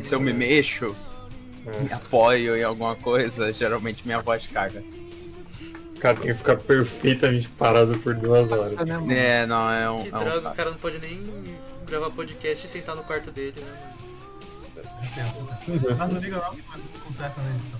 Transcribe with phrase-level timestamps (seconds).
[0.00, 0.96] Mas se eu me mexo,
[1.82, 4.82] me apoio em alguma coisa, geralmente minha voz caga.
[5.94, 8.78] O cara tem que ficar perfeitamente parado por duas horas.
[9.10, 10.02] É, não, é um.
[10.02, 11.54] Que é um droga, o cara não pode nem
[11.86, 13.94] gravar podcast e sentar no quarto dele, né?
[14.78, 15.96] mano?
[15.98, 16.62] Mas não liga não, que
[17.00, 17.78] conserta na edição.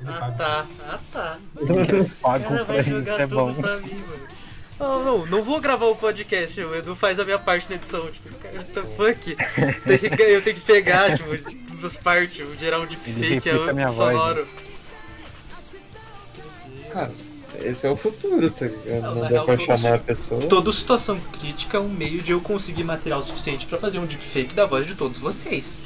[0.00, 0.36] Ele Ah paga.
[0.36, 1.38] tá, ah tá.
[1.56, 3.52] O Pago cara vai jogar é tudo bom.
[3.52, 4.33] mim, mano.
[4.78, 8.10] Não, não, não vou gravar o podcast, o Edu faz a minha parte na edição,
[8.10, 9.36] tipo, cara, what the fuck?
[10.20, 11.30] Eu tenho que pegar, tipo,
[11.86, 14.48] as partes, gerar um deepfake minha voz, sonoro.
[16.90, 17.10] Cara,
[17.60, 19.02] esse é o futuro, tá ligado?
[19.02, 20.40] Não, Não dá real, pra chamar a pessoa.
[20.42, 24.54] Toda situação crítica é um meio de eu conseguir material suficiente pra fazer um deepfake
[24.54, 25.82] da voz de todos vocês.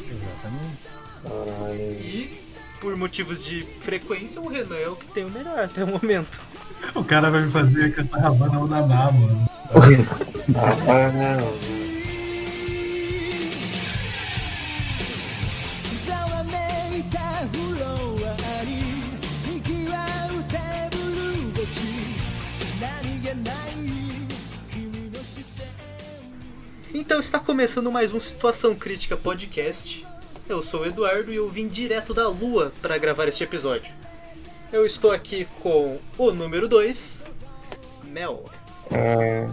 [1.23, 1.93] Caralho.
[2.01, 2.43] E,
[2.81, 6.41] por motivos de frequência, o Renan é o que tem o melhor até o momento.
[6.95, 9.49] O cara vai me fazer cantar Havana Unaná, mano.
[10.57, 11.39] Havana
[26.95, 30.07] Então está começando mais um Situação Crítica Podcast.
[30.49, 33.93] Eu sou o Eduardo e eu vim direto da Lua para gravar este episódio.
[34.71, 37.25] Eu estou aqui com o número 2,
[38.05, 38.45] Mel.
[38.91, 39.51] Ah,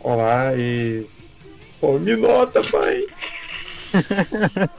[0.00, 1.06] olá e.
[1.78, 3.04] Pô, me nota, pai!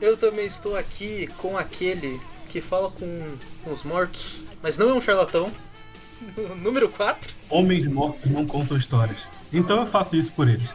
[0.00, 5.00] Eu também estou aqui com aquele que fala com os mortos, mas não é um
[5.00, 5.52] charlatão.
[6.62, 7.34] número 4.
[7.50, 9.18] Homens mortos não contam histórias.
[9.52, 10.68] Então eu faço isso por eles.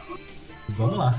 [0.68, 1.18] Vamos lá.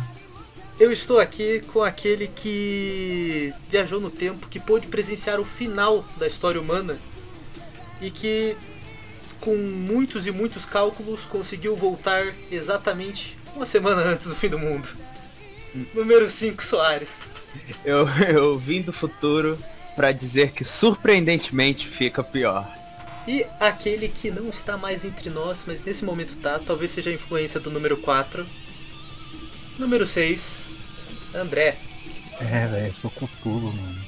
[0.77, 6.27] Eu estou aqui com aquele que viajou no tempo, que pôde presenciar o final da
[6.27, 6.99] história humana
[8.01, 8.57] e que,
[9.39, 14.89] com muitos e muitos cálculos, conseguiu voltar exatamente uma semana antes do fim do mundo.
[15.93, 17.25] Número 5, Soares.
[17.85, 19.57] Eu, eu vim do futuro
[19.95, 22.69] pra dizer que surpreendentemente fica pior.
[23.25, 27.13] E aquele que não está mais entre nós, mas nesse momento tá, talvez seja a
[27.13, 28.45] influência do número 4.
[29.77, 30.75] Número 6,
[31.33, 31.77] André.
[32.39, 34.05] É, velho, sou cutulo, mano.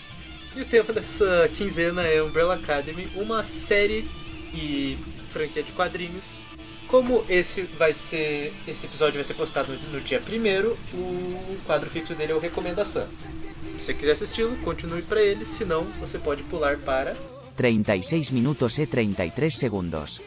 [0.56, 4.10] E o tema dessa quinzena é Umbrella Academy, uma série
[4.54, 4.98] e
[5.30, 6.40] franquia de quadrinhos.
[6.88, 8.54] Como esse vai ser.
[8.66, 12.40] Esse episódio vai ser postado no, no dia 1 o quadro fixo dele é o
[12.40, 13.08] Recomendação.
[13.78, 17.16] Se você quiser assisti-lo, continue para ele, senão você pode pular para.
[17.56, 20.22] 36 minutos e 33 segundos.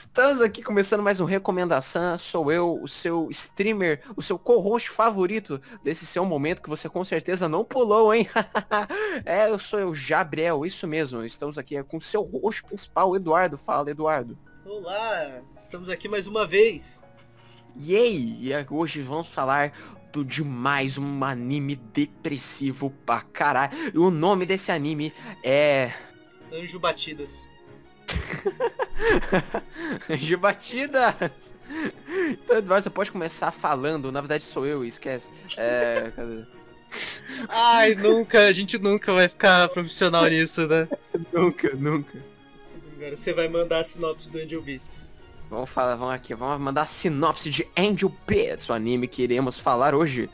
[0.00, 2.16] Estamos aqui começando mais um Recomendação.
[2.16, 7.04] Sou eu, o seu streamer, o seu co-host favorito desse seu momento que você com
[7.04, 8.26] certeza não pulou, hein?
[9.26, 11.22] é, eu sou eu, Gabriel, isso mesmo.
[11.22, 13.58] Estamos aqui com o seu host principal, Eduardo.
[13.58, 14.38] Fala, Eduardo.
[14.64, 17.04] Olá, estamos aqui mais uma vez.
[17.76, 19.74] E aí, e é- hoje vamos falar
[20.10, 23.76] do de mais um anime depressivo pra caralho.
[23.92, 25.12] E o nome desse anime
[25.44, 25.92] é...
[26.50, 27.46] Anjo Batidas.
[30.18, 31.54] De batidas!
[32.28, 34.10] Então, Eduardo, você pode começar falando.
[34.10, 35.30] Na verdade, sou eu, esquece.
[35.56, 36.12] É.
[36.14, 36.44] Cadê?
[37.48, 40.88] Ai, nunca, a gente nunca vai ficar profissional nisso, né?
[41.32, 42.18] Nunca, nunca.
[42.96, 45.16] Agora você vai mandar a sinopse do Angel Beats.
[45.48, 49.58] Vamos falar, vamos aqui, vamos mandar a sinopse de Angel Beats, o anime que iremos
[49.58, 50.28] falar hoje.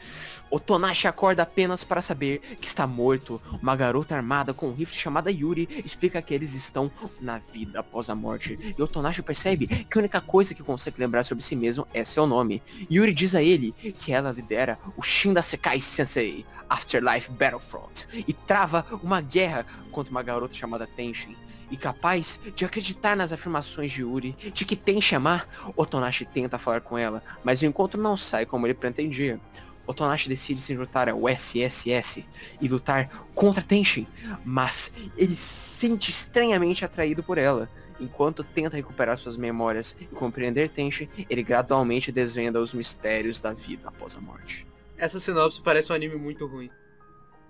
[0.48, 3.40] O Tonashi acorda apenas para saber que está morto.
[3.60, 6.90] Uma garota armada com um rifle chamada Yuri explica que eles estão
[7.20, 8.74] na vida após a morte.
[8.78, 12.04] E o Tonashi percebe que a única coisa que consegue lembrar sobre si mesmo é
[12.04, 12.62] seu nome.
[12.90, 18.86] Yuri diz a ele que ela lidera o Shinda Sekai Sensei, Afterlife Battlefront, e trava
[19.02, 21.36] uma guerra contra uma garota chamada Tenshin.
[21.68, 26.80] E capaz de acreditar nas afirmações de Yuri de que tem chamar, Otonashi tenta falar
[26.80, 29.40] com ela, mas o encontro não sai como ele pretendia.
[29.86, 32.24] Otonashi decide se juntar ao SSS
[32.60, 34.06] e lutar contra Tenshin,
[34.44, 37.68] mas ele se sente estranhamente atraído por ela.
[37.98, 43.88] Enquanto tenta recuperar suas memórias e compreender Tenshin, ele gradualmente desvenda os mistérios da vida
[43.88, 44.66] após a morte.
[44.98, 46.70] Essa sinopse parece um anime muito ruim.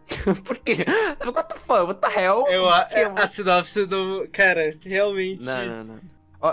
[0.44, 0.84] Por quê?
[1.24, 1.82] What the fuck?
[1.86, 2.46] What the hell?
[2.48, 4.28] Eu, a, Que- a sinopse do.
[4.32, 5.44] Cara, realmente.
[5.44, 6.00] Não, não, não.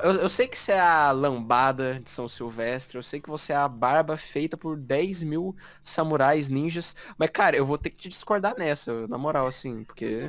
[0.03, 3.51] Eu, eu sei que você é a lambada de São Silvestre, eu sei que você
[3.53, 7.97] é a barba feita por 10 mil samurais ninjas, mas cara, eu vou ter que
[7.97, 10.21] te discordar nessa, na moral, assim, porque...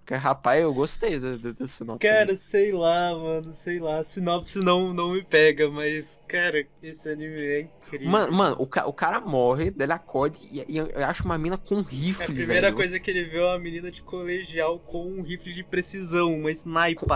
[0.00, 2.08] Porque, rapaz, eu gostei da sinopse.
[2.08, 4.02] Cara, sei lá, mano, sei lá.
[4.02, 8.08] Sinopse não, não me pega, mas, cara, esse anime é incrível.
[8.10, 11.56] Mano, mano o, ca- o cara morre, ele acorda e, e eu acho uma mina
[11.56, 12.76] com um É rifle, a primeira velho.
[12.76, 16.50] coisa que ele vê é uma menina de colegial com um rifle de precisão, uma
[16.50, 16.96] sniper.
[16.96, 17.06] Com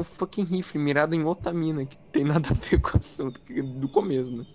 [0.00, 3.40] um fucking rifle mirado em outra mina, que tem nada a ver com o assunto
[3.78, 4.46] do começo, né?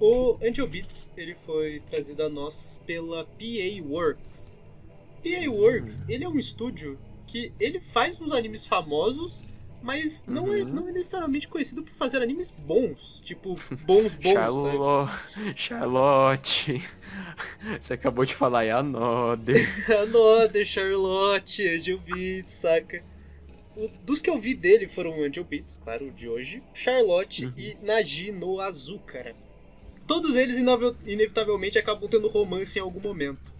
[0.00, 4.58] O Angel Beats, ele foi trazido a nós pela PA Works.
[5.22, 9.46] PA Works, ele é um estúdio que ele faz uns animes famosos,
[9.82, 10.64] mas não, é, Uhum.
[10.64, 13.20] não é necessariamente conhecido por fazer animes bons.
[13.22, 15.52] Tipo, bons, bons, sabe?
[15.54, 16.82] Charlotte.
[17.80, 19.66] Você acabou de falar, é a Nodder.
[20.02, 23.02] Another, Charlotte, Angel Beats, saca?
[24.04, 27.52] Dos que eu vi dele foram Angel Beats, claro, o de hoje, Charlotte Uhum.
[27.56, 29.34] e Naji no Azúcar.
[30.06, 30.56] Todos eles
[31.06, 33.52] inevitavelmente acabam tendo romance em algum momento.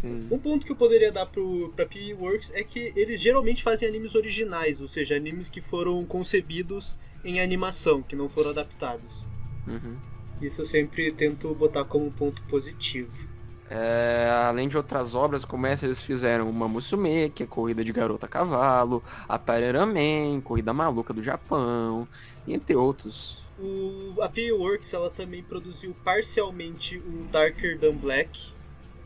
[0.00, 0.26] Sim.
[0.30, 3.88] Um ponto que eu poderia dar pro, pra PE Works é que eles geralmente fazem
[3.88, 9.28] animes originais, ou seja, animes que foram concebidos em animação, que não foram adaptados.
[9.66, 9.96] Uhum.
[10.42, 13.28] Isso eu sempre tento botar como um ponto positivo.
[13.76, 17.92] É, além de outras obras, como essa, eles fizeram uma Musume, que é corrida de
[17.92, 22.06] garota a cavalo, a Pararaman, corrida maluca do Japão,
[22.46, 23.42] entre outros.
[23.58, 28.52] O, a PA Works ela também produziu parcialmente o Darker Than Black,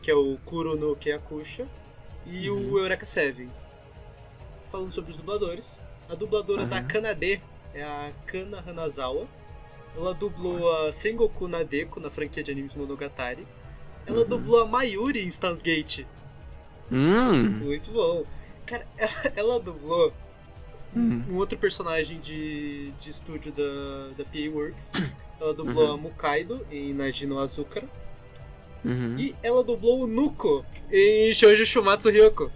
[0.03, 1.67] que é o Kuro no Keakusha,
[2.27, 3.49] e o Eureka Seven.
[4.71, 6.87] Falando sobre os dubladores, a dubladora da Uhum.
[6.87, 7.41] Kanade
[7.73, 9.25] é a Kana Hanazawa.
[9.97, 13.47] Ela dublou a Sengoku Nadeko na franquia de animes Monogatari.
[14.09, 16.05] Ela dublou a Mayuri em Stans Gate.
[16.91, 18.25] Hum, Muito bom.
[18.65, 20.11] Cara, ela, ela dublou
[20.95, 21.21] hum.
[21.29, 24.91] um outro personagem de, de estúdio da, da PA Works.
[25.41, 27.83] Ela dublou a Mukaido em Najino Azúcar.
[28.83, 29.15] Uhum.
[29.17, 32.51] E ela dublou o Nuko em Shoujo Shumatsu Ryoko.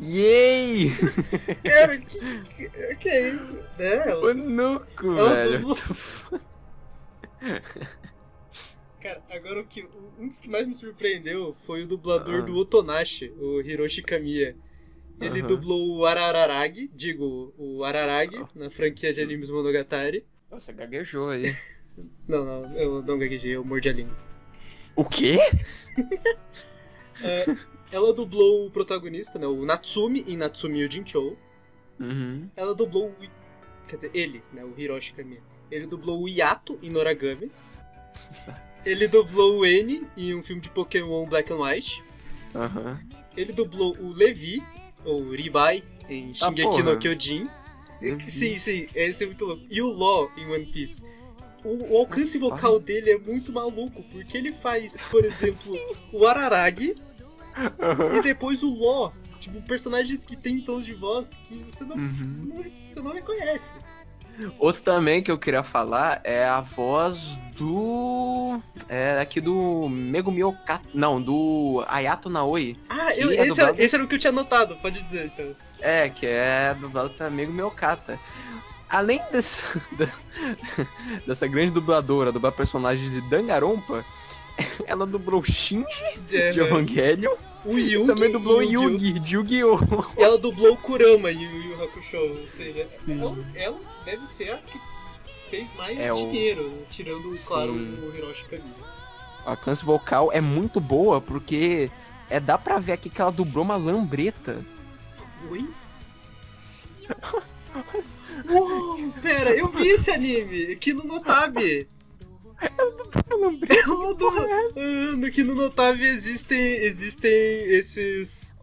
[0.00, 0.90] Yay!
[1.62, 2.18] Cara, que.
[2.56, 3.32] que- Ok.
[3.78, 3.94] Né?
[4.08, 5.58] Ela- O Nuco, ela velho.
[5.60, 6.40] dublou-
[9.00, 9.88] Cara, agora o que.
[10.18, 12.44] Um dos que mais me surpreendeu foi o dublador Ah.
[12.44, 14.56] do Otonashi, o Hiroshi Kamiya.
[15.20, 20.24] Ele dublou o Arararagi, digo, o Araragi, na franquia de animes Monogatari.
[20.50, 21.52] Nossa, gaguejou aí.
[22.28, 24.16] Não, não, eu não gaguejei, eu mordi a língua.
[24.94, 25.36] O quê?
[27.90, 31.36] Ela dublou o protagonista, né, o Natsumi, em Natsumi Ujinchou.
[31.98, 32.48] Uhum.
[32.54, 33.16] Ela dublou o...
[33.88, 35.40] Quer dizer, ele, né, o Hiroshi Kamiya.
[35.70, 37.50] Ele dublou o Yato em Noragami.
[38.90, 42.02] Ele dublou o N em um filme de Pokémon Black and White.
[42.54, 42.98] Aham.
[43.36, 44.62] Ele dublou o Levi,
[45.04, 46.82] ou Ribai, em Ah, Shingeki porra.
[46.94, 47.48] no Kyojin.
[48.28, 49.64] Sim, sim, esse é muito louco.
[49.68, 51.04] E o Law em One Piece.
[51.64, 55.76] O, o alcance vocal dele é muito maluco, porque ele faz, por exemplo,
[56.12, 56.94] o Araragi
[58.16, 59.12] e depois o Law.
[59.40, 62.14] Tipo, personagens que têm tons de voz que você não, Uhum.
[62.24, 63.76] você não, você não reconhece.
[64.58, 68.60] Outro também que eu queria falar é a voz do.
[68.88, 70.82] É aqui do Megumi Okata.
[70.94, 72.74] Não, do Ayato Naoi.
[72.88, 75.26] Ah, eu- é esse, era, dublado- esse era o que eu tinha anotado, pode dizer
[75.34, 75.54] então.
[75.80, 78.18] É, que é dublado pelo Megumi Okata.
[78.88, 79.62] Além dessa,
[79.98, 80.86] da-
[81.26, 84.04] dessa grande dubladora, dublar personagens de Dangarompa,
[84.86, 85.84] ela dublou Shinji
[86.28, 88.04] de Evangelion o É, Yugi.
[88.04, 88.88] e também dublou em Yu-Gi-Oh!
[88.92, 89.78] Yugi de Yu-Gi-Oh!
[90.16, 93.78] E ela dublou o Kurama em Yu Yu Hakusho, ou seja, ela, ela
[94.10, 94.80] deve ser a que
[95.50, 96.82] fez mais É o- dinheiro, né?
[96.90, 97.98] tirando, claro, Sim.
[98.06, 98.98] o Hiroshi Kamiya.
[99.44, 101.90] A alcance vocal é muito boa porque
[102.30, 104.64] é, dá pra ver aqui que ela dublou uma lambreta.
[105.50, 105.68] Oi?
[108.50, 111.86] Uou, pera, eu vi esse anime, aqui no Notabi.
[112.60, 112.90] Ela
[114.14, 114.32] dublou.
[114.76, 117.30] Ah, no que no Notabi existem, existem
[117.70, 118.54] esses...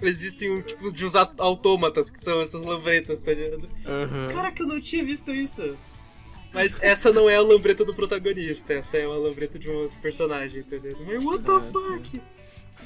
[0.00, 3.68] Existem um tipo de uns autômatas, que são essas lambretas, tá ligado?
[4.32, 5.76] Caraca, eu não tinha visto isso.
[6.52, 9.98] Mas essa não é a lambreta do protagonista, essa é uma lambreta de um outro
[10.00, 11.04] personagem, tá ligado?
[11.04, 12.22] Mas what the fuck?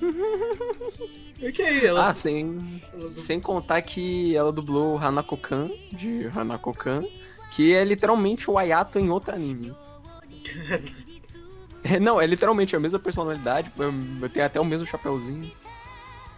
[1.48, 2.08] ok, ela.
[2.08, 7.04] Ah, sem, ela du- sem contar que ela dublou Hanako-kan, de Hanako-kan,
[7.54, 9.74] que é literalmente o Ayato em outro anime.
[11.84, 15.50] É, não, é literalmente a mesma personalidade, eu tenho até o mesmo chapéuzinho.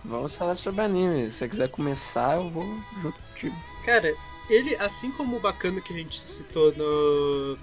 [0.04, 1.30] Vamos falar sobre anime.
[1.30, 2.64] Se você quiser começar, eu vou
[3.00, 3.56] junto contigo.
[3.84, 4.14] Cara,
[4.50, 7.58] ele, assim como o bacana que a gente citou no,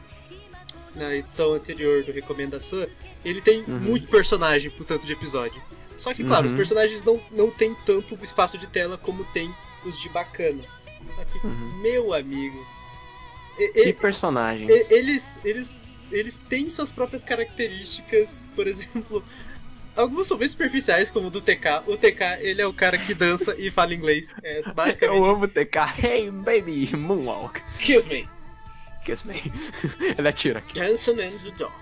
[0.96, 2.88] na edição anterior do Recomendação,
[3.24, 3.80] ele tem Uhum.
[3.80, 5.62] muito personagem pro tanto de episódio.
[5.98, 6.52] Só que, claro, Uhum.
[6.54, 9.54] os personagens não, não tem tanto espaço de tela como tem
[9.86, 10.64] os de bacana.
[11.16, 11.80] Só que, Uhum.
[11.82, 12.66] meu amigo.
[13.56, 14.68] Que personagem?
[14.68, 15.72] e- eles, eles,
[16.12, 18.48] eles têm suas próprias características.
[18.56, 19.24] Por exemplo,
[19.96, 21.84] Alguns são bem superficiais, como o do TK.
[21.88, 24.36] O TK, ele é o cara que dança e fala inglês.
[24.44, 25.28] É Eu basicamente.
[25.30, 25.78] amo TK.
[26.02, 27.62] Hey, baby, moonwalk.
[27.80, 28.28] Kiss me.
[29.04, 29.36] Kiss me.
[30.18, 30.64] Ele atira.
[30.74, 31.74] Dancing in the dark.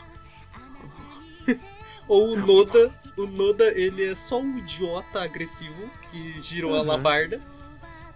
[2.07, 2.93] Ou o Noda.
[3.17, 6.87] O Noda, ele é só um idiota agressivo que girou a Uhum.
[6.87, 7.41] labarda.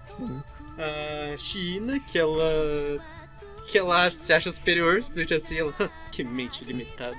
[0.06, 0.42] Sim.
[0.78, 2.42] A China, que ela.
[3.70, 5.74] que ela se acha superior, simplesmente assim, ela.
[6.12, 7.18] que mente limitada.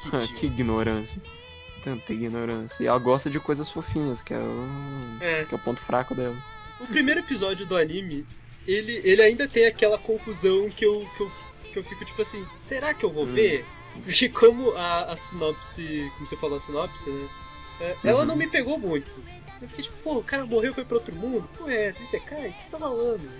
[0.00, 1.20] Que Ah, que ignorância.
[1.84, 2.82] Tanta ignorância.
[2.82, 4.66] E ela gosta de coisas fofinhas, que é o,
[5.20, 5.44] É.
[5.44, 6.36] que é o ponto fraco dela.
[6.80, 8.26] O primeiro episódio do anime,
[8.66, 11.32] ele, ele ainda tem aquela confusão que eu, que, eu,
[11.72, 13.64] que eu fico tipo assim, será que eu vou ver?
[14.02, 17.28] Porque como a, a sinopse, como você falou a sinopse, né?
[17.80, 19.10] é, Ela não me pegou muito.
[19.60, 21.48] Eu fiquei tipo, pô, o cara morreu e foi pra outro mundo?
[21.56, 23.30] Pô, é, se você cai, o que você tá falando?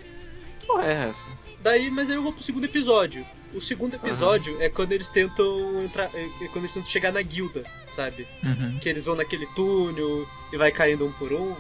[0.67, 1.27] Porra, é essa?
[1.61, 3.27] Daí, mas aí eu vou pro segundo episódio.
[3.53, 6.11] O segundo episódio é quando eles tentam entrar.
[6.15, 8.27] É é quando eles tentam chegar na guilda, sabe?
[8.43, 8.79] Uhum.
[8.79, 11.57] que eles vão naquele túnel e vai caindo um por um.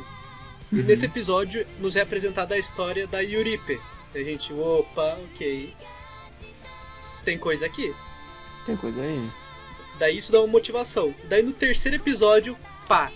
[0.72, 3.80] E nesse episódio nos é apresentada a história da Yuripe.
[4.14, 5.72] E a gente, opa, ok.
[7.24, 7.94] Tem coisa aqui.
[8.66, 9.30] Tem coisa aí.
[9.98, 11.14] Daí isso dá uma motivação.
[11.28, 12.56] Daí no terceiro episódio,
[12.88, 13.12] pá.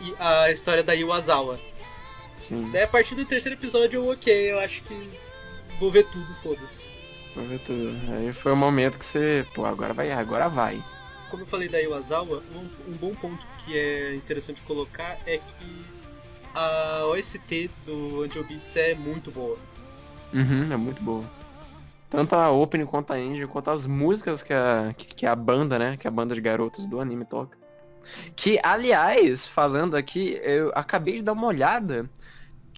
[0.00, 1.58] E a história da Iwazawa.
[2.38, 2.70] Sim.
[2.72, 5.10] Daí a partir do terceiro episódio eu, ok, eu acho que
[5.80, 6.92] vou ver tudo, foda-se.
[7.34, 7.96] Pra ver tudo.
[8.16, 9.44] Aí foi o momento que você.
[9.54, 10.82] Pô, agora vai, agora vai.
[11.30, 15.86] Como eu falei da Iwazawa, um, um bom ponto que é interessante colocar é que
[16.54, 19.58] a OST do Angel Beats é muito boa.
[20.32, 21.24] Uhum, é muito boa.
[22.10, 25.78] Tanto a opening quanto a ending, quanto as músicas que a, que, que a banda,
[25.78, 25.96] né?
[25.96, 27.56] Que a banda de garotas do anime toca.
[28.34, 32.08] Que, aliás, falando aqui, eu acabei de dar uma olhada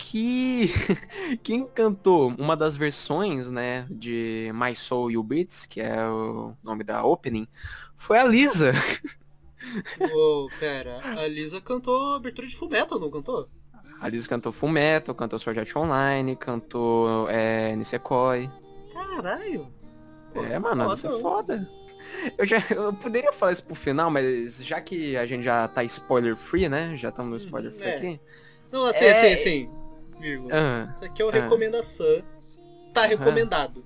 [0.00, 0.72] que
[1.42, 6.82] quem cantou uma das versões, né, de My Soul You Beats, que é o nome
[6.82, 7.46] da opening,
[7.96, 8.72] foi a Lisa.
[10.00, 13.48] Uou, pera, a Lisa cantou a abertura de Fullmetal, não cantou?
[14.00, 18.50] A Lisa cantou Full Metal, cantou Sword Art Online, cantou é, Nisekoi.
[18.92, 19.68] Caralho!
[20.32, 21.70] Pô, É, mano, foda, isso é foda.
[22.38, 25.84] Eu, já, eu poderia falar isso pro final, mas já que a gente já tá
[25.84, 26.96] spoiler free, né?
[26.96, 27.96] Já estamos no spoiler free é.
[27.96, 28.20] aqui.
[28.72, 29.10] Não, assim, É.
[29.12, 29.70] assim, assim,
[30.20, 30.50] vírgula.
[30.54, 31.32] Ah, Isso aqui é o Ah.
[31.32, 32.22] recomendação.
[32.94, 33.84] Tá recomendado.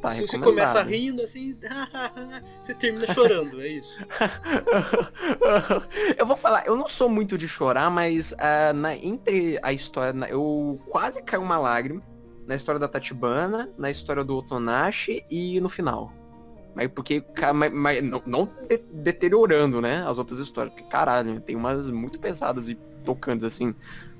[0.00, 1.58] tá Se você começa rindo, assim,
[2.62, 4.04] você termina chorando, é isso.
[6.18, 10.12] eu vou falar, eu não sou muito de chorar, mas ah, na, entre a história,
[10.12, 12.02] na- eu quase caiu uma lágrima
[12.46, 16.12] na história da Tatibana, na história do Otonashi e no final.
[16.74, 21.56] Mas porque, mas, mas não, não de- deteriorando, né, as outras histórias, porque caralho, tem
[21.56, 23.74] umas muito pesadas e tocantes assim.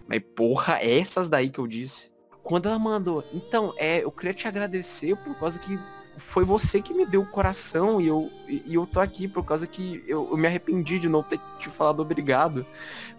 [0.06, 2.12] Mas porra, essas daí que eu disse.
[2.42, 5.78] Quando ela mandou, então, é, eu queria te agradecer por causa que
[6.16, 9.44] foi você que me deu o coração e eu, e, e eu tô aqui por
[9.44, 12.66] causa que eu, eu me arrependi de não ter te falado obrigado.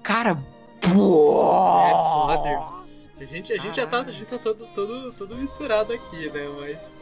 [0.04, 0.36] Cara,
[0.80, 1.42] pô!
[1.88, 2.76] É foda.
[3.20, 6.48] A gente, a gente já tá, a gente tá todo, todo, todo misturado aqui, né?
[6.60, 6.98] Mas.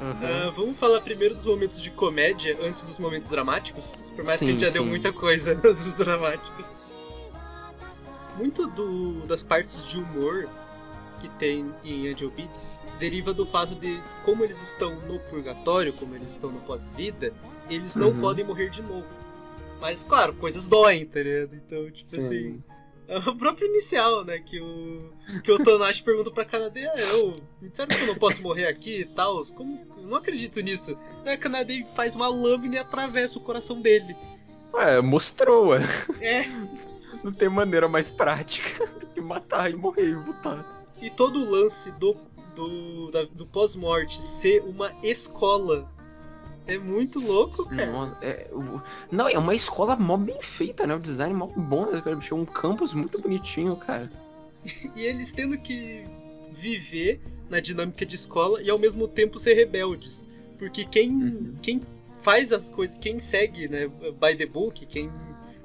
[0.00, 0.10] Uhum.
[0.22, 4.04] ah, vamos falar primeiro dos momentos de comédia antes dos momentos dramáticos?
[4.14, 4.88] Por mais que a Sim, gente já deu sim.
[4.88, 6.85] muita coisa dos dramáticos.
[8.36, 10.48] Muito do, das partes de humor
[11.20, 16.14] que tem em Angel Beats deriva do fato de como eles estão no purgatório, como
[16.14, 17.32] eles estão no pós-vida,
[17.70, 18.18] eles não Uhum.
[18.20, 19.06] podem morrer de novo.
[19.80, 21.54] Mas, claro, coisas doem, tá ligado?
[21.54, 22.26] Então, tipo Sim.
[22.26, 22.62] assim.
[23.08, 24.38] É o próprio inicial, né?
[24.40, 24.98] Que o,
[25.44, 27.36] que o Tonashi pergunta pra Kanade, ah, eu.
[27.72, 29.44] Sabe que eu não posso morrer aqui e tal?
[29.46, 29.86] Como.
[29.96, 30.96] Eu não acredito nisso.
[31.24, 34.16] Aí a Kanade faz uma lâmina e atravessa o coração dele.
[34.74, 35.82] Ué, mostrou, ué.
[36.20, 36.46] É.
[37.22, 40.84] Não tem maneira mais prática do que matar e morrer e botar.
[41.00, 42.16] E todo o lance do,
[42.54, 45.90] do, da- do pós-morte ser uma escola
[46.66, 47.86] é muito louco, cara.
[47.92, 48.50] Nossa, é,
[49.10, 50.94] não, é uma escola mó bem feita, né?
[50.94, 52.00] O design mó bom, né?
[52.00, 52.18] cara?
[52.32, 54.10] Um campus muito bonitinho, cara.
[54.96, 56.04] E eles tendo que
[56.52, 60.26] viver na dinâmica de escola e ao mesmo tempo ser rebeldes.
[60.58, 61.54] Porque quem, Uhum.
[61.62, 61.82] quem
[62.22, 65.08] faz as coisas, quem segue, né, by the book, quem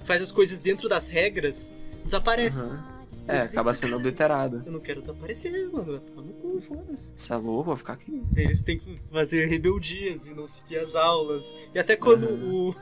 [0.04, 2.76] faz as coisas dentro das regras, desaparece.
[2.76, 2.92] Uhum.
[3.28, 4.64] É, acaba sendo obliterado.
[4.66, 6.00] Eu não quero desaparecer, mano.
[6.00, 7.14] Tá no cu, foda-se.
[7.16, 8.22] Você é louco, vou ficar aqui.
[8.36, 11.56] Eles têm que fazer rebeldias e não seguir as aulas.
[11.74, 12.76] E até quando o.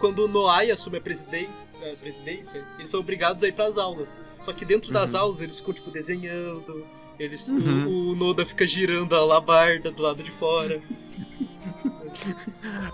[0.00, 4.20] Quando o Noai assume a presidência, a presidência, eles são obrigados a ir pras aulas.
[4.42, 5.20] Só que dentro das Uhum.
[5.20, 6.84] aulas eles ficam, tipo, desenhando.
[7.18, 8.10] Eles, o- Uhum.
[8.10, 10.82] o, Noda fica girando a labarda do lado de fora.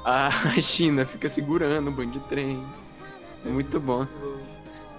[0.05, 2.63] A China fica segurando o banho de trem.
[3.45, 4.07] Muito bom.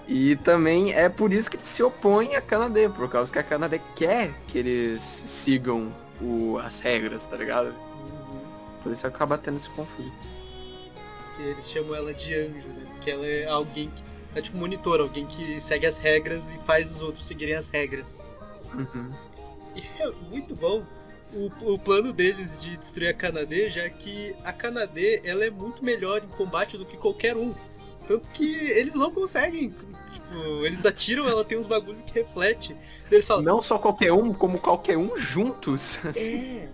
[0.08, 3.42] E também é por isso que ele se opõe a Canadá, por causa que a
[3.42, 7.74] Canadá quer que eles sigam o- as regras, tá ligado?
[8.82, 10.12] Por isso acaba tendo esse conflito.
[11.36, 12.86] que eles chamam ela de anjo, né?
[12.92, 14.02] Porque ela é alguém que.
[14.34, 18.20] É tipo monitor, alguém que segue as regras e faz os outros seguirem as regras.
[18.74, 19.10] Uhum.
[19.74, 20.82] E é muito bom
[21.32, 25.82] o, o plano deles de destruir a Kanade, já que a Kanade ela é muito
[25.84, 27.54] melhor em combate do que qualquer um.
[28.06, 29.74] Tanto que eles não conseguem.
[30.12, 30.34] Tipo,
[30.66, 32.76] eles atiram, ela tem uns bagulho que reflete.
[33.10, 35.98] Eles falam, Não só qualquer um, como qualquer um juntos.
[36.16, 36.68] é.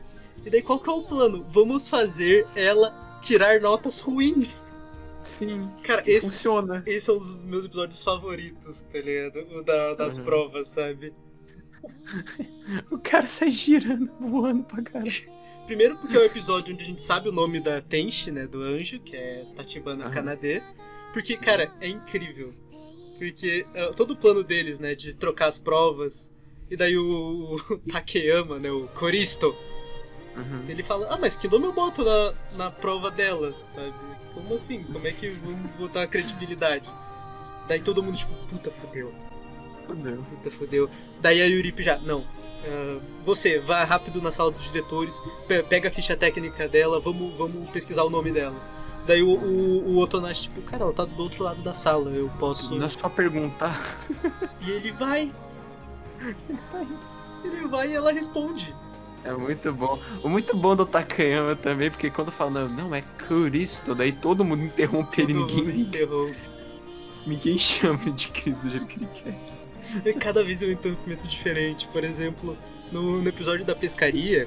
[0.44, 1.44] E daí qual que é o plano?
[1.50, 4.73] Vamos fazer ela tirar notas ruins.
[5.25, 5.68] Sim.
[5.82, 6.82] Cara, esse, Funciona.
[6.87, 9.40] esse é um dos meus episódios favoritos, tá ligado?
[9.58, 10.25] O da- das Uhum.
[10.25, 11.12] provas, sabe?
[12.90, 15.12] O cara sai girando, voando pra caralho.
[15.66, 18.47] Primeiro porque é o episódio onde a gente sabe o nome da Tenchi, né?
[18.47, 20.11] Do anjo, que é Tachibana Aham.
[20.12, 20.62] Kanade.
[21.18, 22.54] Porque, cara, é incrível.
[23.18, 24.94] Porque ah, todo o plano deles, né?
[24.94, 26.32] De trocar as provas.
[26.70, 28.70] E daí o, o Takeyama, né?
[28.70, 29.48] O Koristo.
[30.37, 30.64] Uhum.
[30.68, 33.92] Ele fala, ah, mas que nome eu boto na, na prova dela, sabe?
[34.32, 34.84] Como assim?
[34.84, 36.88] Como é que vamos botar a credibilidade?
[37.66, 39.12] Daí todo mundo, tipo, puta, fudeu.
[39.88, 40.22] Fudeu.
[40.22, 40.88] Puta, fudeu.
[41.20, 42.25] Daí a Yuripe já, não.
[42.64, 47.37] ah, você, vá rápido na sala dos diretores, pe- pega a ficha técnica dela, vamos,
[47.37, 48.77] vamos pesquisar o nome dela.
[49.08, 52.30] Daí o, o, o Otonashi, tipo, cara, ela tá do outro lado da sala, eu
[52.38, 52.74] posso.
[52.74, 53.96] Não é só perguntar.
[54.60, 55.32] E ele vai.
[57.42, 58.74] Ele vai e ela responde.
[59.24, 59.98] É muito bom.
[60.22, 64.64] O muito bom do Takayama também, porque quando fala, não, é Cristo, daí todo mundo
[64.64, 66.36] interrompe ele, Todo mundo ninguém, interrompe.
[67.26, 69.38] ninguém chama de Cristo do jeito que ele quer.
[70.04, 71.88] E cada vez é um interrompimento diferente.
[71.88, 72.58] Por exemplo,
[72.92, 74.46] no, no episódio da pescaria,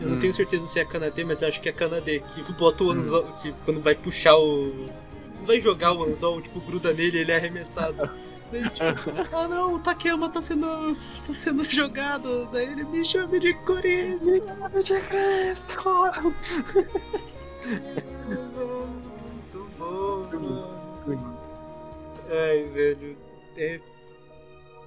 [0.00, 0.20] eu não Hum.
[0.20, 2.84] tenho certeza se é a Kanade, mas eu acho que é a Kanade, que bota
[2.84, 4.88] o anzol, que quando vai puxar o.
[5.44, 8.08] Vai jogar o anzol, tipo, gruda nele e ele é arremessado.
[8.50, 8.84] Daí, tipo,
[9.36, 10.96] ah não, o Takeyama tá sendo.
[11.26, 12.48] tá sendo jogado.
[12.52, 14.32] Daí ele me chama de Coristo.
[14.32, 16.10] de Cristo!
[19.50, 20.26] Muito bom,
[21.06, 21.38] mano.
[22.30, 23.16] Ai, velho.
[23.56, 23.80] É.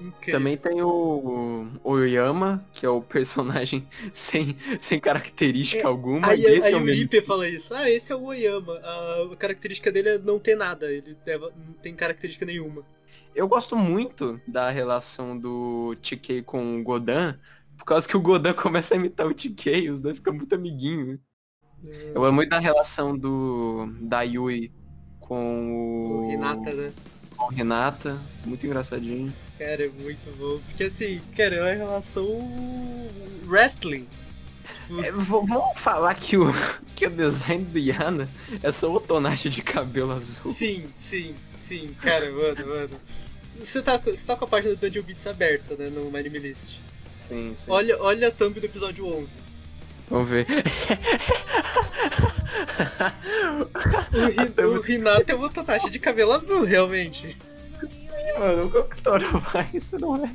[0.04, 0.40] Incrível.
[0.40, 6.28] Também tem o Oyama, que é o personagem sem, sem característica É, alguma.
[6.28, 6.86] Aí e a, esse a é o.
[6.86, 7.74] Yuripe fala isso.
[7.74, 8.74] Ah, esse é o Oyama.
[8.84, 10.92] A, a característica dele é não ter nada.
[10.92, 12.84] Ele não tem característica nenhuma.
[13.34, 17.40] Eu gosto muito da relação do TK com o Godan,
[17.78, 21.18] por causa que o Godan começa a imitar o TK, os dois ficam muito amiguinhos.
[22.14, 24.72] Eu amo muito da relação do da Yui
[25.20, 26.92] com o, O Hinata, né?
[27.48, 29.34] Com Renata, muito engraçadinho.
[29.58, 30.60] Cara, é muito bom.
[30.68, 32.28] Porque assim, cara, é uma relação
[33.48, 34.08] wrestling.
[34.88, 36.52] Tipo, É, vamos falar que o,
[36.96, 38.30] que o design do Yana
[38.62, 40.52] é só o Tonashi de cabelo azul.
[40.52, 41.96] sim, sim, sim.
[42.02, 42.90] Cara, mano, mano.
[43.60, 46.40] Você tá, com- você tá com a página do Dungeon Beats aberta, né, no Anime
[46.40, 46.80] List.
[47.20, 47.66] Sim, sim.
[47.68, 49.40] Olha, olha a thumb do episódio 11.
[50.10, 50.46] Vamos ver.
[54.14, 57.38] O, Ri- o Hinata é uma Tatashi de cabelo azul, realmente.
[58.40, 59.70] Mano, qual que história vai?
[59.74, 60.30] Isso não é.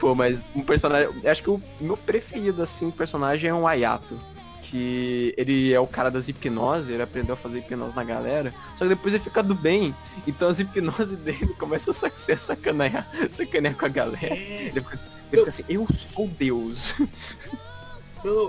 [0.00, 1.10] Pô, mas um personagem.
[1.26, 4.18] Acho que o meu preferido, assim, um personagem é um Ayato.
[4.62, 8.52] Que ele é o cara das hipnose, ele aprendeu a fazer hipnose na galera.
[8.76, 9.94] Só que depois ele fica do bem.
[10.26, 14.26] Então as hipnoses dele começam a ser sacanear, sacanear com a galera.
[14.34, 14.66] É.
[14.66, 15.00] Ele fica,
[15.32, 16.94] ele fica assim, eu sou Deus.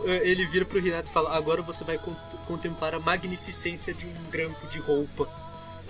[0.05, 2.15] É, ele vira pro Renato e fala: Agora você vai con-
[2.47, 5.27] contemplar a magnificência de um grampo de roupa.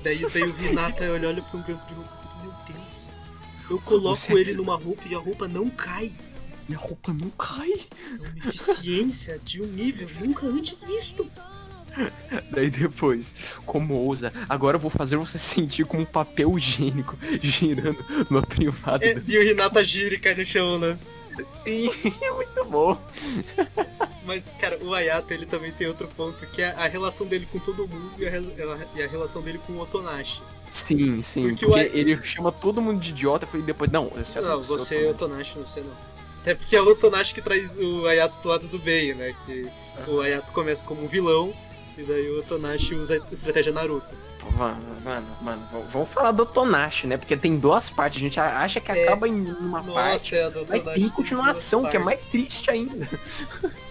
[0.04, 3.70] Daí, daí o Renata olha, olha pra um grampo de roupa e fala: Meu Deus,
[3.70, 6.12] eu coloco ele numa roupa e a roupa não cai.
[6.68, 7.72] Minha roupa não cai.
[7.72, 11.30] É uma eficiência de um nível nunca antes visto.
[12.52, 13.34] Daí depois,
[13.66, 19.04] como ousa, agora eu vou fazer você sentir como um papel higiênico girando no privado.
[19.04, 20.98] É, e o Renata gira e cai no chão, né?
[21.54, 21.90] Sim,
[22.22, 22.98] é muito bom.
[24.26, 27.60] Mas, cara, o Ayato ele também tem outro ponto, que é a relação dele com
[27.60, 28.32] todo mundo e a,
[28.96, 30.42] e a relação dele com o Otonashi.
[30.72, 34.12] Sim, sim, Porque porque, o Ai- ele chama todo mundo de idiota e depois, não,
[34.22, 35.94] esse é Não, você é Otonashi, você não.
[36.42, 39.36] Até porque é o Otonashi que traz o Ayato pro lado do bem, né?
[39.46, 39.68] Que
[40.08, 41.54] o Ayato começa como um vilão,
[41.98, 44.08] e daí o Otonashi usa a estratégia Naruto.
[44.58, 47.18] Mano, mano, mano, vamos falar do Tonashi, né?
[47.18, 49.04] Porque tem duas partes, a gente acha que É.
[49.04, 53.08] acaba em uma Nossa, parte, é mas tem continuação, duas que é mais triste ainda.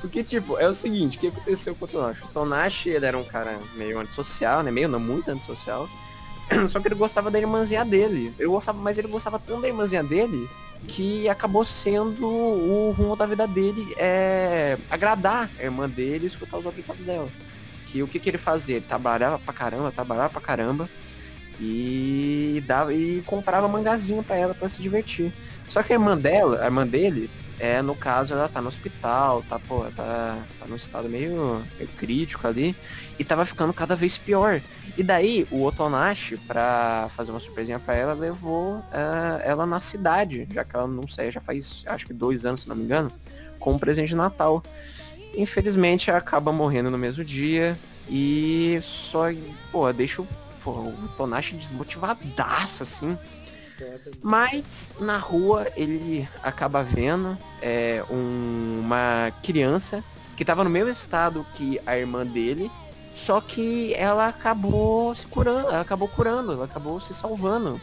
[0.00, 2.22] Porque, tipo, é o seguinte, o que aconteceu com o Tonashi?
[2.24, 4.70] O Tonashi, ele era um cara meio antissocial, né?
[4.70, 5.88] Meio, não muito antissocial.
[6.68, 8.34] Só que ele gostava da irmãzinha dele.
[8.38, 10.48] Eu gostava, mas ele gostava tanto da irmãzinha dele
[10.86, 16.58] que acabou sendo o rumo da vida dele é agradar a irmã dele e escutar
[16.58, 17.28] os obrigados dela.
[17.94, 18.74] Que o que, que ele fazia?
[18.74, 20.88] Ele trabalhava pra caramba, trabalhava pra caramba
[21.60, 25.32] e dava e comprava mangazinho pra ela pra se divertir.
[25.68, 29.44] Só que a irmã dela, a irmã dele, É, no caso, ela tá no hospital,
[29.48, 32.74] tá, pô, tá, tá num estado meio, meio crítico ali.
[33.16, 34.60] E tava ficando cada vez pior.
[34.98, 40.48] E daí, o Otonashi, pra fazer uma surpresinha pra ela, levou eh, ela na cidade,
[40.52, 43.12] já que ela não sei, já faz, acho que dois anos, se não me engano,
[43.60, 44.60] com um presente de Natal.
[45.36, 47.78] Infelizmente, acaba morrendo no mesmo dia.
[48.08, 49.24] E só,
[49.72, 50.26] pô, deixa o,
[50.66, 53.18] o Tonashi desmotivadaço, assim.
[54.22, 60.02] Mas na rua ele acaba vendo é, um- uma criança
[60.36, 62.70] que tava no mesmo estado que a irmã dele,
[63.14, 67.80] só que ela acabou se curando, ela acabou curando, ela acabou se salvando.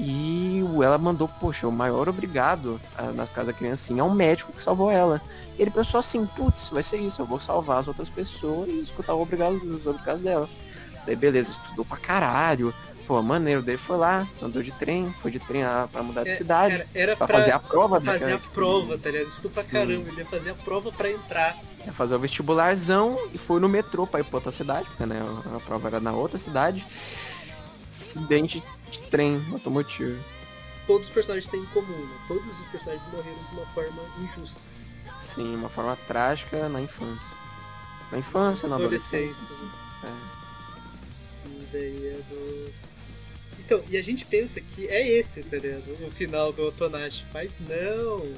[0.00, 4.14] E o- ela mandou, poxa, o maior obrigado ah, na casa da criancinha é um
[4.14, 5.20] médico que salvou ela.
[5.58, 8.80] E ele pensou assim, putz, vai ser isso, eu vou salvar as outras pessoas e
[8.80, 10.48] escutar o obrigado dos obrigados dela.
[11.04, 12.72] Daí beleza, estudou pra caralho.
[13.08, 16.28] Pô, maneiro, daí foi lá, andou de trem, foi de trem ah, pra mudar de
[16.30, 16.76] É, cidade.
[16.76, 19.26] cara, era pra, pra fazer a prova fazer a daquela- prova, tá ligado?
[19.28, 19.68] Isso pra Sim.
[19.70, 20.08] caramba.
[20.10, 21.56] Ele ia fazer a prova pra entrar.
[21.86, 25.20] Ia fazer o vestibularzão e foi no metrô pra ir pra outra cidade, porque né,
[25.56, 26.86] a prova era na outra cidade.
[27.90, 30.18] Acidente de trem automotivo.
[30.86, 32.16] Todos os personagens têm em comum, né?
[32.26, 34.62] Todos os personagens morreram de uma forma injusta.
[35.20, 37.26] Sim, uma forma trágica na infância.
[38.10, 39.42] Na infância, na adolescência.
[39.44, 39.54] Adolescência.
[40.02, 40.10] né?
[41.44, 41.48] É.
[41.48, 42.72] E daí é do.
[43.58, 46.06] Então, e a gente pensa que é esse, tá ligado?
[46.06, 47.26] O final do Otonashi.
[47.34, 48.32] Mas não!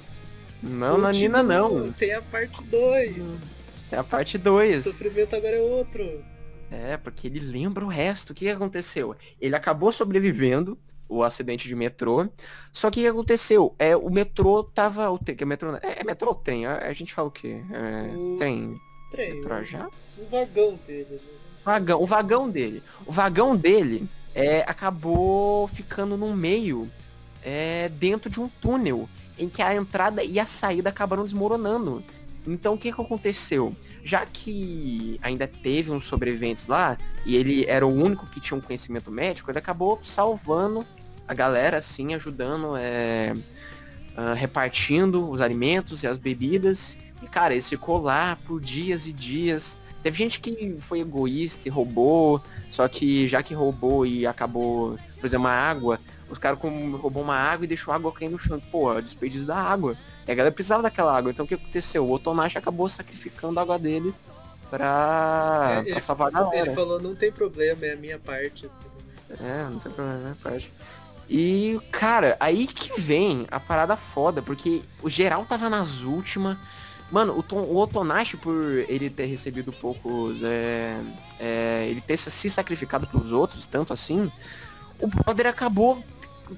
[0.61, 1.93] Não, na Nina não.
[1.93, 3.61] Tem a parte 2.
[3.93, 4.83] É a parte O 2.
[4.85, 6.25] sofrimento agora é outro.
[6.71, 8.31] É, porque ele lembra o resto.
[8.31, 9.17] O que que aconteceu?
[9.41, 10.79] Ele acabou sobrevivendo
[11.09, 12.29] o acidente de metrô.
[12.73, 13.75] Só que o que aconteceu?
[13.79, 15.11] É, o metrô tava.
[15.11, 16.67] O, que é metrô, é, é metrô ou trem?
[16.67, 17.61] A, a gente fala o quê?
[17.73, 18.81] É, O- Trem.
[19.11, 19.35] Trem.
[19.35, 19.89] Metrô já?
[20.17, 21.07] O vagão dele.
[21.11, 21.19] né?
[21.65, 22.83] Vagão, o vagão dele.
[23.07, 26.91] O vagão dele é, acabou ficando no meio,
[27.43, 32.03] é, dentro de um túnel, em que a entrada e a saída acabaram desmoronando.
[32.47, 33.75] Então o que, que aconteceu?
[34.11, 38.61] Já que ainda teve uns sobreviventes lá, e ele era o único que tinha um
[38.61, 40.85] conhecimento médico, ele acabou salvando
[41.29, 43.37] a galera, assim, ajudando, é,
[44.16, 46.99] ah, repartindo os alimentos e as bebidas.
[47.23, 49.79] E, cara, ele ficou lá por dias e dias.
[50.03, 55.27] Teve gente que foi egoísta e roubou, só que já que roubou e acabou, por
[55.27, 58.61] exemplo, a água, os caras roubou uma água e deixou a água cair no chão.
[58.73, 59.96] Pô, desperdício da água.
[60.31, 61.33] E a galera precisava daquela água.
[61.33, 62.07] Então o que aconteceu?
[62.07, 64.14] O Otonashi acabou sacrificando a água dele
[64.71, 66.66] pra, É, pra salvar a galera.
[66.69, 68.71] Ele falou, não tem problema, é a minha parte.
[69.29, 70.73] É, não tem problema, né, parte.
[71.29, 76.57] E, cara, aí que vem a parada foda, porque o geral tava nas últimas.
[77.11, 78.55] Mano, o, Tom, o Otonashi, por
[78.88, 80.45] ele ter recebido poucos.
[80.45, 80.97] É,
[81.40, 84.31] é, ele ter se sacrificado pelos outros, tanto assim,
[85.01, 86.05] o brother acabou.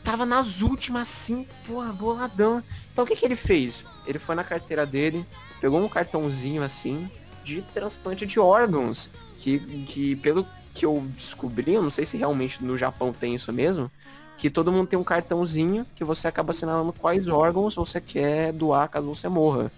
[0.03, 2.63] Tava nas últimas, assim, porra, boladão.
[2.93, 3.85] Então o que, que ele fez?
[4.07, 5.27] Ele foi na carteira dele,
[5.61, 7.11] pegou um cartãozinho assim,
[7.45, 9.11] de transplante de órgãos.
[9.39, 13.53] Que, que pelo que eu descobri, eu não sei se realmente no Japão tem isso
[13.53, 13.91] mesmo,
[14.39, 18.89] que todo mundo tem um cartãozinho que você acaba assinalando quais órgãos você quer doar
[18.89, 19.71] caso você morra.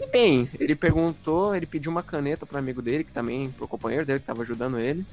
[0.00, 4.06] E bem, ele perguntou, ele pediu uma caneta pro amigo dele, que também, pro companheiro
[4.06, 5.04] dele que tava ajudando ele.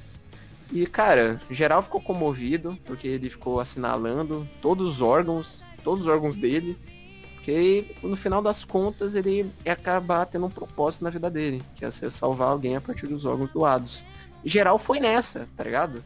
[0.70, 6.36] E cara, geral ficou comovido, porque ele ficou assinalando todos os órgãos, todos os órgãos
[6.36, 6.78] dele.
[7.34, 11.84] Porque no final das contas ele ia acabar tendo um propósito na vida dele, que
[11.84, 14.04] ia ser salvar alguém a partir dos órgãos doados.
[14.44, 16.04] E geral foi nessa, tá ligado?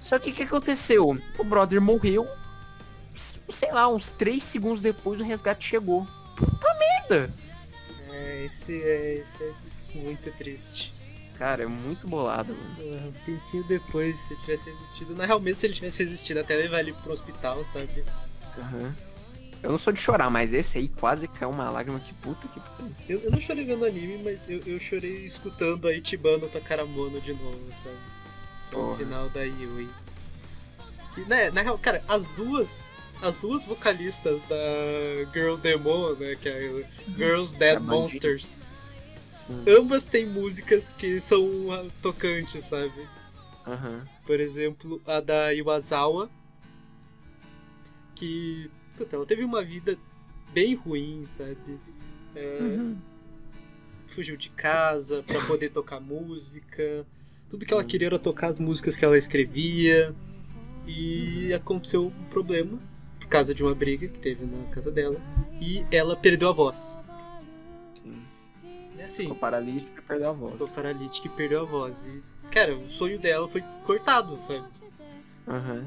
[0.00, 1.18] Só que o que aconteceu?
[1.38, 2.28] O brother morreu,
[3.48, 6.06] sei lá, uns 3 segundos depois o resgate chegou.
[6.36, 7.32] Puta merda!
[8.10, 9.52] É, esse é, esse é
[9.94, 10.92] muito triste.
[11.38, 13.08] Cara, é muito bolado, mano.
[13.08, 15.14] Um tempinho depois, se tivesse existido.
[15.14, 18.04] Na real, mesmo se ele tivesse existido, até levar ele pro hospital, sabe?
[18.58, 18.94] Aham.
[19.62, 22.60] Eu não sou de chorar, mas esse aí quase caiu uma lágrima que puta que
[22.60, 22.94] pariu.
[23.08, 27.32] Eu, eu não chorei vendo anime, mas eu, eu chorei escutando a Ichibano Takaramono de
[27.34, 27.96] novo, sabe?
[28.72, 29.88] No final da Yui.
[31.14, 32.84] Que, né, na real, cara, as duas.
[33.20, 36.36] As duas vocalistas da Girl Demo, né?
[36.40, 37.80] Que é a Girls Dead É.
[37.80, 38.62] Monsters.
[39.48, 39.64] Sim.
[39.66, 41.48] Ambas têm músicas que são
[42.00, 43.08] tocantes, sabe?
[43.66, 44.06] Aham.
[44.24, 46.30] Por exemplo, a da Iwasawa,
[48.14, 49.96] que puta, ela teve uma vida
[50.52, 51.56] bem ruim, sabe?
[52.34, 52.96] É, Uhum.
[54.06, 57.06] Fugiu de casa pra poder tocar música.
[57.48, 60.14] Tudo que ela queria era tocar as músicas que ela escrevia.
[60.86, 62.78] E aconteceu um problema
[63.20, 65.20] por causa de uma briga que teve na casa dela.
[65.60, 66.96] E ela perdeu a voz.
[69.08, 69.14] Sim.
[69.14, 70.52] Assim, Ficou paralítico e perdeu a voz.
[70.52, 72.06] ficou paralítica e perdeu a voz.
[72.06, 74.64] E, cara, o sonho dela foi cortado, sabe?
[75.46, 75.84] Aham.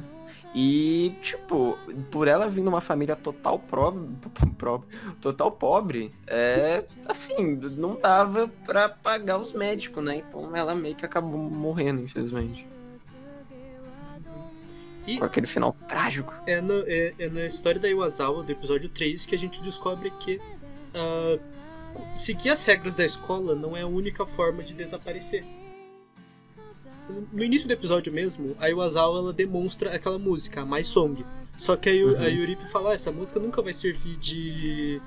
[0.53, 1.77] E, tipo,
[2.09, 4.09] por ela vir numa família total pobre,
[5.21, 10.17] total pobre, é, assim, não dava pra pagar os médicos, né?
[10.17, 12.67] Então ela meio que acabou morrendo, infelizmente.
[15.07, 16.33] E Com aquele final trágico.
[16.45, 20.11] é, no- é- é na história da Iwasawa, do episódio 3, que a gente descobre
[20.19, 21.39] que co-
[22.15, 25.43] seguir as regras da escola não é a única forma de desaparecer.
[27.33, 31.25] No início do episódio mesmo, a Iwasawa ela demonstra aquela música, a My Song.
[31.57, 35.01] Só que a, Yu- a Yuripe fala, ah, essa música nunca vai servir de,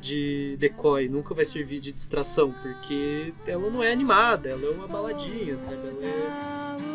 [0.00, 4.86] de decoy, nunca vai servir de distração, porque ela não é animada, ela é uma
[4.86, 5.76] baladinha, sabe?
[5.76, 6.89] Ela é...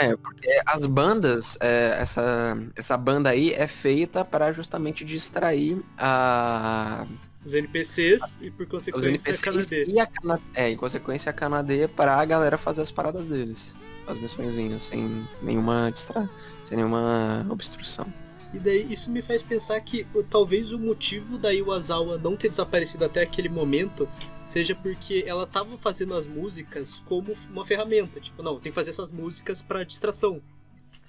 [0.00, 7.06] É, porque as bandas, é, essa, essa banda aí é feita para justamente distrair a,
[7.44, 9.84] Os NPCs e por consequência a NPCs Kanade.
[9.88, 13.74] e a cana, é, em consequência a Canadê para a galera fazer as paradas deles.
[14.06, 16.28] As missõezinhas, sem nenhuma distra...
[16.64, 18.06] sem nenhuma obstrução.
[18.52, 23.04] E daí isso me faz pensar que talvez o motivo da Iwasawa não ter desaparecido
[23.04, 24.08] até aquele momento
[24.46, 28.20] seja porque ela tava fazendo as músicas como uma ferramenta.
[28.20, 30.40] Tipo, não, tem que fazer essas músicas pra distração.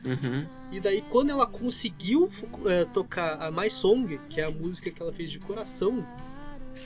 [0.04, 0.45] Uhum.
[0.71, 2.30] E daí quando ela conseguiu
[2.67, 6.06] eh, tocar a My Song, que é a música que ela fez de coração,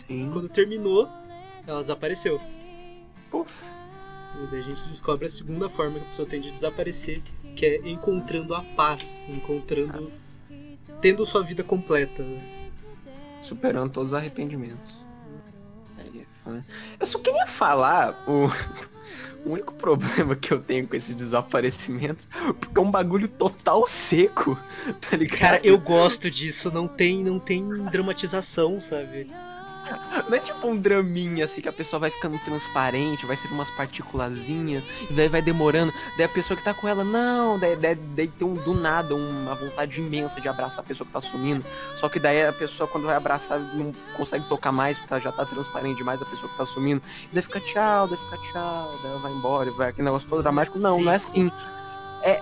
[0.08, 0.30] Sim.
[0.32, 1.10] quando terminou,
[1.68, 2.40] ela desapareceu.
[3.30, 3.52] Puf.
[4.42, 7.22] E daí a gente descobre a segunda forma que a pessoa tem de desaparecer,
[7.56, 10.12] que é encontrando a paz, encontrando.
[11.02, 12.24] tendo sua vida completa.
[12.24, 12.70] né?
[13.42, 14.99] Superando todos os arrependimentos.
[16.50, 16.66] É foda.
[17.00, 18.50] Eu só queria falar o...
[19.46, 22.28] o único problema que eu tenho com esses desaparecimentos,
[22.60, 24.60] porque é um bagulho total seco,
[25.00, 25.40] tá ligado?
[25.40, 29.28] Cara, eu gosto disso, não tem, não tem dramatização, sabe?
[30.28, 33.70] Não é tipo um draminha assim que a pessoa vai ficando transparente, vai ser umas
[33.72, 35.94] partículazinhas, e daí vai demorando.
[36.18, 39.16] Daí a pessoa que tá com ela, não, daí, daí, daí tem um, do nada
[39.16, 41.66] uma vontade imensa de abraçar a pessoa que tá sumindo.
[41.96, 45.32] Só que daí a pessoa, quando vai abraçar, não consegue tocar mais, porque ela já
[45.32, 47.02] tá transparente demais a pessoa que tá sumindo.
[47.32, 50.42] E daí fica tchau, daí fica tchau, daí ela vai embora, vai aquele negócio todo
[50.42, 50.80] dramático.
[50.80, 51.04] Não, Sim.
[51.04, 51.52] não é assim.
[52.24, 52.42] É.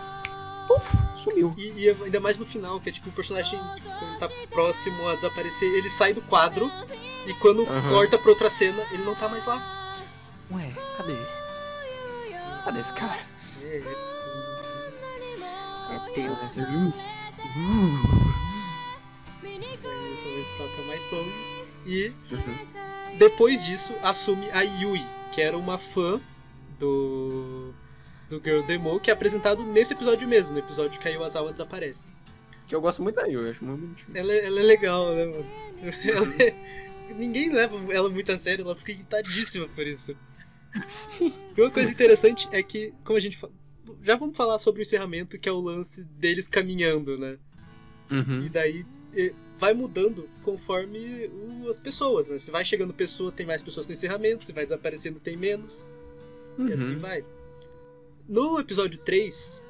[0.67, 1.53] Puf, sumiu.
[1.57, 5.07] E, e ainda mais no final, que é tipo o personagem, tipo, quando tá próximo
[5.07, 6.69] a desaparecer, ele sai do quadro
[7.27, 7.89] e quando Aham.
[7.89, 9.95] corta pra outra cena, ele não tá mais lá.
[10.51, 11.15] Ué, cadê?
[12.63, 13.19] Cadê esse cara?
[13.63, 13.81] É,
[19.45, 19.57] É
[20.09, 21.23] nesse momento toca mais som.
[21.85, 23.17] E Uhum.
[23.17, 26.19] depois disso assume a Yui, que era uma fã
[26.79, 27.73] do
[28.29, 32.11] do Girl Demo, que é apresentado nesse episódio mesmo, no episódio que a Iwasawa desaparece.
[32.67, 34.09] Que eu gosto muito da Yu, eu acho muito bonitinho.
[34.13, 35.45] Ela, é- ela é legal, né, mano?
[36.03, 36.55] Ela é-
[37.15, 40.15] Ninguém leva ela muito a sério, ela fica irritadíssima por isso.
[41.57, 43.49] E uma coisa interessante é que, como a gente fa-
[44.03, 47.37] já vamos falar sobre o encerramento, que é o lance deles caminhando, né?
[48.11, 48.41] Uhum.
[48.45, 48.85] E daí
[49.57, 51.29] vai mudando conforme
[51.69, 52.37] as pessoas, né?
[52.37, 55.89] Se vai chegando pessoa, tem mais pessoas no encerramento, se vai desaparecendo, tem menos.
[56.59, 56.99] E assim Uhum.
[56.99, 57.25] vai.
[58.27, 59.61] No episódio 3,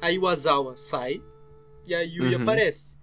[0.00, 1.22] a Iwasawa sai
[1.86, 2.42] e a Yui Uhum.
[2.42, 2.97] aparece.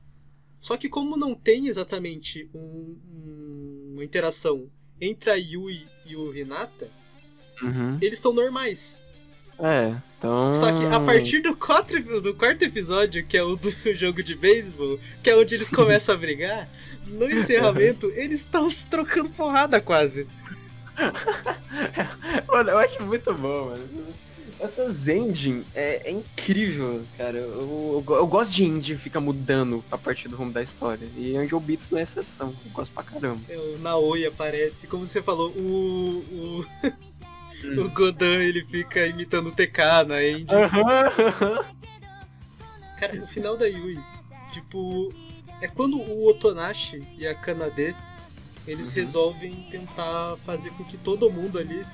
[0.66, 4.68] Só que como não tem exatamente um- um- uma interação
[5.00, 6.90] entre a Yui e o Hinata,
[7.62, 8.00] Uhum.
[8.02, 9.04] eles estão normais.
[9.60, 10.56] É, então.
[10.56, 14.34] Só que a partir do, quatro, do quarto episódio, que é o do jogo de
[14.34, 16.68] beisebol, que é onde eles começam a brigar,
[17.06, 20.28] no encerramento eles estão se trocando porrada quase.
[22.48, 23.88] Mano, eu acho muito bom, mano.
[24.60, 27.38] Essas engine é, é incrível, cara.
[27.38, 31.08] Eu, eu, eu gosto de engine fica mudando a partir do rumo da história.
[31.18, 32.56] E Angel Beats não é exceção.
[32.66, 33.42] Eu gosto pra caramba.
[33.50, 36.20] É, O Naoi aparece, como você falou, o.
[36.32, 36.66] o...
[37.82, 40.46] o Godan ele fica imitando o TK na End.
[42.98, 44.00] Cara, o final da Yui,
[44.54, 45.14] tipo,
[45.62, 47.96] é quando o Otonashi e a Kanade
[48.68, 51.86] eles resolvem tentar fazer com que todo mundo ali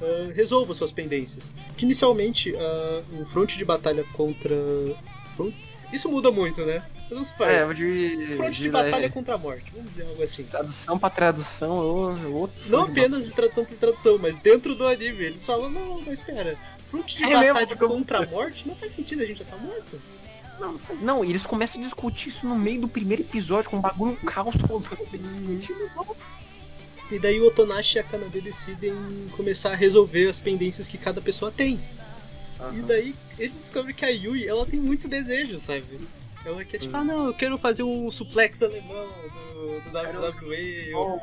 [0.00, 1.54] ah, resolva suas pendências.
[1.76, 4.54] Que inicialmente ah, o fronte de batalha contra.
[5.36, 5.54] Front...
[5.92, 6.82] Isso muda muito, né?
[7.10, 7.50] Eu não sei falar.
[7.50, 8.34] É, de.
[8.36, 10.44] Fronte de batalha contra a morte, vamos dizer algo assim.
[10.44, 12.70] Tradução pra tradução, ou outro.
[12.70, 15.24] Não apenas de tradução por tradução, mas dentro do anime.
[15.24, 16.56] Eles falam, não, mas espera,
[16.88, 19.38] fronte de É mesmo, batalha porque eu- contra a morte não faz sentido, a gente
[19.38, 20.00] já tá morto.
[20.60, 23.80] Não, não e eles começam a discutir isso no meio do primeiro episódio com um
[23.80, 24.86] bagulho, um caos rolando.
[25.12, 26.16] Eles discutindo, não.
[27.10, 28.94] E daí o Otonashi e a Kanade decidem
[29.32, 31.80] começar a resolver as pendências que cada pessoa tem.
[32.74, 35.98] E daí eles descobrem que a Yui, ela tem muito desejo, sabe?
[36.44, 39.08] Ela quer tipo, ah não, eu quero fazer um suplex alemão
[39.52, 41.20] do, do WWE, eu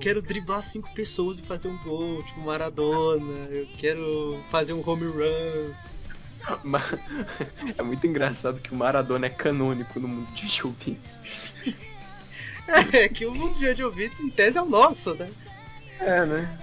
[0.00, 5.06] quero driblar cinco pessoas e fazer um gol, tipo Maradona, eu quero fazer um home
[5.06, 5.72] run.
[7.78, 10.98] É muito engraçado que o Maradona é canônico no mundo de showbiz.
[12.92, 15.28] É que o mundo de Anjovitz em tese é o nosso, né?
[16.00, 16.58] É, né?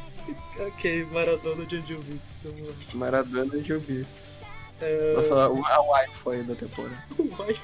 [0.60, 2.74] Ok, Maradona de lá.
[2.96, 4.08] Maradona de showbiz.
[4.82, 7.04] É, Nossa, a wife foi da temporada.
[7.18, 7.62] o wife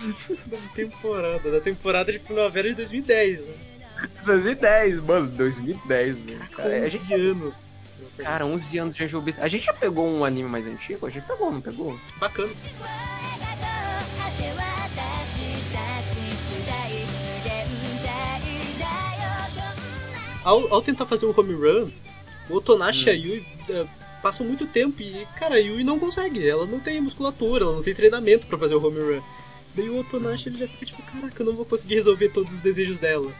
[0.46, 3.54] da temporada, da temporada de primavera de 2010, né?
[4.24, 6.48] 2010, mano, 2010, mano.
[6.50, 7.76] Cara, a 11 gente, anos.
[8.16, 9.38] Cara, 11 anos de showbiz.
[9.38, 11.06] A gente já pegou um anime mais antigo?
[11.06, 11.98] A gente pegou, não pegou?
[12.18, 12.52] Bacana.
[20.44, 21.90] Ao, ao tentar fazer um home run,
[22.48, 23.86] o Otonashi e a Yui eh,
[24.22, 26.46] passam muito tempo e, cara, a Yui não consegue.
[26.46, 29.22] Ela não tem musculatura, ela não tem treinamento pra fazer o home run.
[29.74, 32.60] Daí o Otonashi ele já fica tipo, caraca, eu não vou conseguir resolver todos os
[32.60, 33.32] desejos dela.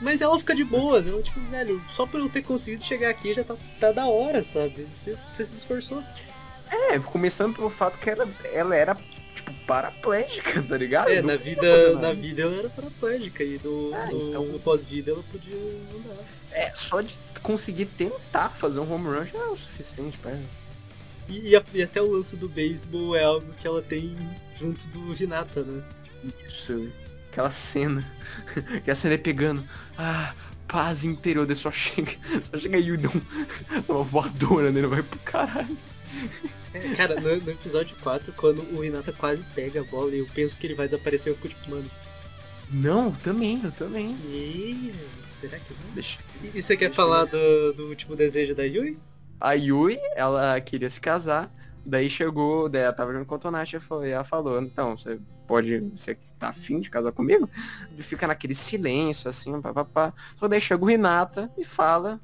[0.00, 3.32] Mas ela fica de boas, ela tipo, velho, só por eu ter conseguido chegar aqui
[3.32, 4.86] já tá, tá da hora, sabe?
[4.94, 6.02] Você, você se esforçou.
[6.70, 8.96] É, começando pelo fato que ela, ela era,
[9.52, 11.08] tipo, paraplégica, tá ligado?
[11.08, 12.14] É, na vida, na nada.
[12.14, 16.24] vida ela era paraplégica e no, Ah, no- então- no pós-vida ela podia andar.
[16.52, 20.42] É, só de conseguir tentar fazer um home run já é o suficiente pra ela.
[21.28, 24.16] E, e e até o lance do beisebol é algo que ela tem
[24.56, 25.82] junto do Hinata, né?
[26.46, 26.88] Isso,
[27.30, 28.06] aquela cena.
[28.84, 29.62] que a cena é pegando.
[29.98, 30.34] Ah,
[30.68, 32.12] paz interior, daí só chega.
[32.50, 35.76] Só chega um- uma voadora nele, vai pro caralho.
[36.72, 40.28] É, cara, no, no episódio 4, quando o Hinata quase pega a bola e eu
[40.34, 41.90] penso que ele vai desaparecer, eu fico tipo, mano,
[42.68, 44.20] Não, também, eu também.
[44.24, 44.92] e...
[45.30, 45.92] será que não?
[45.92, 46.20] Deixa.
[46.42, 49.02] E você quer falar do, do último desejo da Yui?
[49.40, 51.50] A Yui, ela queria se casar.
[51.84, 54.96] Daí chegou, daí ela tava junto com o Tonashi e falou- e ela falou, então,
[54.96, 55.78] você pode.
[55.96, 57.48] Você tá afim de casar comigo?
[57.96, 60.12] E fica naquele silêncio, assim, papapá.
[60.36, 62.20] Só daí chega o Renata e fala,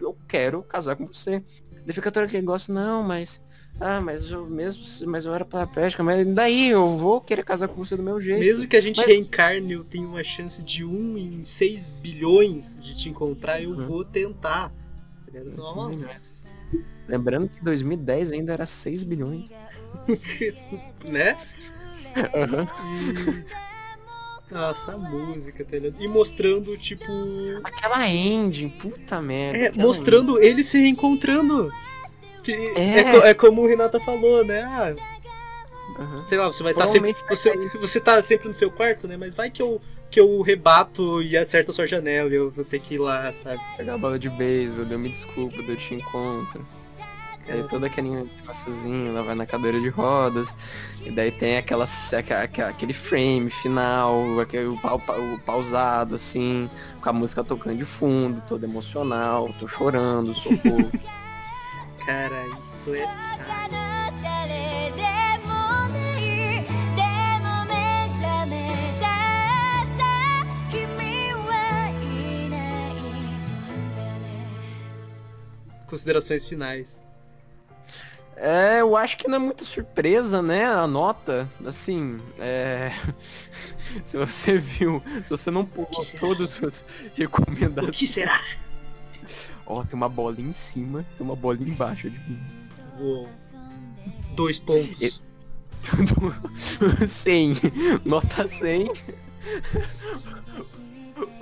[0.00, 1.44] eu quero casar com você.
[1.92, 3.42] Todo aquele negócio, não, mas.
[3.80, 4.82] Ah, mas eu mesmo.
[5.06, 8.40] Mas eu era paraplégica, mas daí eu vou querer casar com você do meu jeito.
[8.40, 12.78] Mesmo que a gente Mas- reencarne, eu tenho uma chance de 1 em 6 bilhões
[12.80, 13.86] de te encontrar, eu Uhum.
[13.86, 14.72] vou tentar.
[15.56, 16.56] Nossa.
[17.08, 19.50] Lembrando que 2010 ainda era 6 bilhões.
[21.10, 21.36] né?
[22.34, 22.68] Aham.
[23.50, 23.63] E.
[24.50, 26.00] Nossa, a música, tá ligado?
[26.02, 27.04] E mostrando, tipo.
[27.64, 29.58] Aquela ending, puta merda.
[29.58, 31.70] É, mostrando ele se reencontrando.
[32.42, 32.98] Que é.
[33.00, 33.04] É.
[33.04, 34.62] co- é como o Renata falou, né?
[34.62, 35.02] Ah, ending.
[35.98, 36.18] Aham.
[36.18, 37.14] sei lá, você vai estar sempre.
[37.14, 39.16] Provavelmente vai Você, você tá sempre no seu quarto, né?
[39.16, 39.80] Mas vai que eu,
[40.10, 43.32] que eu rebato e acerto a sua janela e eu vou ter que ir lá,
[43.32, 43.60] sabe?
[43.76, 46.66] Pegar a bola de beisebol, deu me desculpa, eu te encontro.
[47.48, 50.54] Aí todo aquele negóciozinho, ela vai na cadeira de rodas,
[51.02, 51.84] e daí tem aquela,
[52.68, 54.78] aquele frame final, aquele, o,
[55.44, 56.70] pausado, assim,
[57.02, 60.90] com a música tocando de fundo, todo emocional, tô chorando, socorro.
[62.04, 63.06] Cara, isso é.
[75.86, 77.06] Considerações finais.
[78.36, 80.66] É, eu acho que não é muita surpresa, né?
[80.66, 82.92] A nota, assim, é.
[84.04, 86.20] se você viu, se você não pulou será?
[86.20, 87.90] todos os recomendados.
[87.90, 88.40] O que será?
[89.66, 92.40] Ó, tem uma bola em cima, tem uma bola embaixo de mim.
[92.98, 93.28] Uou.
[94.34, 95.22] Dois pontos.
[97.08, 97.56] 100,
[98.04, 98.90] nota 100.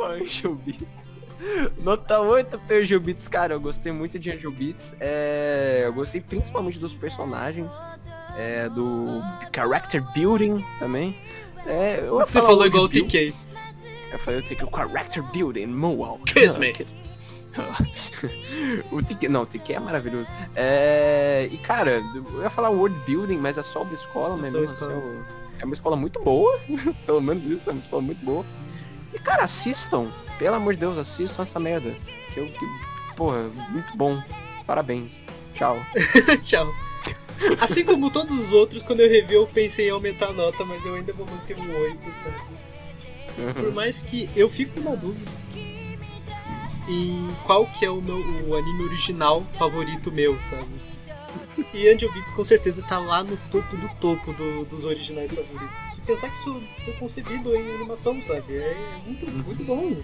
[0.01, 1.02] Angel Beats.
[1.79, 4.95] Nota 8 pra Angel Beats, cara, eu gostei muito de Angel Beats.
[5.01, 7.73] É, eu gostei principalmente dos personagens,
[8.37, 9.21] é, do
[9.55, 11.17] character building também.
[11.67, 13.35] É, Você falou igual o TK.
[14.13, 16.33] Eu falei o TK, character building, Moonwalk.
[16.33, 16.73] Kiss me.
[18.91, 20.31] o TK, não, o TK é maravilhoso.
[20.55, 22.03] É, e cara,
[22.35, 24.93] eu ia falar world building, mas é só uma escola, É mesmo escola.
[24.93, 25.25] assim, o-
[25.61, 26.59] é uma escola muito boa,
[27.07, 28.45] pelo menos isso, é uma escola muito boa.
[29.13, 31.95] E cara, assistam, pelo amor de Deus, assistam essa merda.
[32.33, 32.67] Que eu, que,
[33.17, 34.23] porra, muito bom.
[34.67, 35.19] Parabéns.
[35.55, 35.77] Tchau.
[36.43, 36.73] Tchau.
[37.61, 40.87] Assim como todos os outros, quando eu revi eu pensei em aumentar a nota, mas
[40.87, 43.53] eu ainda vou manter um 8, sabe?
[43.55, 45.31] Por mais que eu fico na dúvida
[46.89, 48.17] em qual que é o meu
[48.49, 50.92] o anime original favorito meu, sabe?
[51.75, 55.79] E Angel Beats com certeza tá lá no topo do topo do- dos originais favoritos.
[55.99, 58.57] E pensar que isso foi concebido em animação, sabe?
[58.57, 59.97] É muito, muito bom.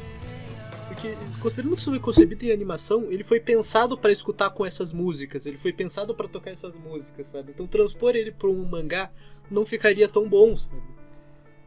[0.88, 4.92] Porque, considerando que isso foi concebido em animação, ele foi pensado pra escutar com essas
[4.92, 7.52] músicas, ele foi pensado pra tocar essas músicas, sabe?
[7.52, 9.10] Então transpor ele pra um mangá
[9.50, 10.82] não ficaria tão bom, sabe?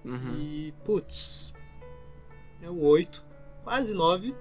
[0.03, 0.36] Uhum.
[0.39, 1.53] E, putz,
[2.61, 3.23] é um 8,
[3.63, 4.34] quase 9.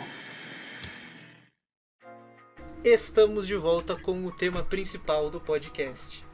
[2.84, 6.26] Estamos de volta com o tema principal do podcast.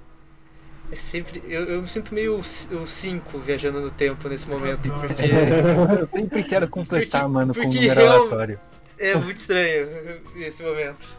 [0.92, 1.42] É sempre.
[1.48, 5.24] Eu, eu me sinto meio o 5 viajando no tempo nesse momento, porque
[6.02, 8.60] Eu sempre quero completar, Porque- mano, com um porque número eu- aleatório.
[9.00, 9.88] é muito estranho
[10.36, 11.18] esse momento.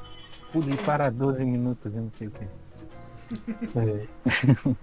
[0.52, 2.44] Pulei para 12 minutos e não sei o que.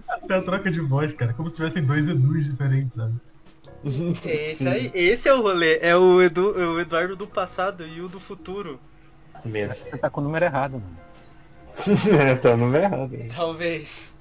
[0.08, 3.14] Até a troca de voz, cara, como se tivessem dois Edus diferentes, sabe?
[4.24, 5.78] É esse aí, esse é o rolê.
[5.80, 8.78] É o, Edu, o Eduardo do passado e o do futuro.
[9.44, 9.78] Menos.
[9.78, 10.98] Você tá com o número errado, mano.
[12.16, 13.16] é, tá no errado.
[13.34, 14.16] Talvez.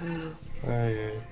[0.00, 0.24] Ai,
[0.64, 1.22] ai.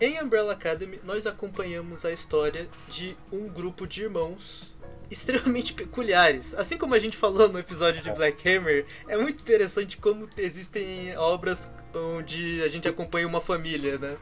[0.00, 4.73] Em Umbrella Academy, nós acompanhamos a história de um grupo de irmãos
[5.10, 6.54] extremamente peculiares.
[6.54, 11.16] Assim como a gente falou no episódio de Black Hammer, é muito interessante como existem
[11.16, 14.16] obras onde a gente acompanha uma família, né?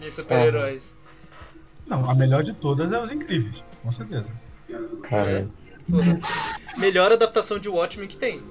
[0.00, 0.96] De super-heróis.
[1.86, 4.26] Não, a melhor de todas é Os Incríveis, com certeza.
[5.02, 5.48] Cara,
[6.76, 8.42] Melhor adaptação de Watchmen que tem.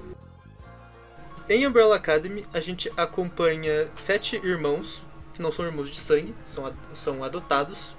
[1.48, 5.02] Em Umbrella Academy, a gente acompanha sete irmãos,
[5.34, 7.96] que não são irmãos de sangue, são, ad- são adotados,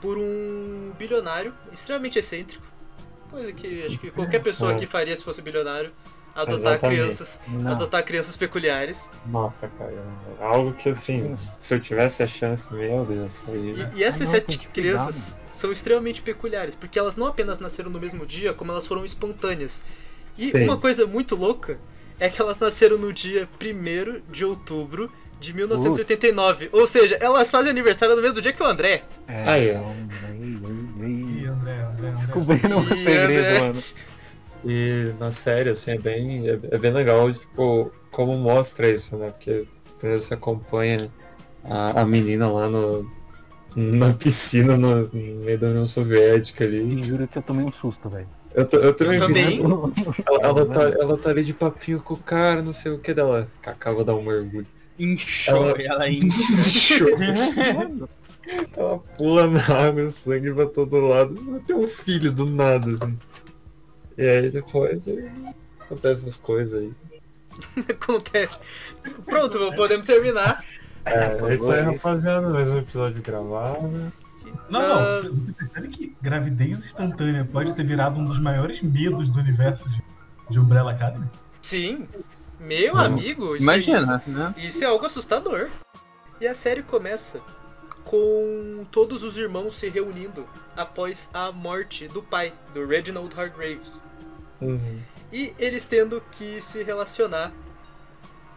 [0.00, 2.64] por um bilionário extremamente excêntrico.
[3.30, 4.76] Coisa que acho que qualquer pessoa É.
[4.76, 5.92] aqui faria se fosse bilionário.
[6.34, 6.98] Adotar Exatamente.
[7.00, 7.40] crianças.
[7.48, 7.72] Não.
[7.72, 9.10] Adotar crianças peculiares.
[9.26, 10.04] nossa, cara.
[10.40, 13.72] Algo que assim, se eu tivesse a chance, meu Deus, aí.
[13.94, 17.90] E, e essas Ah, não, sete crianças são extremamente peculiares, porque elas não apenas nasceram
[17.90, 19.82] no mesmo dia, como elas foram espontâneas.
[20.36, 20.64] E Sim.
[20.64, 21.76] uma coisa muito louca
[22.20, 25.10] é que elas nasceram no dia 1 de outubro
[25.40, 26.68] de 1989.
[26.72, 29.02] Ou seja, elas fazem aniversário no mesmo dia que o André.
[29.26, 29.90] É, Aí, ó.
[31.04, 31.46] Ih.
[31.46, 32.10] André, André, André.
[32.12, 33.60] Descobrindo um segredo, André.
[33.60, 33.82] mano.
[34.64, 39.30] E na série, assim, é bem, é, é bem legal, tipo, como mostra isso, né?
[39.30, 39.66] Porque
[39.98, 41.10] primeiro você acompanha
[41.64, 43.08] a, a menina lá no,
[43.76, 46.82] na piscina no, no meio da União Soviética ali.
[47.00, 48.28] E juro que eu tomei um susto, velho.
[48.54, 49.60] Eu, tô- eu também, Eu também.
[50.26, 53.14] Ela, ela tá, ela tá ali de papinho com o cara, não sei o que
[53.14, 53.48] dela.
[53.62, 54.66] Cacá, vou dar um mergulho.
[54.98, 57.04] Inchou, Ela- ela incha.
[58.76, 61.62] ela pula na água, sangue pra todo lado.
[61.66, 63.18] Tem um filho do nada, assim.
[64.16, 65.02] E aí depois
[65.80, 66.92] acontece essas coisas aí.
[67.88, 68.58] Acontece.
[69.24, 70.64] Pronto, podemos terminar.
[71.04, 72.48] É, é isso aí, rapaziada.
[72.50, 74.12] Mais um episódio gravado.
[74.70, 74.88] Não, Ah.
[74.88, 79.38] não, você você percebe que gravidez instantânea pode ter virado um dos maiores medos do
[79.40, 80.02] universo de,
[80.50, 81.26] de Umbrella Academy?
[81.62, 82.06] Sim.
[82.58, 83.04] Meu Não.
[83.04, 84.54] amigo, isso, Imagina, né?
[84.56, 85.68] Isso, isso é algo assustador.
[86.40, 87.40] E a série começa
[88.04, 90.46] com todos os irmãos se reunindo
[90.76, 94.02] após a morte do pai, do Reginald Hargraves.
[94.60, 95.00] Uhum.
[95.32, 97.52] E eles tendo que se relacionar.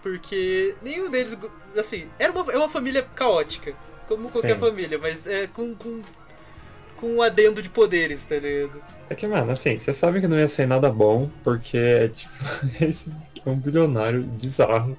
[0.02, 1.38] Porque nenhum deles.
[1.78, 3.76] Assim, era uma, é uma família caótica.
[4.08, 4.60] Como qualquer Sim.
[4.60, 5.76] família, mas é com.
[5.76, 6.02] com
[6.98, 8.80] com um adendo de poderes, tá ligado?
[9.10, 12.32] É que, mano, assim, você sabe que não ia ser nada bom, porque é tipo,
[12.80, 12.88] é
[13.46, 14.98] um bilionário bizarro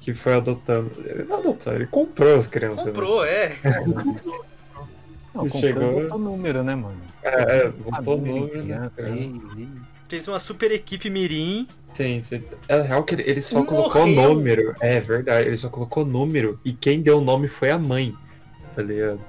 [0.00, 0.90] que foi adotando.
[1.04, 2.78] Ele não adotou, ele comprou as crianças.
[2.86, 2.92] né?
[2.92, 3.56] Comprou, é.
[5.34, 7.00] Não, comprou Chegou- botou número, né, mano?
[7.22, 8.90] É, é, botou o Família, número, né?
[8.98, 9.40] ei.
[10.08, 11.68] Fez uma super equipe Mirim.
[11.92, 12.42] Sim, sim.
[12.66, 14.34] É real que ele, ele só Um colocou morreu.
[14.34, 14.74] número.
[14.80, 18.14] É verdade, ele só colocou número e quem deu o nome foi a mãe.
[18.74, 19.20] Tá ligado?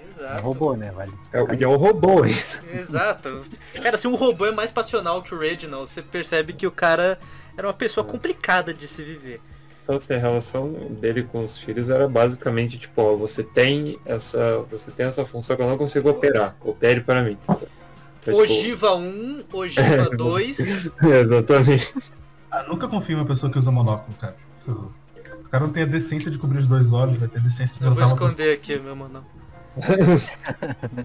[0.00, 0.42] É Exato.
[0.42, 1.12] robô, né, vale?
[1.32, 2.32] É, o- e é um robô, hein?
[2.72, 3.40] Exato.
[3.82, 7.18] Cara, se um robô é mais passional que o Reginald, você percebe que o cara
[7.56, 9.40] era uma pessoa complicada de se viver.
[9.84, 14.64] Então, assim, a relação dele com os filhos era basicamente tipo, ó, você tem essa.
[14.70, 16.56] Você tem essa função que eu não consigo operar.
[16.62, 17.36] Opere para mim.
[17.42, 17.60] Então,
[18.22, 20.90] tipo, Ogiva 1, Ogiva 2.
[21.22, 21.94] Exatamente.
[22.50, 24.36] Ah, nunca confio em uma pessoa que usa monóculo, cara.
[24.66, 27.76] O cara não tem a decência de cobrir os dois olhos, vai ter a decência
[27.78, 29.24] de Eu vou esconder aqui, meu mano.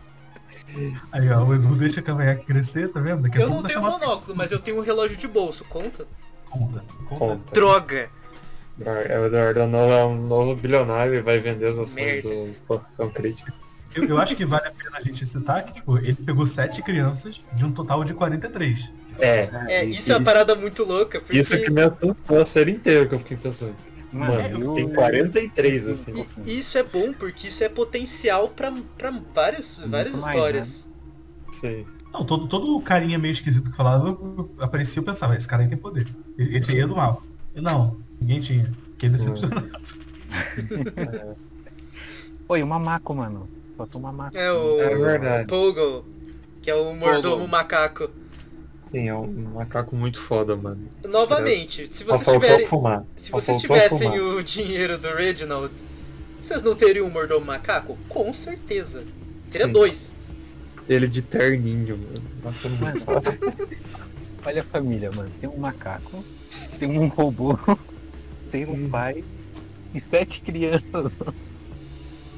[1.12, 3.24] Aí, ó, o Edu deixa a cavanhaque crescer, tá vendo?
[3.24, 6.08] Daqui Eu não tenho monóculo, mas eu tenho um relógio de bolso, conta?
[6.50, 7.18] Conta, conta.
[7.18, 7.54] Conta.
[7.54, 8.10] Droga!
[8.82, 11.96] É, o Eduardo é um novo, é um novo bilionário e vai vender as ações
[11.96, 12.30] Merda.
[12.30, 13.54] do Expansão Crítica.
[13.94, 16.82] Eu, eu acho que vale a pena a gente citar que, tipo, ele pegou sete
[16.82, 18.90] crianças de um total de 43.
[19.20, 19.50] É.
[19.68, 23.06] É, isso é uma parada muito louca, porque Isso que me assustou a série inteira
[23.06, 23.76] que eu fiquei pensando.
[24.12, 26.26] Mano, eu- tem 43, assim.
[26.46, 30.90] e isso é bom porque isso é potencial pra, pra várias, várias mais, histórias.
[31.52, 31.86] Sim.
[32.12, 34.18] Não, todo, todo carinha meio esquisito que falava,
[34.60, 36.08] aparecia e eu pensava, esse cara aí tem poder.
[36.38, 37.22] Esse aí é do mal.
[37.56, 38.72] E não, ninguém tinha.
[38.92, 39.70] Fiquei decepcionado.
[42.48, 43.48] Oi, o mamaco, mano.
[43.78, 44.38] Faltou um mamaco.
[44.38, 45.48] É o É verdade.
[45.48, 46.04] Pogo,
[46.62, 47.48] que é o mordomo Pogo.
[47.48, 48.10] macaco.
[48.86, 50.90] Sim, é um macaco muito foda, mano.
[51.08, 52.66] Novamente, se vocês tiverem.
[52.66, 53.06] fumar.
[53.16, 54.36] Se vocês tivessem fumar.
[54.36, 55.72] o dinheiro do Reginald,
[56.42, 57.96] vocês não teriam um mordomo macaco?
[58.10, 59.04] Com certeza.
[59.50, 59.74] Teria Sim.
[59.74, 60.16] dois.
[60.90, 62.22] Ele de terninho, mano.
[62.44, 62.68] Nossa,
[63.06, 63.38] foda.
[64.44, 65.30] Olha a família, mano.
[65.40, 66.26] Tem um macaco,
[66.80, 67.58] tem um robô,
[68.52, 69.24] tem um pai
[69.94, 71.12] e sete crianças.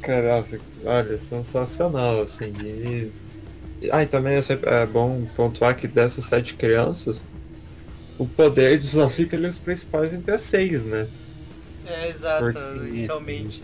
[0.01, 2.51] Cara, nossa, olha, sensacional, assim.
[2.61, 3.11] E...
[3.91, 7.23] Ah, e também é, sempre- é bom pontuar que dessas sete crianças,
[8.17, 11.07] o poder só fica ali os principais entre as seis, né?
[11.85, 13.63] É, exato, Porque- inicialmente.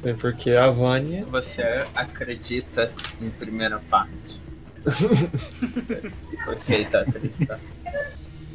[0.00, 1.26] Sim, porque a Vânia.
[1.26, 1.62] Você
[1.94, 2.90] acredita
[3.20, 4.40] em primeira parte.
[6.44, 7.60] Foi feita a acreditar.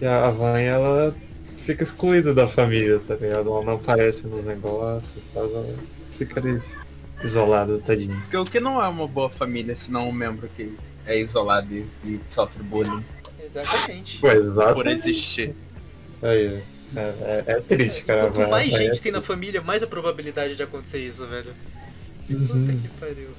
[0.02, 1.16] E a Vânia, ela
[1.60, 3.50] fica excluída da família, tá ligado?
[3.50, 5.40] Ela não aparece nos negócios, tá?
[5.42, 5.76] ela
[6.18, 6.60] fica ali
[7.24, 8.16] isolada, tadinha.
[8.22, 10.76] Porque o que não é uma boa família se não um membro que
[11.06, 13.06] é isolado e, e sofre bullying
[13.44, 14.20] Exatamente.
[14.20, 14.74] Pô, exato.
[14.74, 15.56] por existir.
[16.22, 16.62] Aí,
[16.96, 18.22] é, é, é triste, cara.
[18.24, 21.54] Quanto Vai- mais vai- gente tem na família, mais a probabilidade de acontecer isso, velho.
[22.28, 22.80] Puta Uhum.
[22.82, 23.30] que pariu.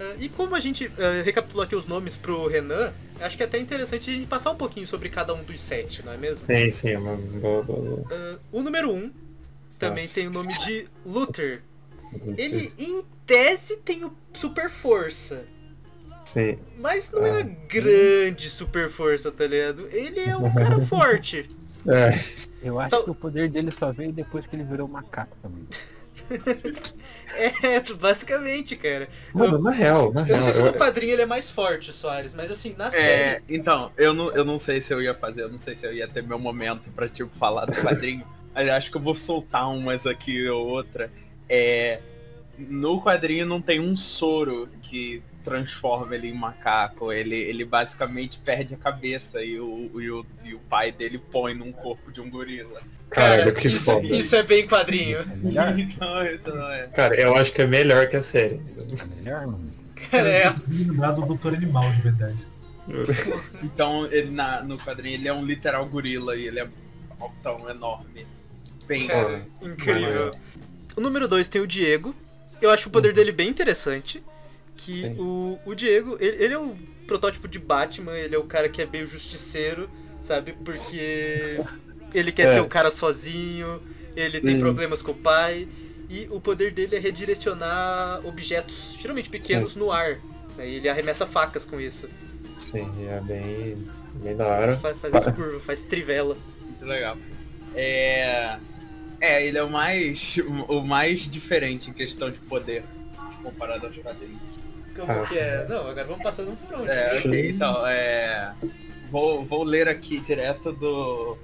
[0.00, 3.46] Ah, e como a gente ah, recapitulou aqui os nomes pro Renan, acho que é
[3.46, 6.44] até interessante a gente passar um pouquinho sobre cada um dos sete, não é mesmo?
[6.46, 8.04] Sim, sim, é uma boa, boa, boa.
[8.10, 9.12] Ah, o número um
[9.78, 10.14] também Nossa.
[10.14, 11.62] tem o nome de Luther.
[12.36, 15.44] Ele, em tese, tem o super força.
[16.24, 16.58] Sim.
[16.78, 19.86] Mas não é uma grande super força, tá ligado?
[19.92, 21.50] Ele é um cara forte.
[21.86, 22.18] É.
[22.62, 25.66] Eu acho Então- que o poder dele só veio depois que ele virou macaco também.
[27.36, 29.08] É, basicamente, cara.
[29.32, 30.36] Mano, Eu- na real, na Eu real.
[30.38, 32.90] não sei se eu- no quadrinho ele é mais forte, Soares, mas assim, na É,
[32.90, 33.44] série.
[33.48, 35.92] então, eu não, eu não sei se eu ia fazer, eu não sei se eu
[35.92, 38.24] ia ter meu momento pra, tipo, falar do quadrinho.
[38.54, 41.10] mas eu acho que eu vou soltar umas aqui ou outra.
[41.48, 41.98] É,
[42.56, 47.12] no quadrinho não tem um soro que transforma ele em macaco.
[47.12, 51.54] Ele, ele basicamente perde a cabeça e o, e, o, e o pai dele põe
[51.54, 52.80] num corpo de um gorila.
[53.10, 54.06] Caralho, que isso, foda.
[54.06, 55.18] isso é bem quadrinho.
[55.18, 55.24] É?
[55.78, 56.86] Então, então é.
[56.88, 58.60] Cara, eu acho que é melhor que a série.
[58.78, 59.72] É melhor, mano.
[60.10, 60.54] Cara, é.
[60.68, 62.38] Lembrar do Doutor Animal, de verdade.
[63.62, 66.68] Então ele na, no quadrinho ele é um literal gorila e ele é
[67.42, 68.26] tão enorme.
[68.86, 70.30] Bem Cara, incrível.
[70.94, 72.14] O número 2 tem o Diego.
[72.60, 74.22] Eu acho o poder dele bem interessante.
[74.84, 75.16] Que Sim.
[75.18, 76.76] o, o Diego, ele, ele é o
[77.06, 79.88] protótipo de Batman, ele é o cara que é meio justiceiro,
[80.22, 80.52] sabe?
[80.64, 81.60] Porque
[82.12, 82.54] ele quer É.
[82.54, 83.80] ser o cara sozinho,
[84.14, 84.60] ele tem Sim.
[84.60, 85.66] problemas com o pai.
[86.10, 90.18] E o poder dele é redirecionar objetos, geralmente pequenos, no ar.
[90.56, 90.68] né?
[90.68, 92.08] E ele arremessa facas com isso.
[92.60, 93.88] Sim, é bem,
[94.22, 94.76] bem da hora.
[94.78, 96.36] Faz, faz as curvas, faz trivela.
[96.60, 97.16] Muito legal.
[97.74, 98.58] É.
[99.20, 100.36] É, ele é o mais.
[100.68, 102.84] o mais diferente em questão de poder,
[103.30, 104.38] se comparado aos quadrinhos.
[104.94, 105.66] Como Ah, que é?
[105.68, 106.88] Não, agora vamos passando um por um.
[106.88, 107.28] É, gente.
[107.28, 108.54] ok, então, é.
[109.10, 111.36] vou, vou ler aqui direto do,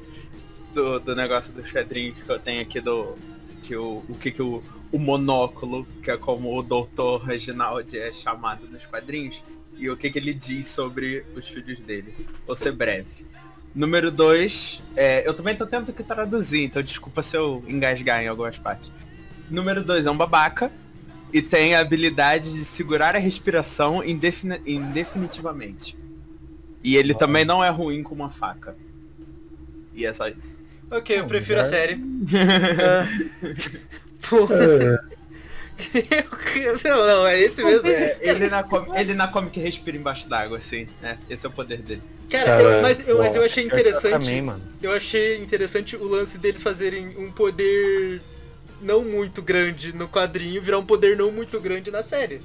[0.72, 3.16] do, do negócio dos quadrinhos que eu tenho aqui do.
[3.62, 8.12] Que o, o que, que o, o monóculo, que é como o doutor Reginaldi é
[8.12, 9.42] chamado nos quadrinhos,
[9.76, 12.14] e o que, que ele diz sobre os filhos dele.
[12.46, 13.26] Vou ser breve.
[13.74, 14.82] Número 2,
[15.24, 18.90] eu também tô tendo que traduzir, então desculpa se eu engasgar em algumas partes.
[19.48, 20.72] Número 2 é um babaca
[21.32, 25.96] e tem a habilidade de segurar a respiração indefini- indefinitivamente.
[26.82, 28.74] E ele também não é ruim com uma faca.
[29.94, 30.60] E é só isso.
[30.90, 32.00] Ok, eu prefiro a série.
[32.82, 33.06] Ah,
[34.28, 34.46] pô,
[36.84, 37.88] não, não, é esse mesmo.
[37.88, 38.64] É, ele, na
[38.94, 41.18] ele na Comic respira embaixo d'água, assim, né?
[41.28, 42.02] Esse é o poder dele.
[42.30, 44.12] Cara, Cara, eu- mas, eu, mas eu achei Eu interessante.
[44.12, 44.62] também, mano.
[44.82, 48.20] Eu achei interessante o lance deles fazerem um poder
[48.80, 52.40] não muito grande no quadrinho virar um poder não muito grande na série.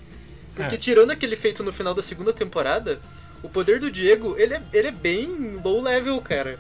[0.56, 0.78] Porque É.
[0.78, 3.00] tirando aquele feito no final da segunda temporada,
[3.44, 6.60] o poder do Diego, ele é, ele é bem low level, cara.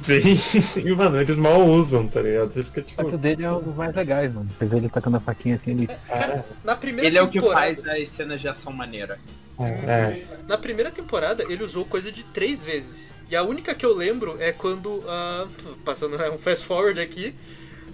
[0.00, 2.52] Sim, sim, mano, eles mal usam, tá ligado?
[2.52, 3.18] Você fica que o tipo.
[3.18, 4.50] dele é um dos mais legais, mano.
[4.58, 5.86] Você vê ele tacando a faquinha assim, ele...
[6.08, 9.18] Cara, na primeira Ele é o que temporada, faz as cenas de ação maneira.
[9.58, 13.12] É, Na primeira temporada, ele usou coisa de três vezes.
[13.28, 15.02] E a única que eu lembro é quando.
[15.06, 15.46] ah,
[15.84, 17.34] passando um fast forward aqui.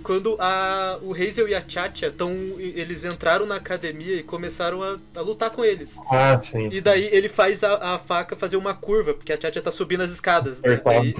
[0.07, 2.31] Quando a, o Hazel e a Chacha tão,
[2.61, 5.99] eles entraram na academia e começaram a, a lutar com eles.
[6.09, 6.69] ah, sim.
[6.69, 6.83] E sim.
[6.83, 10.13] daí ele faz a, a faca fazer uma curva, porque a Chacha tá subindo as
[10.13, 10.63] escadas.
[10.63, 10.81] Né?
[10.85, 11.13] Daí-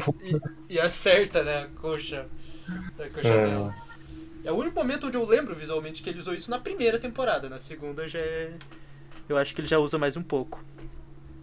[0.69, 2.27] e, e acerta, né, a coxa.
[2.97, 3.47] A coxa É.
[3.49, 3.75] dela.
[4.45, 7.49] É o único momento onde eu lembro visualmente que ele usou isso na primeira temporada.
[7.49, 8.53] Na segunda já é.
[9.29, 10.65] Eu acho que ele já usa mais um pouco.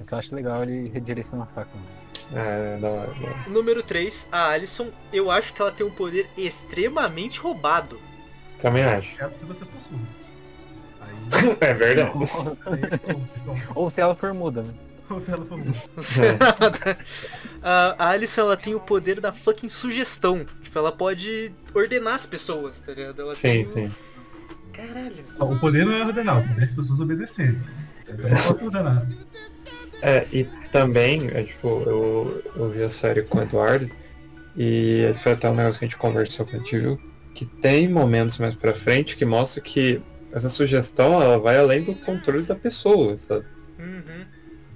[0.09, 2.02] Eu acho legal ele redirecionar a faca, mano.
[2.33, 3.43] É, da hora, da hora.
[3.47, 7.99] Número 3, a Alison, eu acho que ela tem um poder extremamente roubado.
[8.57, 9.21] Também acho.
[9.23, 10.07] É se você for surdo.
[11.01, 12.11] Aí, É verdade.
[13.75, 14.73] Ou se ela for muda, né?
[15.09, 15.71] Ou se ela for muda.
[16.39, 16.97] Nada.
[17.61, 20.45] A Alison, ela tem o poder da fucking sugestão.
[20.61, 23.21] Tipo, ela pode ordenar as pessoas, tá ligado?
[23.21, 23.89] Ela Sim, tem...
[23.89, 23.91] sim.
[24.71, 25.23] Caralho.
[25.39, 27.61] O poder não é ordenar, o poder é as pessoas obedecerem.
[28.09, 29.07] Não posso ordenar.
[30.03, 33.89] É, e também, é, tipo, eu, eu vi a série com o Eduardo
[34.55, 36.99] e foi até um negócio que a gente conversou que a gente viu,
[37.33, 40.01] que tem momentos mais pra frente que mostra que
[40.33, 43.45] essa sugestão ela vai além do controle da pessoa, sabe?
[43.79, 44.25] Uhum.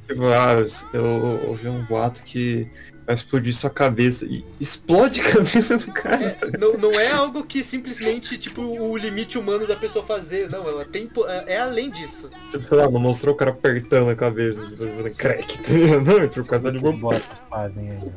[0.07, 2.65] Tipo, ah, eu, eu ouvi um boato que
[3.08, 6.38] vai explodir sua cabeça e explode a cabeça do cara.
[6.41, 10.51] É, não, não é algo que simplesmente, tipo, o limite humano da pessoa fazer.
[10.51, 11.10] Não, ela tem.
[11.30, 12.30] É é além disso.
[12.51, 15.72] Tipo, sei lá, não mostrou o cara apertando a cabeça, tipo, fazendo crack, tá?
[16.05, 18.12] Não, é por causa de bots fazem aí.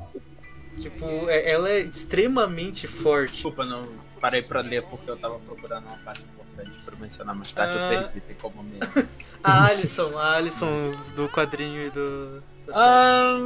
[0.83, 3.35] Tipo, é- ela é extremamente forte.
[3.35, 3.87] Desculpa, não
[4.21, 7.75] parei pra ler porque eu tava procurando uma parte importante pra mencionar mais tarde.
[7.79, 7.93] Ah.
[7.95, 9.09] Eu perdi, tem como mesmo.
[9.43, 12.43] A Alison, a Alison do quadrinho e do.
[12.75, 13.37] Ah,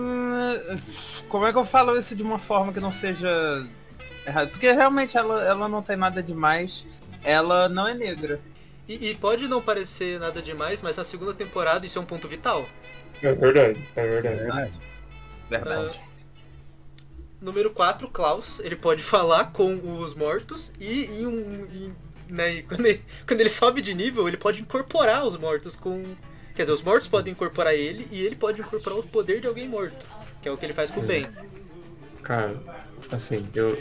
[1.28, 3.66] como é que eu falo isso de uma forma que não seja
[4.26, 4.50] errado?
[4.50, 6.84] Porque realmente ela, ela não tem nada demais.
[7.22, 8.40] Ela não é negra.
[8.86, 12.28] E, e pode não parecer nada demais, mas na segunda temporada isso é um ponto
[12.28, 12.68] vital.
[13.22, 14.36] É verdade, é verdade.
[14.38, 14.72] Verdade.
[15.48, 16.00] Verdade.
[17.40, 21.66] Número 4, Klaus, ele pode falar com os mortos e em um.
[21.72, 21.96] em-
[22.26, 26.02] né, quando, ele, quando ele sobe de nível, ele pode incorporar os mortos com.
[26.54, 29.68] Quer dizer, os mortos podem incorporar ele e ele pode incorporar o poder de alguém
[29.68, 30.06] morto.
[30.40, 31.26] Que é o que ele faz com o Ben.
[32.22, 32.56] Cara,
[33.10, 33.76] assim, eu.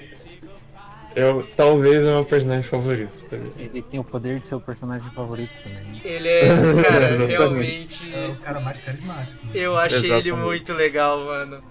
[1.15, 3.53] Eu talvez é o meu personagem favorito, tá ligado?
[3.59, 6.01] Ele tem o poder de ser o personagem favorito também.
[6.03, 6.41] Ele é,
[6.81, 7.27] cara, Exatamente.
[7.31, 8.15] realmente.
[8.15, 9.45] É o cara mais carismático.
[9.45, 9.51] né?
[9.53, 10.33] Eu achei ele Exatamente.
[10.43, 11.63] muito legal, mano.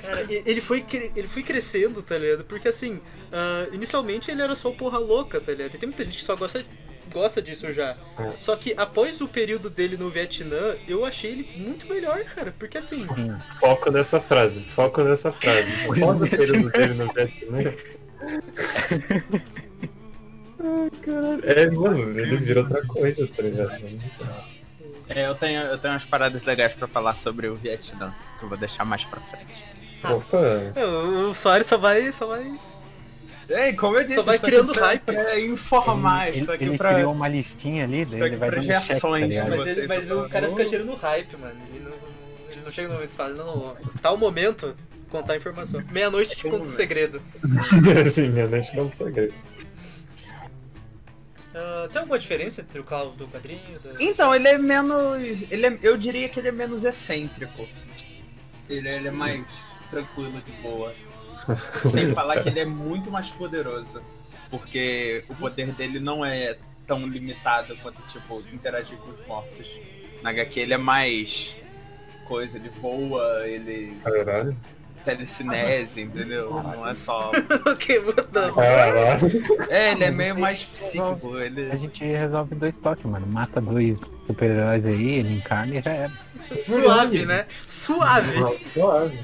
[0.00, 0.84] Cara, ele foi,
[1.16, 2.44] ele foi crescendo, tá ligado?
[2.44, 3.00] Porque assim,
[3.32, 5.74] ah, inicialmente ele era só o porra louca, tá ligado?
[5.74, 6.64] E tem muita gente que só gosta,
[7.12, 7.94] gosta disso já.
[8.18, 8.32] É.
[8.38, 12.54] Só que após o período dele no Vietnã, eu achei ele muito melhor, cara.
[12.58, 13.36] Porque assim, Sim.
[13.60, 15.70] Foco nessa frase, foco nessa frase.
[15.86, 17.74] Foco no período dele no Vietnã.
[20.60, 21.42] Ai, caralho.
[21.44, 23.72] É, mano, ele vira outra coisa, tá ligado?
[25.08, 28.48] É, eu tenho, eu tenho umas paradas legais pra falar sobre o Vietnã, que eu
[28.48, 29.64] vou deixar mais pra frente.
[30.04, 30.38] Opa,
[30.76, 32.58] é, o o Soares só vai, só vai.
[33.48, 35.02] Ei, como eu disse, Só vai criando aqui pra, hype.
[35.04, 36.94] pra informar, Ele, estou aqui ele pra...
[36.94, 39.34] criou uma listinha ali, daí Estou ele aqui vai pra dando check, tá reações?
[39.48, 41.60] Mas, ele, mas falou, o cara fica tirando hype, mano.
[41.72, 41.92] Ele não,
[42.52, 44.76] ele não chega no momento e fala, não, tal momento,
[45.08, 45.82] contar a informação.
[45.90, 47.22] Meia-noite te conta o segredo.
[48.50, 49.34] mente não é um segredo.
[51.54, 53.80] Ah, tem alguma diferença entre o Klaus do quadrinho?
[53.82, 55.16] da- Então, ele é menos.
[55.50, 57.66] Ele é, eu diria que ele é menos excêntrico.
[58.68, 59.44] Ele, ele é mais
[59.90, 60.94] tranquilo, de boa.
[61.84, 64.02] Sem falar que ele é muito mais poderoso.
[64.50, 69.68] Porque o poder dele não é tão limitado quanto, tipo, interagir com os mortos.
[70.22, 71.54] Na HQ ele é mais.
[72.26, 74.56] coisa, ele voa, ele Caralho.
[75.04, 76.50] telecinese, entendeu?
[76.50, 77.30] Não é só.
[77.66, 78.54] ok, mudando.
[78.54, 79.28] Caralho.
[79.68, 81.70] É, ele é meio mais psíquico, ele.
[81.70, 83.26] A gente resolve dois toques, mano.
[83.26, 86.12] Mata dois super-heróis aí, ele encarna e já era.
[86.56, 87.46] Suave, né?
[87.66, 88.32] Suave.
[88.72, 89.20] Suave.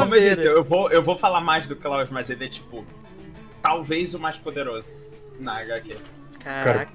[0.00, 2.84] Como eu, disse, eu vou, eu vou falar mais do Klaus, mas ele é tipo.
[3.62, 4.94] Talvez o mais poderoso
[5.38, 5.96] na HQ.
[6.42, 6.92] Caraca.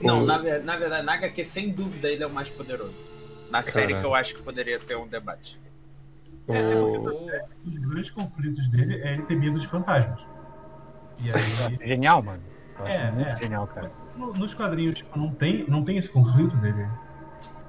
[0.00, 3.08] Não, na, na verdade, na HQ, sem dúvida, ele é o mais poderoso.
[3.50, 5.58] Na série que eu acho que poderia ter um debate.
[6.48, 7.28] o-
[7.64, 10.20] Os grandes conflitos dele é ele ter medo de fantasmas.
[11.18, 12.42] E aí, Genial, mano.
[12.84, 12.92] É,
[13.32, 13.36] é.
[13.40, 13.90] genial, cara.
[14.16, 16.86] no- nos quadrinhos, tipo, não tem, não tem esse conflito dele.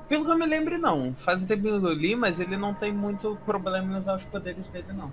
[0.07, 1.13] Pelo que eu me lembro, não.
[1.15, 4.23] Faz o tempo que eu li, mas ele não tem muito problema em usar os
[4.23, 5.11] poderes dele, não.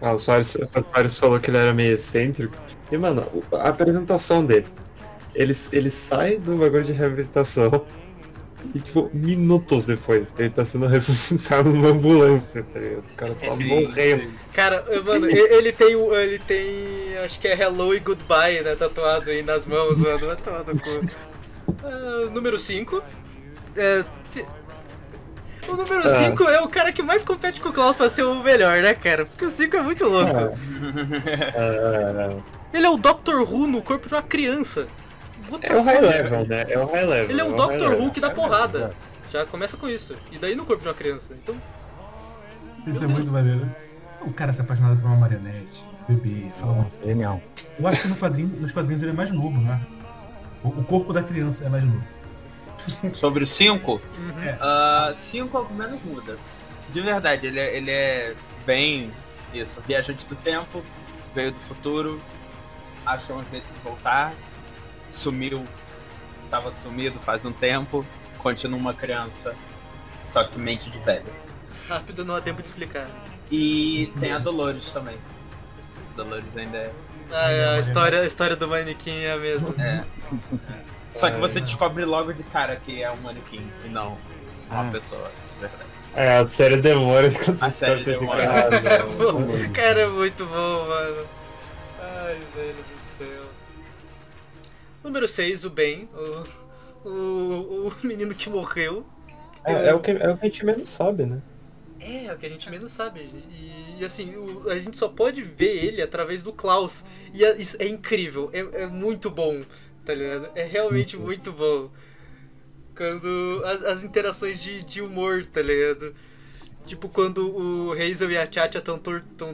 [0.00, 2.56] Ah, o Soares, o Soares falou que ele era meio excêntrico.
[2.90, 4.66] E, mano, a apresentação dele.
[5.34, 7.84] Ele, ele sai do bagulho de reabilitação
[8.74, 13.04] e, tipo, minutos depois, ele tá sendo ressuscitado numa ambulância, tá ligado?
[13.10, 14.32] O cara tá Sim, morrendo.
[14.52, 16.14] Cara, mano, ele tem o.
[16.14, 17.16] Ele tem.
[17.24, 18.76] Acho que é Hello e Goodbye, né?
[18.76, 20.18] Tatuado aí nas mãos, mano.
[20.18, 21.06] Vai tomar no cu.
[21.84, 23.02] Ah, número 5.
[23.76, 24.04] É,
[25.68, 26.08] o número Ah.
[26.08, 28.94] 5 é o cara que mais compete com o Klaus pra ser o melhor, né,
[28.94, 29.24] cara?
[29.26, 30.32] Porque o 5 é muito louco.
[31.56, 32.42] Ah,
[32.72, 34.86] Ele é o Doctor Who no corpo de uma criança.
[35.50, 36.64] What the é o high level, né?
[36.68, 37.30] É o high level.
[37.30, 38.04] Ele é o high Doctor level.
[38.06, 38.92] Who que dá porrada.
[39.32, 40.14] Já começa com isso.
[40.32, 41.34] E daí no corpo de uma criança.
[41.42, 41.54] Então,
[42.86, 43.68] Isso é muito maneiro.
[44.22, 47.40] O cara se apaixonado por uma marionete, bebê, fala uma genial.
[47.78, 49.80] Eu acho que no quadrinho, nos quadrinhos ele é mais novo, né?
[50.62, 52.02] O, o corpo da criança é mais novo.
[53.14, 54.00] Sobre o 5,
[54.42, 55.14] É.
[55.14, 56.38] 5 é o que menos muda.
[56.90, 58.34] De verdade, ele é, ele é
[58.66, 59.12] bem
[59.54, 60.82] isso, viajante do tempo,
[61.34, 62.20] veio do futuro,
[63.06, 64.32] achou um jeito de voltar,
[65.12, 65.62] sumiu,
[66.50, 68.04] tava sumido faz um tempo,
[68.38, 69.54] continua uma criança,
[70.32, 71.26] só que mente de velho.
[71.88, 73.08] rápido não há tempo de explicar.
[73.50, 75.16] E tem a Dolores também.
[76.16, 76.92] Dolores ainda é.
[77.32, 79.74] Ah, é, a história, a história do manequim é a mesma.
[79.78, 80.04] é.
[81.14, 84.16] Só que você descobre logo de cara que é um manequim e não
[84.70, 84.90] uma Ah.
[84.92, 85.90] pessoa de verdade.
[86.14, 88.46] É, a série demora enquanto A você série fica, demora.
[88.80, 89.08] não.
[89.16, 89.42] Pô,
[89.74, 91.26] cara, é muito bom, mano.
[92.00, 93.42] Ai, velho do céu.
[95.04, 96.08] Número 6, o Ben.
[97.04, 99.06] O, o, o menino que morreu.
[99.64, 101.38] É, é o que, é o que a gente menos sabe, né?
[102.00, 103.20] É, é o que a gente menos sabe.
[103.20, 107.04] E, e, assim, o- a gente só pode ver ele através do Klaus.
[107.34, 109.62] E é, é incrível, é, é muito bom,
[110.04, 110.48] tá ligado?
[110.54, 111.90] É realmente muito bom.
[112.96, 113.62] Quando.
[113.64, 116.14] As, as interações de, de humor, tá ligado?
[116.86, 118.98] Tipo quando o Hazel e a Chacha estão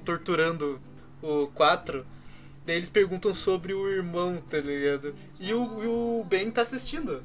[0.01, 0.81] torturando
[1.23, 2.07] o 4.
[2.65, 5.15] Daí eles perguntam sobre o irmão, tá ligado?
[5.39, 7.23] E o, e o Ben tá assistindo.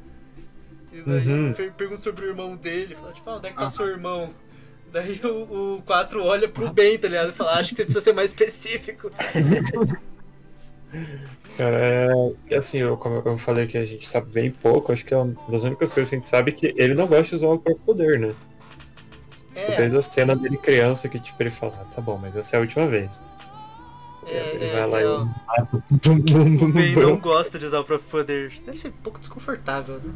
[0.93, 1.53] E daí Uhum.
[1.53, 4.33] per- pergunta sobre o irmão dele, fala, tipo, ah, onde é que tá seu irmão?
[4.91, 7.29] Daí o, o 4 olha pro Ben, tá ligado?
[7.29, 9.11] E fala, acho que você precisa ser mais específico.
[11.57, 12.09] Cara, é,
[12.49, 15.17] é assim, eu, como eu falei que a gente sabe bem pouco, acho que é
[15.17, 17.47] uma das únicas coisas que a gente sabe é que ele não gosta de usar
[17.47, 18.33] o próprio poder, né?
[19.53, 22.55] É, Desde a cena dele criança que tipo, ele fala, ah, tá bom, mas essa
[22.55, 23.11] é a última vez.
[24.25, 28.09] é, ele é, vai lá é, e O Ben não gosta de usar o próprio
[28.09, 28.51] poder.
[28.65, 30.13] Deve ser um pouco desconfortável, né?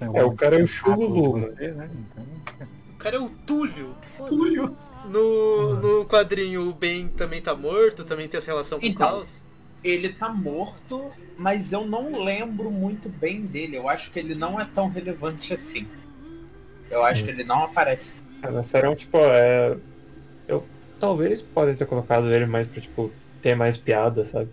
[0.00, 1.48] É, É, o cara é o Chululu, né?
[1.72, 1.90] né?
[2.12, 2.24] Então,
[2.64, 3.94] O cara é o Túlio.
[4.26, 4.76] Túlio.
[5.06, 9.08] No, no quadrinho, o Ben também tá morto, também tem essa relação com o Então.
[9.08, 9.40] Klaus.
[9.82, 13.76] Ele tá morto, mas eu não lembro muito bem dele.
[13.76, 15.86] Eu acho que ele não é tão relevante assim.
[16.90, 18.12] Eu acho que ele não aparece.
[18.42, 19.76] É, um tipo, é.
[20.48, 20.66] Eu
[20.98, 24.50] talvez podem ter colocado ele mais pra, tipo, ter mais piada, sabe?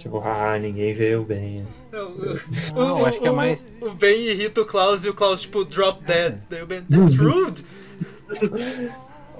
[0.00, 1.66] Tipo, ah, ninguém veio bem.
[1.92, 2.40] Não, o,
[2.74, 5.42] Não, o- acho que é o- mais- o Ben irrita o Klaus e o Klaus,
[5.42, 6.40] tipo, drop dead.
[6.48, 7.64] Daí o Ben, that's rude.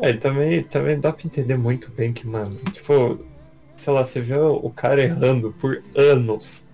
[0.03, 3.19] É, também, também dá pra entender muito bem que, mano, tipo,
[3.77, 6.65] sei lá, você vê o cara errando por anos.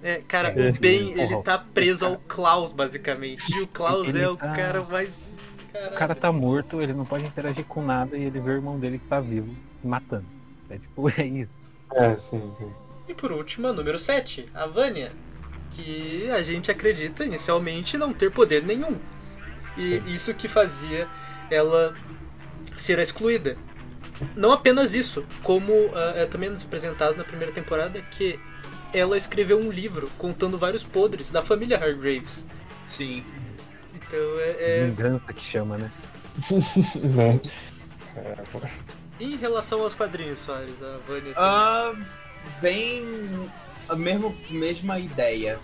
[0.00, 1.22] É, cara, É, o Ben, porra.
[1.22, 3.42] ele tá preso ao Klaus, basicamente.
[3.52, 5.24] E o Klaus Ele é o tá- cara mais...
[5.68, 5.96] O Caralho.
[5.96, 8.98] cara tá morto, ele não pode interagir com nada e ele vê o irmão dele
[9.00, 9.52] que tá vivo
[9.82, 10.24] matando.
[10.70, 11.50] É tipo, é isso.
[11.94, 12.70] É, sim, sim.
[13.08, 15.12] E por último, a número 7, a Vânia.
[15.70, 18.96] Que a gente acredita inicialmente não ter poder nenhum.
[19.76, 21.06] E isso que fazia
[21.50, 21.94] ela
[22.78, 23.56] ser a excluída.
[24.34, 28.40] Não apenas isso, como ah, é também nos apresentado na primeira temporada, que
[28.94, 32.46] ela escreveu um livro contando vários podres da família Hargraves.
[32.86, 33.22] Sim.
[33.94, 35.90] Então é, é- Vingança que chama, né?
[37.02, 37.40] Né?
[39.20, 41.22] Em relação aos quadrinhos, Soares, a Vânia.
[41.24, 41.92] tem- Ah,
[42.60, 43.48] bem
[43.88, 45.58] a mesma, mesma ideia.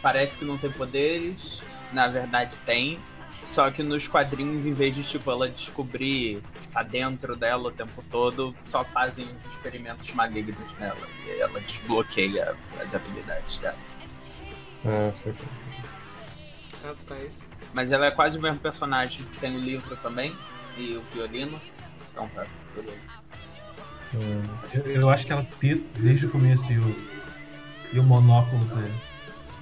[0.00, 1.62] Parece que não tem poderes,
[1.92, 2.98] na verdade tem.
[3.44, 7.72] Só que nos quadrinhos, em vez de tipo ela descobrir que tá dentro dela o
[7.72, 11.08] tempo todo, só fazem os experimentos malignos nela.
[11.26, 13.78] E ela desbloqueia as habilidades dela.
[14.84, 15.34] Ah, sei.
[16.84, 17.48] Rapaz.
[17.72, 19.26] Mas ela é quase o mesmo personagem.
[19.40, 20.34] Tem o livro também,
[20.76, 21.60] e o violino.
[22.10, 23.21] Então tá, beleza.
[24.14, 26.96] Eu, eu acho que ela ter, desde o começo e o,
[27.94, 28.90] e o monóculo ter,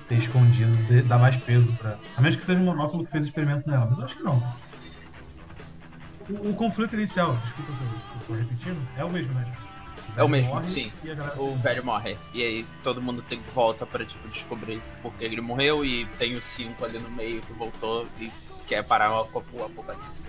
[0.09, 1.99] ter escondido, de- dá mais peso pra.
[2.17, 4.23] A menos que seja o monóculo que fez o experimento nela, mas eu acho que
[4.23, 4.43] não.
[6.29, 9.53] O, o conflito inicial, desculpa se eu, tô repetindo, é o mesmo, né?
[10.17, 10.93] É o mesmo, morre sim.
[11.05, 11.41] Galera...
[11.41, 12.19] O velho morre.
[12.35, 16.45] E aí todo mundo tem volta pra tipo, descobrir porque ele morreu e tem os
[16.45, 18.31] cinco ali no meio que voltou e
[18.67, 20.23] quer parar o, o apocalipse.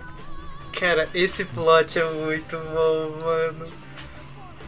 [0.78, 3.81] Cara, esse plot é muito bom, mano.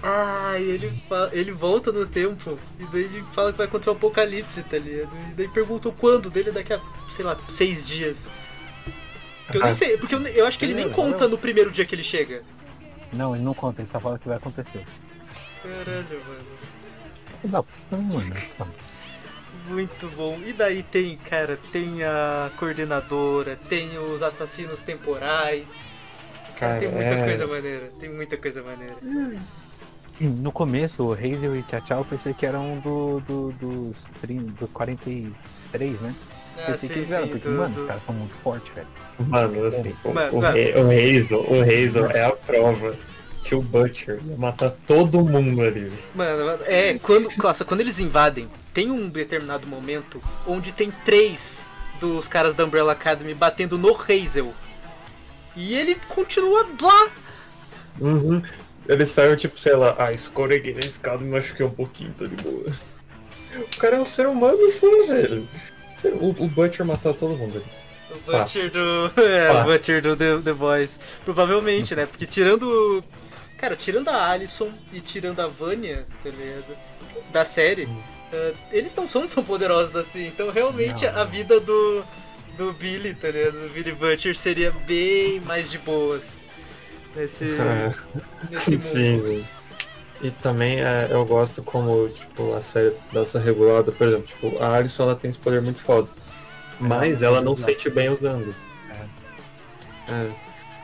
[0.03, 3.90] Ah, e ele, fa- ele volta no tempo e daí ele fala que vai contra
[3.90, 5.11] o apocalipse, tá ligado?
[5.30, 6.80] E daí perguntou quando dele daqui a,
[7.11, 8.30] sei lá, seis dias.
[9.47, 11.84] Porque eu nem sei, porque eu, eu acho que ele nem conta no primeiro dia
[11.84, 12.42] que ele chega.
[13.12, 14.84] Não, ele não conta, ele só fala que vai acontecer.
[15.62, 16.45] Caralho, mano.
[19.68, 20.38] Muito bom.
[20.45, 25.88] E daí tem, cara, tem a coordenadora, tem os assassinos temporais.
[26.59, 27.90] Cara, Cara, tem muita é- coisa maneira.
[27.99, 28.97] Tem muita coisa maneira.
[30.20, 34.52] No começo, o Hazel e Tchau Tchau eu pensei que eram do, do, dos, 30
[34.60, 36.14] do 43, né?
[36.56, 38.72] Ah, pensei que sim, eles eram, sim, porque, do- mano, os caras são muito fortes,
[38.74, 38.86] velho.
[39.28, 40.54] Mano, assim, o, Mano, o, mano.
[40.56, 40.88] Rei- o
[41.18, 42.96] Hazel, o Hazel é a prova
[43.42, 45.92] que o Butcher ia matar todo mundo ali.
[46.14, 51.68] Mano, mano, é, quando, nossa, quando eles invadem, tem um determinado momento onde tem três
[52.00, 54.54] dos caras da Umbrella Academy batendo no Hazel.
[55.56, 57.08] E ele continua lá.
[58.00, 58.42] Uhum.
[58.89, 62.26] Ele saiu, tipo, sei lá, ah, escorreguei na escada e me machuquei um pouquinho, tô
[62.26, 62.66] de boa.
[63.57, 65.49] O cara é um ser humano só, velho.
[66.20, 68.18] O, o Butcher matou todo mundo ali.
[68.18, 68.64] O Fácil.
[68.64, 69.12] Butcher do.
[69.22, 69.72] É, o Fácil.
[69.72, 71.01] Butcher do The, The Boys.
[71.24, 72.05] Provavelmente, né?
[72.05, 73.03] Porque tirando.
[73.57, 76.76] Cara, tirando a Alison e tirando a Vanya, tá ligado?
[77.32, 77.89] Da série,
[78.32, 80.26] eh, eles não são tão poderosos assim.
[80.26, 81.20] Então realmente Não.
[81.20, 82.05] a vida do.
[82.59, 83.55] Do Billy, tá ligado?
[83.55, 86.41] Do Billy Butcher seria bem mais de boas.
[87.14, 87.44] Nesse.
[88.50, 88.82] nesse mundo.
[88.82, 89.44] Sim.
[90.22, 94.62] E também é, eu gosto como, tipo, a série dá essa regulada, por exemplo, tipo,
[94.62, 96.08] a Alison ela tem esse poder muito foda.
[96.80, 98.54] Mas ela não sente bem usando.
[100.08, 100.30] É.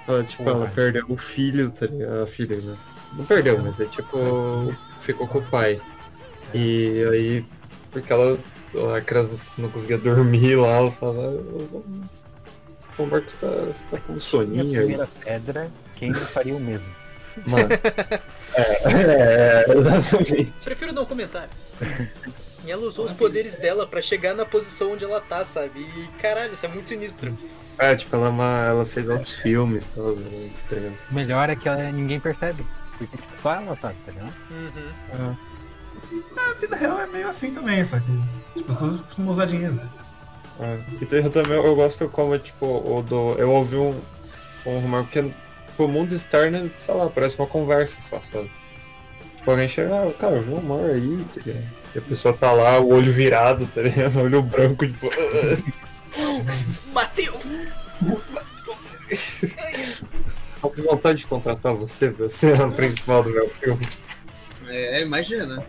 [0.07, 2.22] Ela, tipo, ela perdeu o filho, tá ligado?
[2.22, 2.76] A filha, né?
[3.12, 4.74] Não perdeu, mas é tipo.
[5.01, 5.81] ficou com o pai.
[6.55, 7.45] E aí,
[7.91, 8.39] porque ela.
[8.97, 11.43] A criança não conseguia dormir lá, ela falava.
[13.01, 14.77] "Eu- O Marcos tá, você tá com um Minha soninho aí.
[14.77, 16.87] primeira pedra, quem não faria o mesmo?
[17.47, 17.69] Mano.
[18.53, 20.53] É, é, exatamente.
[20.65, 21.49] Prefiro não comentar.
[22.65, 25.79] E ela usou os poderes dela pra chegar na posição onde ela tá, sabe?
[25.81, 27.39] E caralho, isso é muito sinistro.
[27.79, 30.99] É, tipo, ela, é uma, ela fez outros filmes, tal, né, estranho.
[31.11, 32.67] O melhor é que ela, ninguém percebe.
[32.99, 34.35] Porque tipo, só ela sabe, tá ligado?
[34.51, 35.37] Uhum.
[36.37, 39.81] A vida real é meio assim também, só que as pessoas costumam usar dinheiro.
[40.61, 40.79] É.
[41.01, 43.35] E tem- eu também eu gosto como, tipo, o do.
[43.39, 43.99] Eu ouvi um,
[44.67, 48.51] um rumor, porque tipo, o mundo externo, sei lá, parece uma conversa só, sabe?
[49.39, 51.65] Tipo, alguém chega, ah, cara, eu vi um rumor aí, tá ligado?
[51.95, 54.17] E a pessoa tá lá, o olho virado, tá ligado?
[54.19, 55.11] O olho branco, tipo.
[56.93, 57.39] Bateu!
[60.61, 63.89] Tô com vontade de contratar você pra ser a principal do meu filme.
[64.69, 65.65] É, imagina.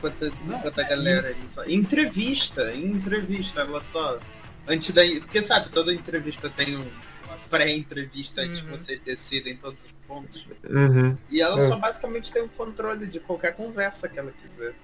[0.00, 0.30] Quanta,
[0.62, 1.64] quanta galera ali só.
[1.64, 4.18] Entrevista, entrevista, ela só.
[4.66, 5.02] Antes da.
[5.20, 6.80] Porque sabe, toda entrevista tem um-
[7.26, 8.76] uma pré-entrevista antes que Uhum.
[8.78, 10.46] vocês decidem todos os pontos.
[10.68, 11.16] Uhum.
[11.30, 11.68] E ela É.
[11.68, 14.74] só basicamente tem o controle de qualquer conversa que ela quiser.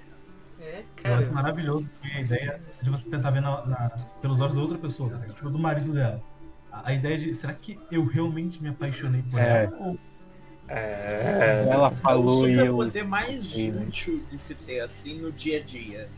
[0.62, 1.24] É, cara.
[1.30, 3.88] maravilhoso porque a ideia de você tentar ver na, na-
[4.20, 5.32] pelos olhos da outra pessoa, ligado?
[5.34, 6.22] tipo do marido dela.
[6.70, 9.64] A, a ideia de, será que eu realmente me apaixonei por É.
[9.64, 9.76] ela?
[9.78, 9.98] Ou
[10.68, 11.66] É.
[11.68, 12.58] Ela É o falou e eu.
[12.58, 13.86] superpoder mais Sim, né?
[13.86, 16.08] útil de se ter assim no dia a dia.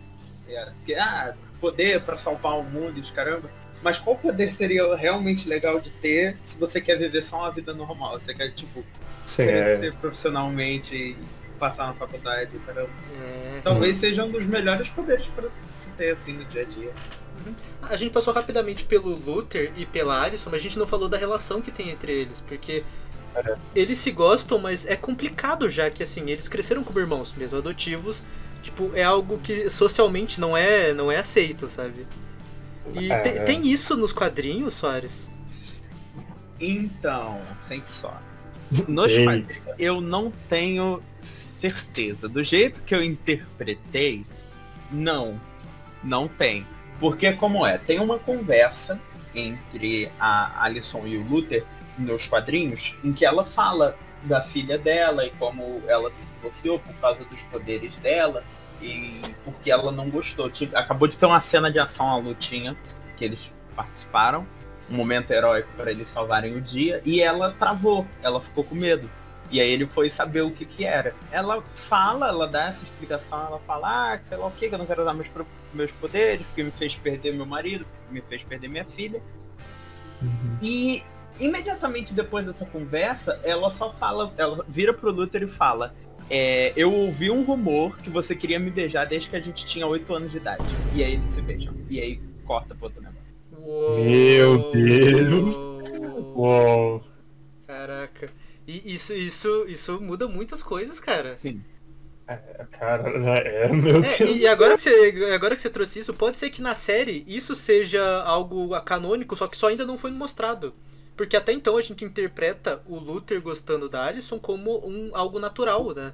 [0.49, 3.51] É, porque, ah, poder pra salvar o mundo e os caramba.
[3.83, 7.75] Mas qual poder seria realmente legal de ter se você quer viver só uma vida
[7.75, 8.19] normal?
[8.21, 8.85] Você quer, tipo,
[9.27, 9.77] Sim, é.
[9.77, 11.17] crescer profissionalmente e
[11.59, 12.91] passar na faculdade, caramba.
[13.21, 13.61] É.
[13.63, 16.93] Talvez seja um dos melhores poderes pra se ter assim no dia a dia.
[17.83, 21.17] A gente passou rapidamente pelo Luther e pela Alison, mas a gente não falou da
[21.17, 22.85] relação que tem entre eles, porque
[23.75, 28.25] eles se gostam, mas é complicado já que assim, eles cresceram como irmãos, mesmo adotivos,
[28.63, 32.07] tipo, é algo que socialmente não é, não é aceito, sabe?
[32.95, 33.41] E É, tem, é.
[33.41, 35.33] tem isso nos quadrinhos, Soares?
[36.61, 38.23] Então, sente só.
[38.89, 42.29] Nos quadrinhos, eu não tenho certeza.
[42.29, 44.27] Do jeito que eu interpretei,
[44.91, 45.43] não.
[46.03, 46.67] Não tem.
[46.99, 47.79] Porque como é?
[47.79, 49.03] Tem uma conversa
[49.35, 51.67] entre a Alison e o Luther
[51.99, 56.95] nos quadrinhos, em que ela fala da filha dela e como ela se divorciou por
[56.97, 58.43] causa dos poderes dela
[58.81, 60.51] e porque ela não gostou.
[60.51, 62.77] Tive- Acabou de ter uma cena de ação a lutinha
[63.17, 64.47] que eles participaram,
[64.91, 69.09] um momento heróico para eles salvarem o dia e ela travou, ela ficou com medo.
[69.51, 71.15] E aí ele foi saber o que que era.
[71.31, 74.75] Ela fala, ela dá essa explicação, ela fala, ah, que sei lá o que, que
[74.75, 75.31] eu não quero usar meus,
[75.75, 79.23] meus poderes, porque me fez perder meu marido, porque me fez perder minha filha.
[80.63, 81.03] E
[81.39, 85.95] imediatamente depois dessa conversa, ela só fala, ela vira pro Luther e fala,
[86.31, 89.87] é, eu ouvi um rumor que você queria me beijar desde que a gente tinha
[89.87, 90.65] 8 anos de idade.
[90.95, 91.75] E aí eles se beijam.
[91.89, 93.37] E aí corta pro outro negócio.
[93.59, 95.57] Uou, Meu Deus.
[95.57, 96.35] uou.
[96.37, 97.05] Uou.
[97.67, 98.31] Caraca.
[98.67, 101.37] E isso, isso, isso muda muitas coisas, cara.
[101.37, 101.63] Sim.
[102.71, 103.09] Cara,
[103.41, 104.21] é, meu Deus.
[104.21, 107.25] É, e agora que, você, agora que você trouxe isso, pode ser que na série
[107.27, 110.75] isso seja algo canônico, só que só ainda não foi mostrado.
[111.17, 115.95] Porque até então a gente interpreta o Luther gostando da Alison como um, algo natural,
[115.95, 116.13] né?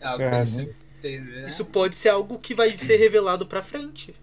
[0.00, 0.58] É algo É, que a sim.
[0.60, 1.46] gente teve, né?
[1.46, 4.14] Isso pode ser algo que vai ser revelado pra frente.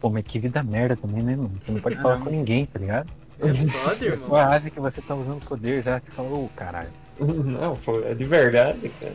[0.00, 1.60] Pô, mas que vida merda também, né, mano?
[1.64, 3.12] Você não pode falar com ninguém, tá ligado?
[3.38, 4.28] É foda, irmão.
[4.30, 6.90] Você acha que você tá usando poder já, você fala, ô caralho.
[7.18, 9.14] Não, é de verdade, cara.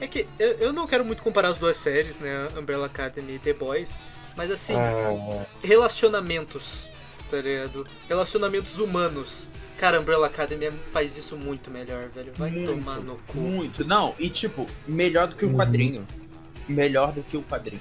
[0.00, 2.48] É que eu, eu não quero muito comparar as duas séries, né?
[2.56, 4.00] Umbrella Academy e The Boys.
[4.36, 6.88] Mas assim, Ah, relacionamentos,
[7.30, 7.86] tá ligado?
[8.08, 9.48] Relacionamentos humanos.
[9.78, 12.32] Cara, Umbrella Academy é- faz isso muito melhor, velho.
[12.36, 13.38] Vai Muito, tomar no cu.
[13.38, 13.84] Muito.
[13.84, 15.56] Não, e tipo, melhor do que o Uhum.
[15.56, 16.06] quadrinho.
[16.68, 17.80] Melhor do que o quadrinho.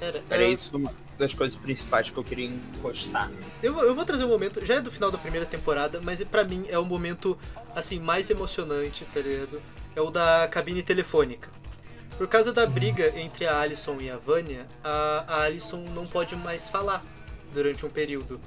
[0.00, 3.30] Era, Era ah, isso uma das coisas principais que eu queria encostar.
[3.62, 6.22] Eu, vou- eu vou trazer um momento, já é do final da primeira temporada, mas
[6.24, 7.36] pra mim é o momento
[7.74, 9.60] assim mais emocionante, tá ligado?
[9.94, 11.50] É o da cabine telefônica.
[12.16, 16.34] Por causa da briga entre a Alison e a Vanya, a, a Alison não pode
[16.36, 17.02] mais falar
[17.52, 18.40] durante um período.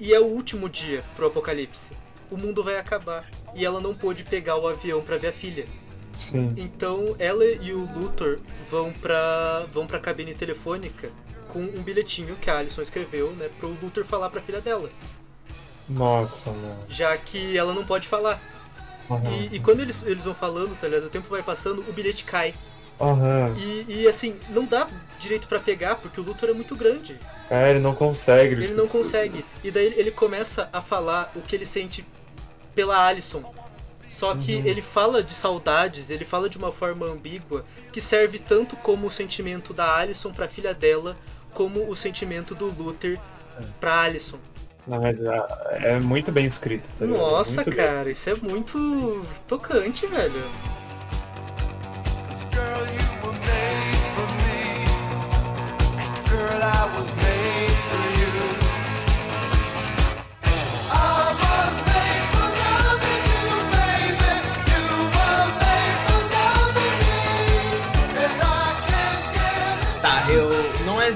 [0.00, 1.92] E é o último dia pro apocalipse.
[2.30, 5.66] O mundo vai acabar e ela não pôde pegar o avião pra ver a filha.
[6.12, 6.52] sim.
[6.56, 8.38] Então ela e o Luthor
[8.70, 11.10] vão pra, vão pra cabine telefônica
[11.48, 14.90] com um bilhetinho que a Alison escreveu, né, pro Luthor falar pra filha dela
[15.88, 16.84] Nossa, mano.
[16.88, 18.40] já que ela não pode falar.
[19.10, 19.30] Aham.
[19.30, 21.06] E, e quando eles, eles vão falando, tá ligado?
[21.06, 22.54] O tempo vai passando, o bilhete cai.
[23.00, 23.54] Aham.
[23.56, 24.86] E, e, assim, não dá
[25.20, 27.18] direito pra pegar, porque o Luthor é muito grande.
[27.50, 28.54] É, ele não consegue.
[28.54, 29.44] Ele não consegue.
[29.62, 32.04] E daí ele começa a falar o que ele sente
[32.74, 33.42] pela Alison.
[34.08, 38.76] Só que ele fala de saudades, ele fala de uma forma ambígua, que serve tanto
[38.76, 41.16] como o sentimento da Alison pra filha dela,
[41.54, 43.16] como o sentimento do Luther
[43.78, 44.38] pra Alison.
[44.88, 47.06] Não, mas ah, é muito bem escrito, tá?
[47.06, 47.86] Nossa, Muito bem.
[47.86, 50.42] cara, isso é muito tocante, velho.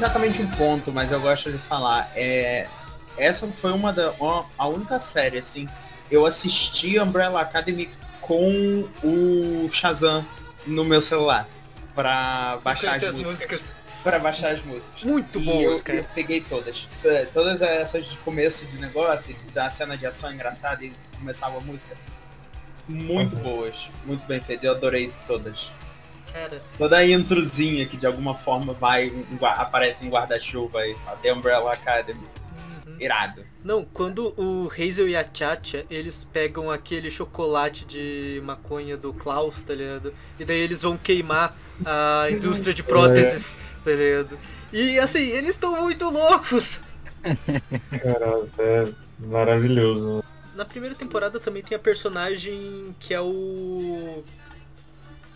[0.03, 2.11] Exatamente um ponto, mas eu gosto de falar.
[2.17, 2.67] É.
[3.17, 4.11] Essa foi uma da.
[4.19, 5.69] uma- a única série, assim.
[6.11, 7.89] Eu assisti Umbrella Academy
[8.21, 10.25] com o Shazam
[10.67, 11.49] no meu celular.
[11.95, 13.27] Pra baixar as as músicas.
[13.33, 13.73] músicas.
[14.03, 15.03] Pra baixar as músicas.
[15.03, 15.99] Muito E boas, eu, cara.
[15.99, 16.89] eu peguei todas.
[17.05, 21.61] É, Todas essas de começo de negócio, da cena de ação engraçada e começava a
[21.61, 21.95] música.
[22.89, 24.65] Muito boas, muito bem feitas.
[24.65, 25.71] Eu adorei todas.
[26.33, 29.13] Cara, Toda a introzinha que de alguma forma vai,
[29.59, 32.27] aparece um guarda-chuva e fala The Umbrella Academy.
[33.03, 33.45] Irado.
[33.65, 39.61] não, quando o Hazel e a Chacha, eles pegam aquele chocolate de maconha do Klaus,
[39.63, 40.15] tá ligado?
[40.39, 44.39] E daí eles vão queimar a indústria de próteses, tá ligado?
[44.73, 46.83] E assim, eles estão muito loucos.
[47.23, 50.25] Cara, é maravilhoso.
[50.55, 54.23] Na primeira temporada também tem a personagem que é o.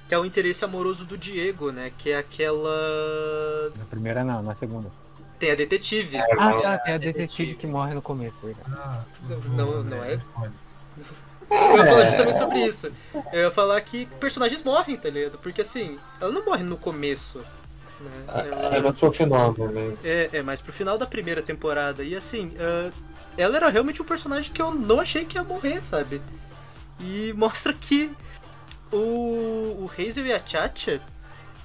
[0.08, 1.92] que é o interesse amoroso do Diego, né?
[1.98, 3.70] Que é aquela.
[3.76, 4.90] Na primeira não, na segunda.
[5.39, 6.16] Tem a detetive.
[6.39, 8.70] Ah, tá, tem a detetive que morre no começo, verdade.
[8.74, 9.03] Ah,
[9.49, 10.18] Não, não é?
[10.37, 10.53] Olha,
[11.51, 12.93] Eu ia falar justamente sobre isso.
[13.32, 15.39] Eu ia falar que personagens morrem, tá ligado?
[15.39, 17.39] Porque assim, ela não morre no começo.
[18.01, 18.11] Né?
[18.28, 20.05] É Ela- no seu final, mas.
[20.05, 22.03] É, é, mas pro final da primeira temporada.
[22.03, 22.91] E assim, ah,
[23.37, 26.20] ela era realmente um personagem que eu não achei que ia morrer, sabe?
[27.01, 28.11] E mostra que
[28.91, 28.97] o,
[29.84, 31.01] o Hazel e a Chacha,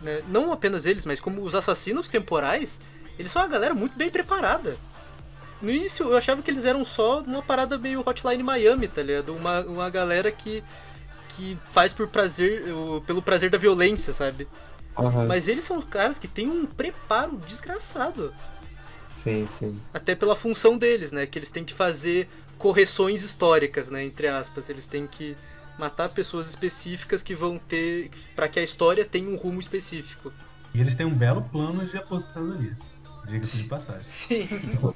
[0.01, 2.80] né, não apenas eles, mas como os assassinos temporais,
[3.18, 4.78] eles são uma galera muito bem preparada.
[5.62, 9.36] No início eu achava que eles eram só uma parada meio Hotline Miami, tá ligado?
[9.36, 10.64] Uma, uma galera que,
[11.30, 12.64] que faz por prazer,
[13.05, 14.47] pelo prazer da violência, sabe?
[14.97, 15.28] Aham.
[15.28, 18.34] Mas eles são os caras que têm um preparo desgraçado.
[19.16, 19.80] Sim, sim.
[19.93, 21.26] Até pela função deles, né?
[21.28, 24.03] Que eles têm que fazer correções históricas, né?
[24.03, 24.68] Entre aspas.
[24.68, 25.38] Eles têm que
[25.78, 28.09] matar pessoas específicas que vão ter.
[28.36, 30.34] para que a história tenha um rumo específico.
[30.74, 32.76] E eles têm um belo plano de aposentadoria.
[33.28, 34.01] Diga-se de passagem.
[34.07, 34.47] Sim.
[34.82, 34.93] Mano,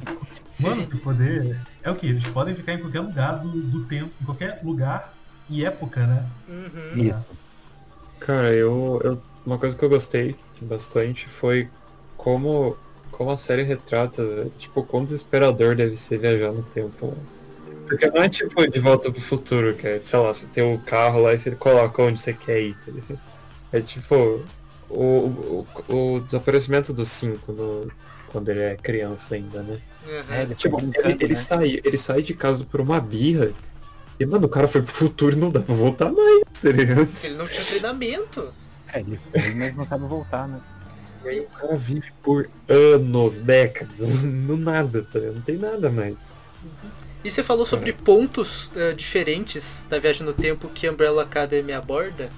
[0.50, 0.82] Sim.
[0.82, 2.08] esse poder é o que?
[2.08, 5.14] Eles podem ficar em qualquer lugar do, do tempo, em qualquer lugar
[5.50, 6.26] e época, né?
[6.50, 7.04] Uhum.
[7.10, 7.26] Isso.
[8.20, 9.22] Cara, eu, eu.
[9.46, 11.70] Uma coisa que eu gostei bastante foi
[12.18, 12.76] como,
[13.12, 17.08] como a série retrata, tipo, quão desesperador deve ser viajar no tempo.
[17.08, 17.14] né?
[17.88, 20.80] Porque não é tipo de volta pro futuro, que é, sei lá, você tem o
[20.80, 22.76] carro lá e você coloca onde você quer ir.
[22.86, 23.20] tá ligado?
[23.72, 24.44] É tipo
[24.90, 27.92] o, o, o desaparecimento do 5 no,
[28.36, 29.80] quando ele é criança ainda, né?
[30.06, 30.36] Uhum.
[30.36, 31.36] É, ele Tipo, ele, ele né?
[31.36, 33.54] sai, ele sai de casa por uma birra.
[34.20, 37.10] E, mano, o cara foi pro futuro e não dá pra voltar mais, tá ligado?
[37.24, 38.54] Ele não tinha treinamento.
[38.92, 39.20] É, ele
[39.56, 40.60] mas não sabe voltar, né?
[41.24, 45.36] E aí o cara vive por anos, décadas, no nada, tá ligado?
[45.36, 46.18] Não tem nada mais.
[47.24, 52.30] E você falou sobre pontos eh, diferentes da viagem no tempo que Umbrella Academy aborda.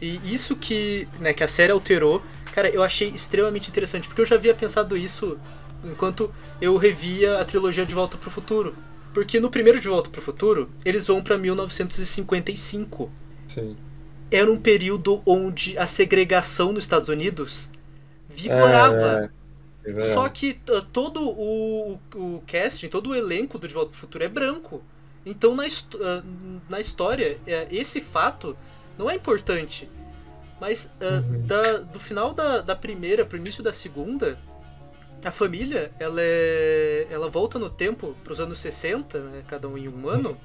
[0.00, 2.22] E isso que, né, que a série alterou,
[2.52, 5.38] cara, eu achei extremamente interessante, porque eu já havia pensado isso
[5.84, 8.74] enquanto eu revia a trilogia De Volta pro Futuro.
[9.12, 13.10] Porque no primeiro De Volta pro Futuro, eles vão pra 1955.
[13.48, 13.76] Sim.
[14.30, 17.70] Era um período onde a segregação nos Estados Unidos
[18.28, 19.30] vigorava.
[19.84, 20.60] É, é Só que
[20.92, 24.82] todo o, o casting, todo o elenco do De Volta pro Futuro é branco.
[25.26, 28.56] Então na, uh, na história, é, esse fato
[28.96, 29.88] não é importante.
[30.60, 34.36] Mas uh, da- do final da, da primeira pro início da segunda,
[35.24, 39.88] a família ela, é, ela volta no tempo pros anos 60, né, cada um em
[39.88, 40.36] um ano.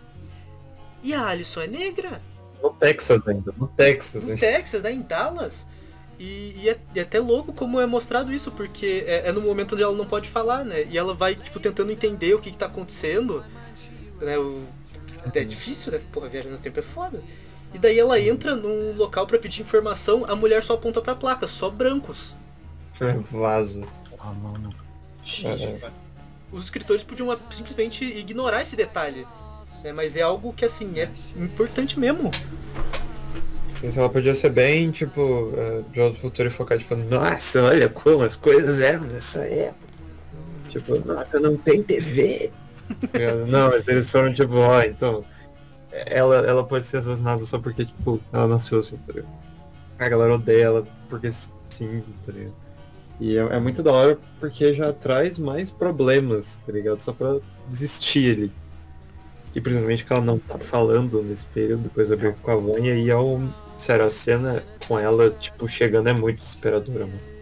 [1.04, 2.22] E a Alison é negra
[2.66, 4.24] no Texas ainda, no Texas.
[4.24, 4.38] no?
[4.38, 5.68] Texas, né, em Dallas.
[6.18, 9.42] E, e é, e é até louco como é mostrado isso, porque é, é no
[9.42, 10.86] momento onde ela não pode falar, né?
[10.90, 13.44] E ela vai, tipo, tentando entender o que, que tá acontecendo.
[14.22, 14.38] Né?
[14.38, 14.64] O,
[15.34, 16.00] é difícil, né?
[16.12, 17.22] Porra, viagem no tempo é foda.
[17.76, 21.46] E daí ela entra num local pra pedir informação, a mulher só aponta pra placa,
[21.46, 22.34] só brancos.
[23.30, 23.84] Vaza.
[24.18, 24.74] Ah, mano.
[25.44, 25.90] É,
[26.54, 29.28] Os escritores podiam simplesmente ignorar esse detalhe.
[29.84, 29.92] né?
[29.92, 32.32] Mas é algo que, assim, é importante mesmo.
[33.70, 37.90] Sim, ela podia ser bem, tipo, é, de outro futuro e focar, tipo, nossa, olha
[37.90, 39.86] como as coisas eram nessa época.
[40.70, 42.50] Tipo, nossa, não tem TV.
[43.50, 45.26] não, eles foram tipo, ó, então.
[46.06, 49.32] Ela, ela pode ser assassinada só porque, tipo, ela nasceu assim, tá ligado?
[49.98, 52.54] A galera odeia ela porque sim, tá ligado?
[53.20, 57.02] E é, é muito da hora porque já traz mais problemas, tá ligado?
[57.02, 57.38] Só pra
[57.70, 58.52] desistir ele.
[59.54, 62.94] E principalmente que ela não tá falando nesse período, depois da briga com a Vânia,
[62.94, 63.50] e é um.
[63.80, 67.35] Sério, a cena com ela, tipo, chegando é muito desesperadora, mano.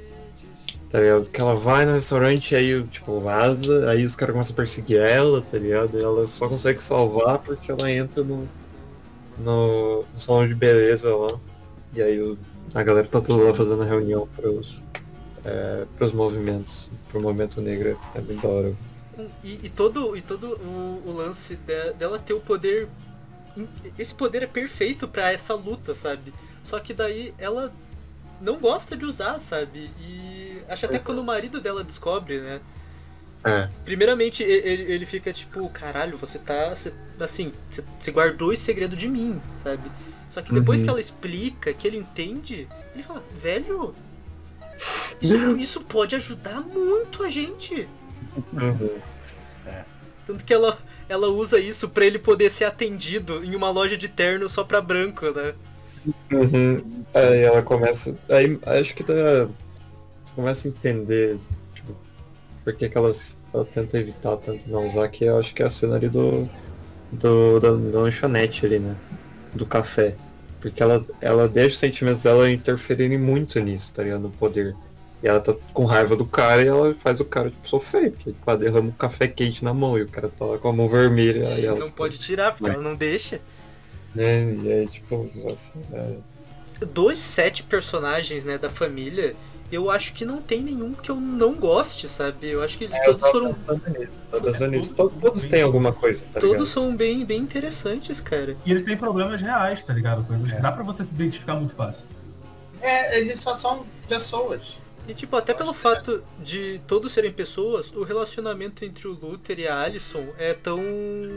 [0.93, 1.23] Tá ligado?
[1.23, 5.41] Porque ela vai no restaurante, aí, tipo, vaza, aí os caras começam a perseguir ela,
[5.41, 5.97] tá ligado?
[5.99, 8.47] E ela só consegue salvar porque ela entra no,
[9.39, 11.39] no, no salão de beleza lá.
[11.95, 12.37] E aí o-
[12.75, 14.79] a galera tá toda lá fazendo reunião pros,
[15.43, 17.99] é, pros movimentos, pro movimento negro.
[18.13, 18.73] É bem da hora.
[19.43, 22.87] E, e todo, e todo o, o lance de- dela ter o poder.
[23.97, 26.33] Esse poder é perfeito pra essa luta, sabe?
[26.63, 27.71] Só que daí ela
[28.41, 29.91] não gosta de usar, sabe?
[30.01, 32.59] E acho até que quando o marido dela descobre, né?
[33.45, 33.67] É.
[33.83, 36.69] Primeiramente ele, ele fica tipo, caralho, você tá.
[36.69, 39.83] Você, assim, você, você guardou esse segredo de mim, sabe?
[40.29, 40.85] Só que depois Uhum.
[40.85, 43.93] que ela explica, que ele entende, ele fala, velho,
[45.21, 47.87] isso, isso pode ajudar muito a gente.
[48.53, 48.89] Uhum.
[50.25, 50.77] Tanto que ela,
[51.09, 54.79] ela usa isso pra ele poder ser atendido em uma loja de terno só pra
[54.81, 55.53] branco, né?
[56.31, 57.03] Uhum.
[57.13, 58.17] Aí ela começa.
[58.29, 59.47] Aí acho que dá.
[60.35, 61.37] Começa a entender,
[61.75, 61.95] tipo,
[62.63, 63.11] por que, que ela,
[63.53, 66.49] ela tenta evitar tanto não usar, que eu acho que é a cena ali do.
[67.11, 68.95] do da, da lanchonete ali, né?
[69.53, 70.15] Do café.
[70.59, 74.21] Porque ela, ela deixa os sentimentos dela interferirem muito nisso, tá ligado?
[74.21, 74.75] No poder.
[75.21, 78.31] E ela tá com raiva do cara e ela faz o cara tipo, sofrer, porque
[78.31, 80.73] tipo, ela derrama um café quente na mão e o cara tá lá com a
[80.73, 81.49] mão vermelha.
[81.49, 82.73] Aí ela, não pode tirar, porque Vai.
[82.73, 83.39] ela não deixa.
[84.13, 84.53] né?
[84.63, 86.17] E aí, tipo, assim, é,
[86.85, 89.35] Dos sete personagens, né, da família,
[89.73, 92.49] eu acho que não tem nenhum que eu não goste, sabe?
[92.49, 93.53] Eu acho que eles É, todos foram.
[93.53, 94.93] pensando nisso, tava pensando nisso.
[94.93, 96.65] To- Todos têm alguma coisa, tá Todos ligado?
[96.67, 98.55] são bem, bem interessantes, cara.
[98.65, 100.23] E eles têm problemas reais, tá ligado?
[100.25, 102.05] Coisas que dá pra você se identificar muito fácil.
[102.81, 104.77] É, eles só são pessoas.
[105.07, 109.67] E tipo, até pelo fato de todos serem pessoas, o relacionamento entre o Luther e
[109.67, 110.79] a Alison é tão.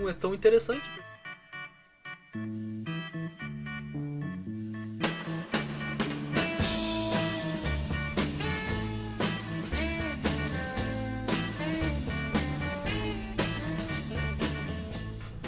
[0.08, 0.88] é tão interessante.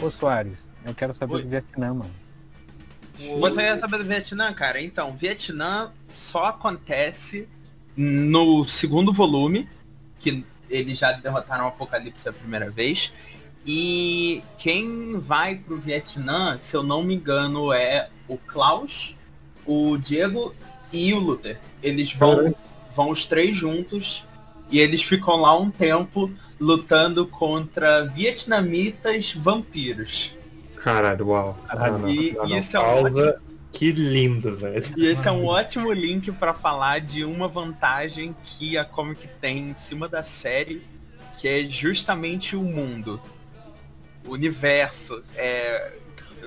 [0.01, 1.43] Ô Soares, eu quero saber Oi.
[1.43, 2.11] do Vietnã, mano.
[3.39, 4.81] Você quer saber do Vietnã, cara?
[4.81, 7.49] Então, Vietnã só acontece
[7.97, 9.67] no segundo volume,
[10.17, 13.11] que eles já derrotaram o Apocalipse a primeira vez.
[13.65, 19.17] E quem vai pro Vietnã, se eu não me engano, é o Klaus,
[19.65, 20.55] o Diego
[20.93, 21.59] e o Luther.
[21.83, 22.55] Eles vão,
[22.95, 24.25] vão os três juntos
[24.71, 30.35] e eles ficam lá um tempo lutando contra vietnamitas vampiros.
[30.75, 31.57] Caralho, uau.
[31.67, 32.57] Caralho, e- não, e não.
[32.57, 33.41] é um Pausa.
[33.71, 34.83] Que lindo, velho.
[34.97, 39.69] E esse é um ótimo link pra falar de uma vantagem que a Comic tem
[39.69, 40.83] em cima da série,
[41.37, 43.21] que é justamente o mundo.
[44.27, 45.21] O universo.
[45.35, 45.93] É...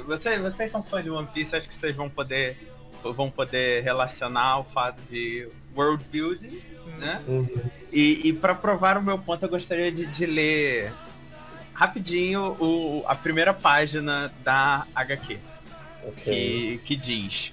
[0.06, 2.72] Vocês, vocês são fãs de One Piece, acho que vocês vão poder
[3.10, 6.62] vão poder relacionar o fato de world building,
[6.98, 7.22] né?
[7.26, 7.48] Uhum.
[7.92, 10.92] E, e para provar o meu ponto, eu gostaria de, de ler
[11.74, 15.38] rapidinho o, a primeira página da HQ
[16.04, 16.22] Ok.
[16.24, 17.52] que, que diz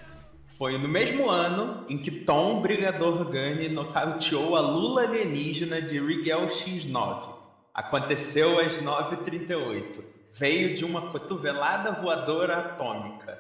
[0.60, 6.48] foi no mesmo ano em que Tom Brigador Gunny nocauteou a lula alienígena de Rigel
[6.48, 7.34] X9.
[7.74, 10.04] Aconteceu às 9h38.
[10.34, 13.40] Veio de uma cotovelada voadora atômica.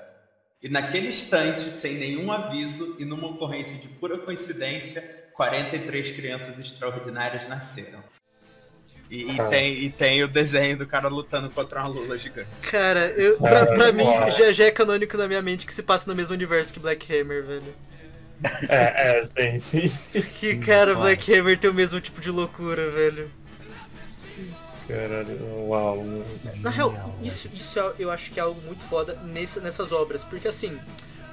[0.63, 7.47] E naquele instante, sem nenhum aviso e numa ocorrência de pura coincidência, 43 crianças extraordinárias
[7.47, 8.03] nasceram.
[9.09, 12.49] E, e tem, e tem o desenho do cara lutando contra uma lula gigante.
[12.69, 14.03] Cara, eu, pra, pra Ah, mim
[14.37, 17.07] já, já é canônico na minha mente que se passa no mesmo universo que Black
[17.11, 17.73] Hammer, velho.
[18.67, 20.21] É, é, sim, sim.
[20.21, 23.31] Que, cara, Black Hammer tem o mesmo tipo de loucura, velho.
[24.89, 26.05] Caralho, uau.
[26.57, 30.21] Na real, isso, isso é- eu acho que é algo muito foda nesse, nessas obras,
[30.23, 30.77] porque assim,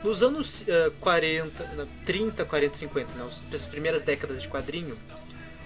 [0.04, 4.96] nos anos eh, 40, não, 30, 40, 50, né, as primeiras décadas de quadrinho,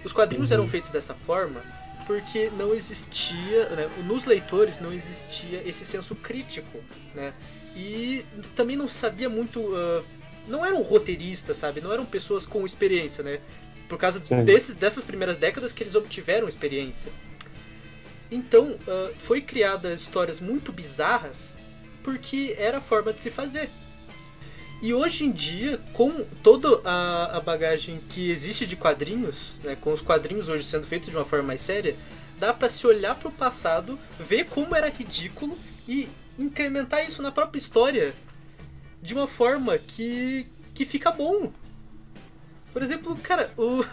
[0.05, 1.63] os quadrinhos eram feitos dessa forma
[2.07, 6.83] porque não existia, né, nos leitores não existia esse senso crítico,
[7.15, 7.33] né,
[7.77, 8.25] e
[8.57, 10.03] também não sabia muito, ah,
[10.49, 13.39] não eram roteiristas, sabe, não eram pessoas com experiência, né,
[13.89, 17.13] por causa desses, dessas primeiras décadas que eles obtiveram experiência.
[18.29, 21.59] Então, ah, foi criadas histórias muito bizarras
[22.03, 23.71] porque era a forma de se fazer.
[24.83, 29.93] E hoje em dia, com toda a, a bagagem que existe de quadrinhos, né, com
[29.93, 31.95] os quadrinhos hoje sendo feitos de uma forma mais séria,
[32.39, 36.09] dá pra se olhar pro passado, ver como era ridículo e
[36.39, 38.15] incrementar isso na própria história
[39.03, 41.53] de uma forma que, que fica bom.
[42.73, 43.85] Por exemplo, cara, o,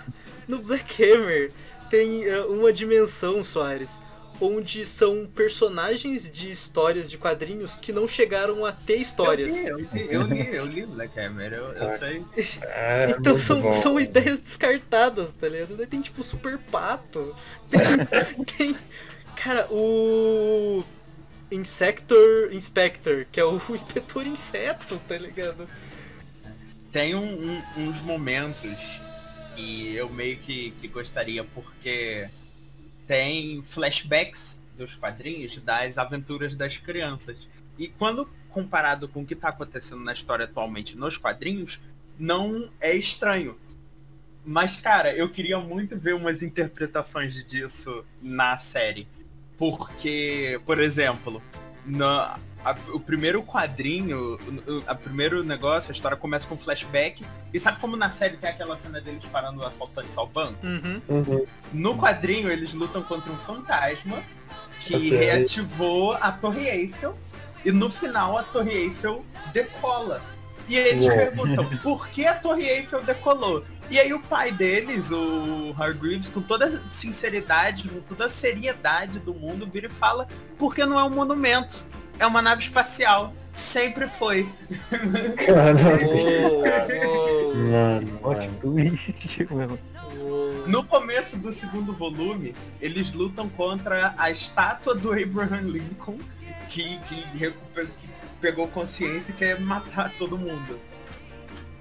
[0.47, 1.51] no Black Hammer
[1.89, 3.99] tem eh, uma dimensão, Soares,
[4.39, 9.53] onde são personagens de histórias de quadrinhos que não chegaram a ter histórias.
[9.65, 12.23] Eu li, eu li, eu li, eu li Black Hammer, eu, eu sei.
[12.63, 13.73] É, Então são, bom.
[13.73, 15.85] são ideias descartadas, tá ligado?
[15.87, 17.35] Tem tipo Super Pato.
[17.69, 18.45] Tem.
[18.73, 18.75] tem-
[19.35, 20.83] cara, o.
[21.49, 25.67] Insector Inspector, que é o inspetor inseto, tá ligado?
[26.91, 28.69] Tem um- um- uns momentos
[29.55, 32.27] que eu meio que, que gostaria, porque
[33.07, 37.47] tem flashbacks dos quadrinhos das aventuras das crianças.
[37.79, 41.79] E quando comparado com o que está acontecendo na história atualmente nos quadrinhos,
[42.19, 43.57] não é estranho.
[44.45, 49.07] Mas, cara, eu queria muito ver umas interpretações disso na série.
[49.57, 51.41] Porque, por exemplo,
[51.85, 54.35] na, a- o primeiro quadrinho,
[54.67, 57.25] o, a primeiro negócio, a história começa com flashback.
[57.53, 60.65] E sabe como na série tem aquela cena deles parando assaltantes ao banco?
[60.65, 61.01] Uhum.
[61.07, 61.45] Uhum.
[61.73, 64.21] No quadrinho eles lutam contra um fantasma
[64.79, 65.09] que Ok.
[65.17, 67.13] reativou a Torre Eiffel.
[67.65, 70.21] E no final a Torre Eiffel decola.
[70.69, 71.15] E aí eles Uou.
[71.15, 73.63] perguntam por que a Torre Eiffel decolou.
[73.89, 79.17] E aí o pai deles, o Hargreaves, com toda a sinceridade, com toda a seriedade
[79.19, 80.27] do mundo, vira e fala,
[80.57, 81.81] porque não é um monumento,
[82.19, 83.33] é uma nave espacial.
[83.53, 84.47] Sempre foi.
[85.45, 86.07] Caralho.
[88.21, 89.79] Mano.
[90.67, 96.17] No começo do segundo volume, eles lutam contra a estátua do Abraham Lincoln,
[96.67, 98.09] que, que, recuper- que
[98.41, 100.77] pegou consciência e quer matar todo mundo.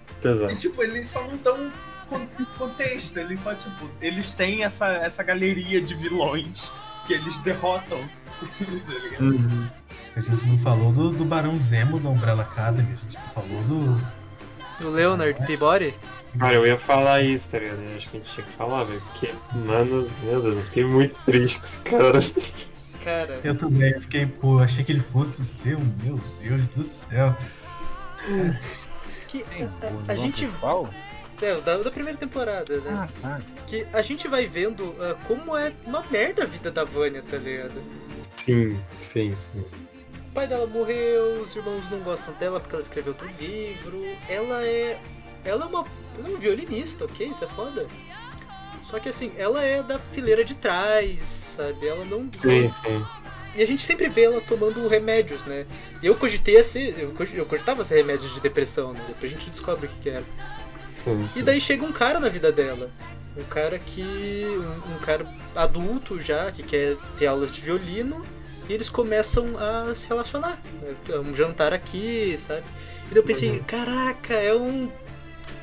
[0.09, 0.55] E Pesado.
[0.55, 1.69] tipo, eles só não dão
[2.09, 6.71] con- contexto, eles só, tipo, eles têm essa, essa galeria de vilões
[7.09, 7.99] que eles derrotam.
[8.39, 9.21] Tá ligado?
[9.23, 9.69] Uhum.
[10.17, 13.63] A gente não falou do, do Barão Zemo da Umbrella Academy, a gente não falou
[13.65, 14.87] do.
[14.87, 15.95] O Leonard Peabody?
[16.39, 17.81] Cara, eu ia falar isso, tá ligado?
[17.83, 19.03] Eu Acho que a gente tinha que falar, velho.
[19.13, 22.21] Porque, mano, meu Deus, eu fiquei muito triste com esse cara.
[23.05, 26.83] Cara, Eu também eu fiquei, pô, achei que ele fosse o seu, meu Deus do
[26.83, 27.37] céu.
[29.29, 29.45] que a,
[29.85, 30.47] a vilão gente.
[30.47, 30.91] principal?
[31.41, 32.91] É, o da, da primeira temporada, né?
[32.91, 33.41] Ah, tá.
[33.67, 37.37] Que a gente vai vendo ah, como é uma merda a vida da Vânia, tá
[37.37, 37.83] ligado?
[38.37, 39.35] Sim, sim.
[39.35, 39.65] Sim,
[40.37, 44.05] pai dela morreu, os irmãos não gostam dela porque ela escreveu outro livro.
[44.29, 45.01] Ela é.
[45.45, 45.81] Ela é uma.
[46.19, 47.29] Ela é uma violinista, ok?
[47.29, 47.87] Isso é foda.
[48.85, 51.87] Só que assim, ela é da fileira de trás, sabe?
[51.89, 52.29] Ela não.
[52.33, 53.05] Sim, sim.
[53.55, 55.67] E a gente sempre vê ela tomando remédios, né?
[56.03, 56.95] Eu cogitei a ser.
[56.99, 59.01] Eu, cog- eu cogitava ser remédios de depressão, né?
[59.09, 60.25] Depois a gente descobre o que, que era.
[60.99, 62.91] sim, E daí chega um cara na vida dela.
[63.37, 64.03] Um cara que.
[64.47, 68.23] Um, um cara adulto já, que quer ter aulas de violino.
[68.69, 70.59] E eles começam a se relacionar.
[70.83, 70.95] né?
[71.19, 72.63] Um jantar aqui, sabe?
[73.07, 74.91] E daí eu pensei, caraca, é um.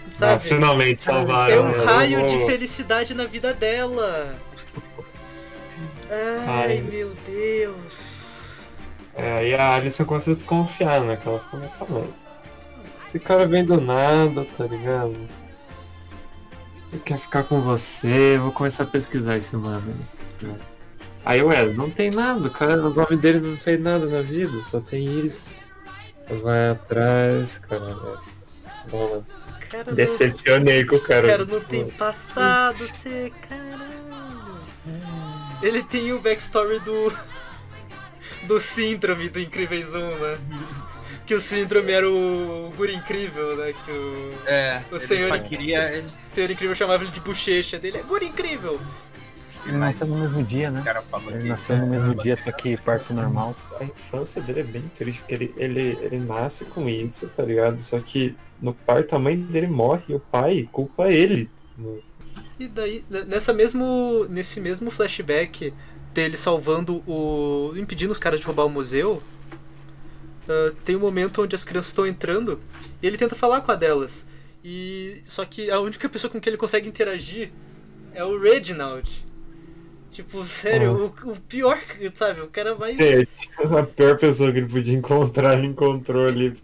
[0.09, 0.33] Sabe?
[0.33, 4.35] Nossa, finalmente salvaram É um raio de felicidade na vida dela.
[6.09, 6.81] Ai, Ai.
[6.81, 8.69] meu Deus.
[9.15, 11.17] É, aí a Alison começa a desconfiar, né?
[11.17, 12.07] Que ela fica meio calma.
[13.07, 15.15] Esse cara vem do nada, tá ligado?
[16.91, 19.95] Ele quer ficar com você, vou começar a pesquisar esse mano.
[21.25, 21.39] Aí.
[21.39, 24.51] Aí, ué, não tem nada, o cara, o nome dele não fez nada na vida,
[24.69, 25.53] só tem isso.
[26.41, 27.95] Vai atrás, cara.
[28.89, 29.23] Bom,
[29.69, 31.27] Cara, não, decepcionei com o cara.
[31.27, 33.31] cara não tem passado, você.
[33.49, 33.93] Caralho.
[35.61, 37.13] Ele tem o backstory do.
[38.43, 40.37] Do síndrome do Incríveis 1, né?
[41.25, 43.73] Que o síndrome era o Guri Incrível, né?
[43.85, 44.33] Que o.
[44.45, 46.03] É, O ele senhor, só queria.
[46.25, 47.97] o senhor Incrível chamava ele de bochecha dele.
[47.99, 48.81] É Guri Incrível!
[49.65, 50.81] Ele nasceu no mesmo dia, né?
[50.81, 51.47] O cara falou Ele que.
[51.47, 53.55] nasceu no mesmo dia, só que parto normal.
[53.79, 57.79] A infância dele é bem triste, porque ele, ele, ele nasce com isso, tá ligado?
[57.79, 61.49] Só que no parto a mãe dele morre e o pai culpa ele.
[62.59, 65.73] E daí, nessa mesmo, nesse mesmo flashback
[66.13, 67.73] dele salvando o.
[67.75, 69.23] impedindo os caras de roubar o museu,
[70.47, 72.59] ah, tem um momento onde as crianças estão entrando
[73.01, 74.27] e ele tenta falar com a delas.
[74.63, 75.21] E.
[75.25, 77.51] Só que a única pessoa com que ele consegue interagir
[78.13, 79.25] é o Reginald.
[80.13, 80.93] Tipo, sério,
[81.25, 81.79] o, o pior,
[82.13, 82.41] sabe?
[82.41, 82.97] O cara mais.
[82.99, 83.27] É,
[83.79, 86.55] a pior pessoa que ele podia encontrar, ele encontrou ali.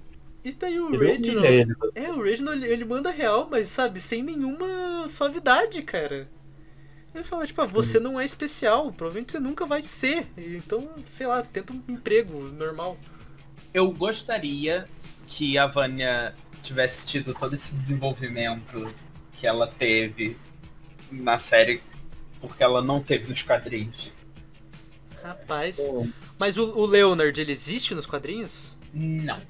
[0.43, 1.47] E daí o Ele Reginald.
[1.47, 1.75] humilha ele.
[1.95, 6.29] É, o Reginald ele, ele manda real, mas sabe, sem nenhuma suavidade, cara.
[7.13, 10.27] Ele fala, tipo, ah, você não é especial, provavelmente você nunca vai ser.
[10.37, 12.97] Então, sei lá, tenta um emprego normal.
[13.73, 14.89] Eu gostaria
[15.27, 18.93] que a Vânia tivesse tido todo esse desenvolvimento
[19.33, 20.37] que ela teve
[21.11, 21.81] na série,
[22.39, 24.11] porque ela não teve nos quadrinhos.
[25.23, 25.79] Rapaz.
[26.37, 28.77] Mas o, o Leonard, ele existe nos quadrinhos?
[28.93, 29.41] Não.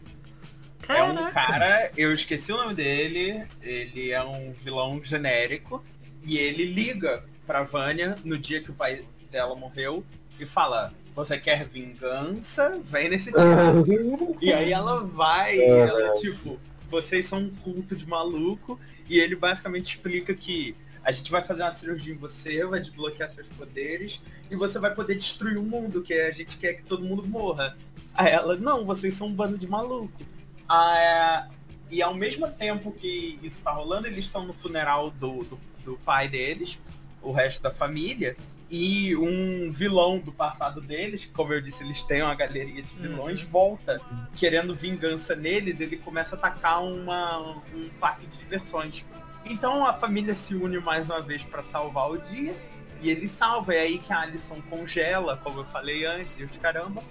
[0.87, 1.31] É um Caraca.
[1.31, 5.83] cara, eu esqueci o nome dele, ele é um vilão genérico,
[6.23, 10.03] e ele liga pra Vânia no dia que o pai dela morreu
[10.39, 12.79] e fala, você quer vingança?
[12.85, 13.39] Vem nesse dia.
[14.41, 19.35] E aí ela vai, e ela tipo, vocês são um culto de maluco, e ele
[19.35, 24.21] basicamente explica que a gente vai fazer uma cirurgia em você, vai desbloquear seus poderes,
[24.49, 27.77] e você vai poder destruir o mundo, que a gente quer que todo mundo morra.
[28.13, 30.21] Aí ela, não, vocês são um bando de maluco.
[30.67, 31.47] Ah,
[31.89, 35.97] e ao mesmo tempo que isso tá rolando, eles estão no funeral do, do, do
[36.05, 36.79] pai deles,
[37.21, 38.35] o resto da família,
[38.69, 43.41] e um vilão do passado deles, como eu disse, eles têm uma galeria de vilões,
[43.41, 43.99] volta
[44.35, 49.03] querendo vingança neles, ele começa a atacar uma, um parque de diversões.
[49.49, 52.55] Então a família se une mais uma vez para salvar o dia,
[53.01, 56.55] e ele salva, é aí que a Alison congela, como eu falei antes, e os
[56.57, 57.01] caramba.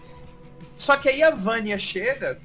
[0.76, 2.40] Só que aí a Vânia chega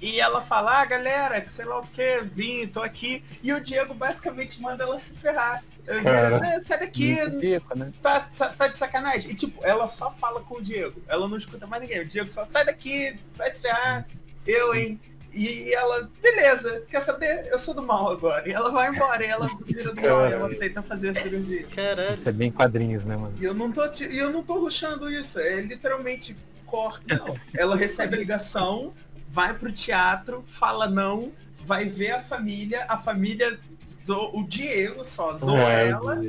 [0.00, 3.22] e ela fala, ah, galera, que sei lá o que, vim, tô aqui.
[3.42, 5.62] E o Diego basicamente manda ela se ferrar.
[5.86, 6.46] Eu, Cara.
[6.46, 7.92] "É, Sai daqui, né?
[8.00, 8.20] tá,
[8.56, 9.30] tá de sacanagem.
[9.30, 11.02] E tipo, ela só fala com o Diego.
[11.08, 12.00] Ela não escuta mais ninguém.
[12.00, 14.06] O Diego só sai daqui, vai se ferrar.
[14.46, 15.00] Eu, hein?
[15.34, 17.46] E ela, beleza, quer saber?
[17.50, 18.46] Eu sou do mal agora.
[18.48, 21.64] E ela vai embora, e ela vira do mal, e ela aceita fazer a cirurgia.
[21.74, 22.14] Caralho.
[22.14, 23.34] Isso é bem quadrinhos, né, mano?
[23.40, 26.36] E eu não tô, eu não tô ruxando isso, é literalmente
[26.66, 27.22] corta.
[27.56, 28.92] Ela recebe a ligação,
[29.28, 31.32] vai pro teatro, fala não,
[31.64, 33.58] vai ver a família, a família,
[34.06, 36.20] zo- o Diego só zoa É, ela,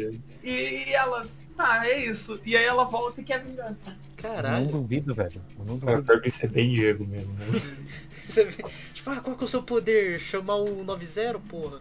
[0.43, 1.27] e ela,
[1.57, 2.39] tá, é isso.
[2.45, 3.87] E aí ela volta e quer vingança.
[3.87, 4.67] Eu não Caralho.
[4.67, 5.41] duvido, velho.
[5.59, 6.03] Eu não É, duvido.
[6.03, 7.33] pior que isso é bem Diego mesmo.
[7.33, 7.61] Né?
[9.03, 10.17] Tipo, ah, qual que é o seu poder?
[10.17, 11.79] Chamar o 90, porra?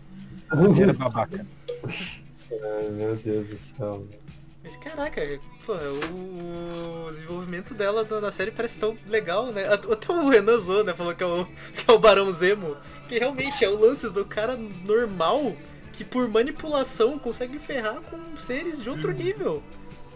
[0.81, 1.47] Era babaca.
[1.87, 4.05] Ai, meu Deus do céu.
[4.65, 5.21] Mas caraca,
[5.65, 9.73] pô, o, o desenvolvimento dela na- série parece tão legal, né?
[9.73, 10.93] At- Até o Renan zoou, né?
[10.95, 12.77] Falou que é o, que é o Barão Zemo.
[13.09, 15.55] Que realmente é o lance do cara normal
[15.93, 19.63] que por manipulação consegue ferrar com seres de outro nível.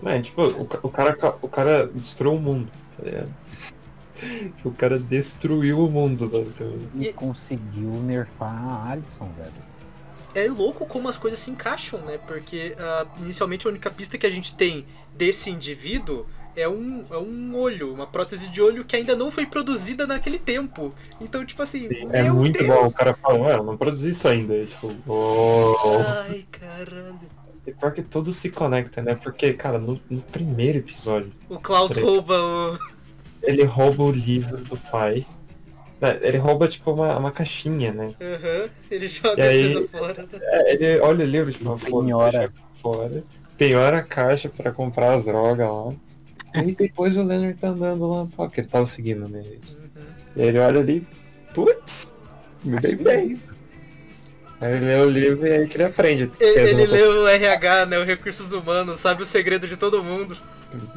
[0.05, 2.69] É, tipo, o, o cara, o cara destruiu o mundo,
[2.99, 3.35] tá ligado?
[4.64, 6.88] O cara destruiu o mundo, basicamente.
[6.98, 9.66] E conseguiu nerfar a Alison, velho.
[10.34, 12.18] É louco como as coisas se encaixam, né?
[12.26, 14.84] Porque ah, inicialmente a única pista que a gente tem
[15.14, 19.47] desse indivíduo é um, é um olho, uma prótese de olho que ainda não foi
[19.47, 20.94] produzida naquele tempo.
[21.20, 22.68] Então, tipo assim, É meu muito Deus.
[22.68, 22.86] bom.
[22.86, 24.55] O cara fala, ué, eu não produzi isso ainda.
[24.55, 25.74] E, tipo, oh.
[26.28, 27.20] Ai, caralho.
[27.66, 29.14] E pior que tudo se conecta, né?
[29.14, 32.78] Porque, cara, no, no primeiro episódio, O Klaus rouba o.
[33.47, 35.24] ele rouba o livro do pai.
[36.01, 38.12] É, Ele rouba, tipo, uma, uma caixinha, né?
[38.20, 40.27] Aham, ele joga E as aí- coisas fora.
[40.43, 42.52] É, ele olha o livro, tipo, Penhora.
[42.82, 43.24] fora.
[43.56, 45.94] Penhora a caixa pra comprar as drogas lá.
[46.62, 49.40] E depois o Leonard tá andando lá, pô, porque ele tava seguindo, né?
[49.40, 50.02] Uhum.
[50.36, 51.02] E ele olha ali,
[51.55, 52.06] putz,
[52.62, 53.40] me dei bem.
[54.60, 56.23] Aí ele lê o livro e aí que ele aprende.
[56.40, 57.98] Ele, que ele lê o RH, né?
[57.98, 60.36] O Recursos Humanos, sabe o segredo de todo mundo.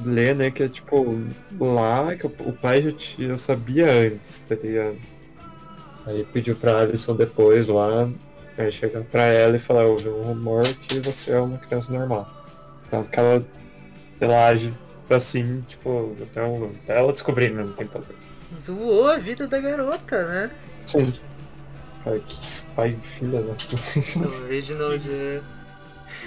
[0.03, 1.17] Lê, né, que é tipo,
[1.59, 4.97] lá que o, pai já, tinha, sabia antes, tá ligado?
[6.05, 8.09] Aí pediu pra Alison depois lá,
[8.57, 12.27] aí chegar pra ela e falar, houve um rumor que você é uma criança normal.
[13.11, 13.45] Que ela,
[14.19, 14.73] ela age
[15.09, 18.19] assim, tipo, até, um- até ela descobrir mesmo tempo atrás.
[18.57, 20.51] Zoou a vida da garota, né?
[20.85, 21.13] Sim.
[22.03, 22.37] Cara, que
[22.75, 24.27] pai e filha da puta.
[24.27, 25.41] O Reginald é.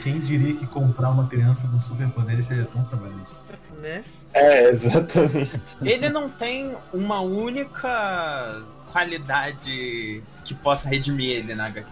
[0.04, 3.34] Quem diria que comprar uma criança com superpoderes seria tão trabalhoso?
[3.82, 4.04] Né?
[4.32, 5.60] É, exatamente.
[5.82, 11.86] Ele não tem uma única qualidade que possa redimir ele na HQ.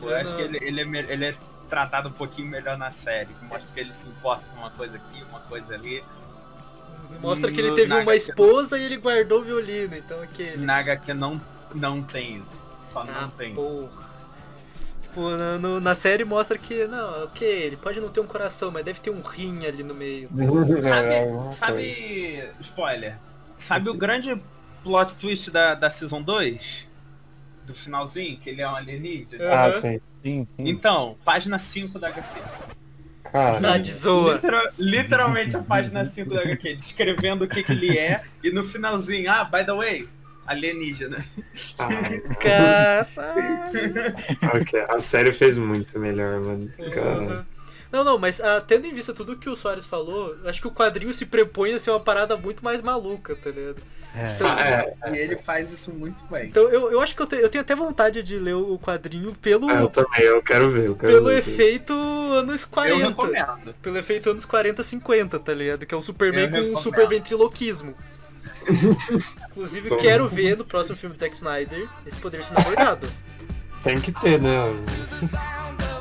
[0.00, 1.34] Pô, eu acho que ele, ele, é, ele é
[1.68, 4.96] tratado um pouquinho melhor na série, que mostra que ele se importa com uma coisa
[4.96, 6.02] aqui, uma coisa ali.
[7.20, 10.64] Mostra que ele teve uma HQ esposa e ele guardou o violino, então aquele.
[10.64, 11.40] Na HQ não,
[11.74, 12.64] não tem isso.
[12.80, 13.54] Só não Ah, tem.
[13.54, 14.07] porra.
[15.08, 18.70] Tipo, na, no- na série mostra que, não, ok, ele pode não ter um coração,
[18.70, 20.28] mas deve ter um rim ali no meio.
[20.82, 23.16] Sabe, sabe spoiler,
[23.58, 24.40] sabe o grande
[24.84, 26.86] plot twist da, da Season 2?
[27.66, 29.44] Do finalzinho, que ele é um alienígena?
[29.52, 30.00] Ah, sim.
[30.24, 30.68] Sim, sim.
[30.68, 32.40] Então, página 5 da HQ.
[33.30, 34.34] Cara, Tá de zoa.
[34.34, 38.64] Literal- literalmente a página 5 da HQ, descrevendo o que, que ele é, e no
[38.64, 40.08] finalzinho, ah, by the way,
[40.48, 41.24] alienígena.
[42.40, 42.94] Caralho.
[44.60, 46.70] ok, a série fez muito melhor, mano.
[46.92, 47.46] Cara.
[47.90, 50.68] Não, não, mas ah, tendo em vista tudo que o Soares falou, eu acho que
[50.68, 53.80] o quadrinho se prepõe a ser uma parada muito mais maluca, tá ligado?
[54.14, 56.48] É, E ele faz isso muito bem.
[56.48, 59.34] Então eu, eu acho que eu, te- eu tenho até vontade de ler o quadrinho
[59.40, 61.38] pelo, Ah, eu também, eu quero ver, eu quero pelo ver.
[61.38, 63.08] efeito anos Eu 40.
[63.08, 63.74] recomendo.
[63.80, 65.86] Pelo efeito anos 40, 50, tá ligado?
[65.86, 66.82] Que é o Superman Eu com recomendo.
[66.82, 67.94] super ventriloquismo.
[69.50, 73.08] Inclusive, quero ver no próximo filme do Zack Snyder esse poder sendo abordado.
[73.82, 74.50] Tem que ter, né?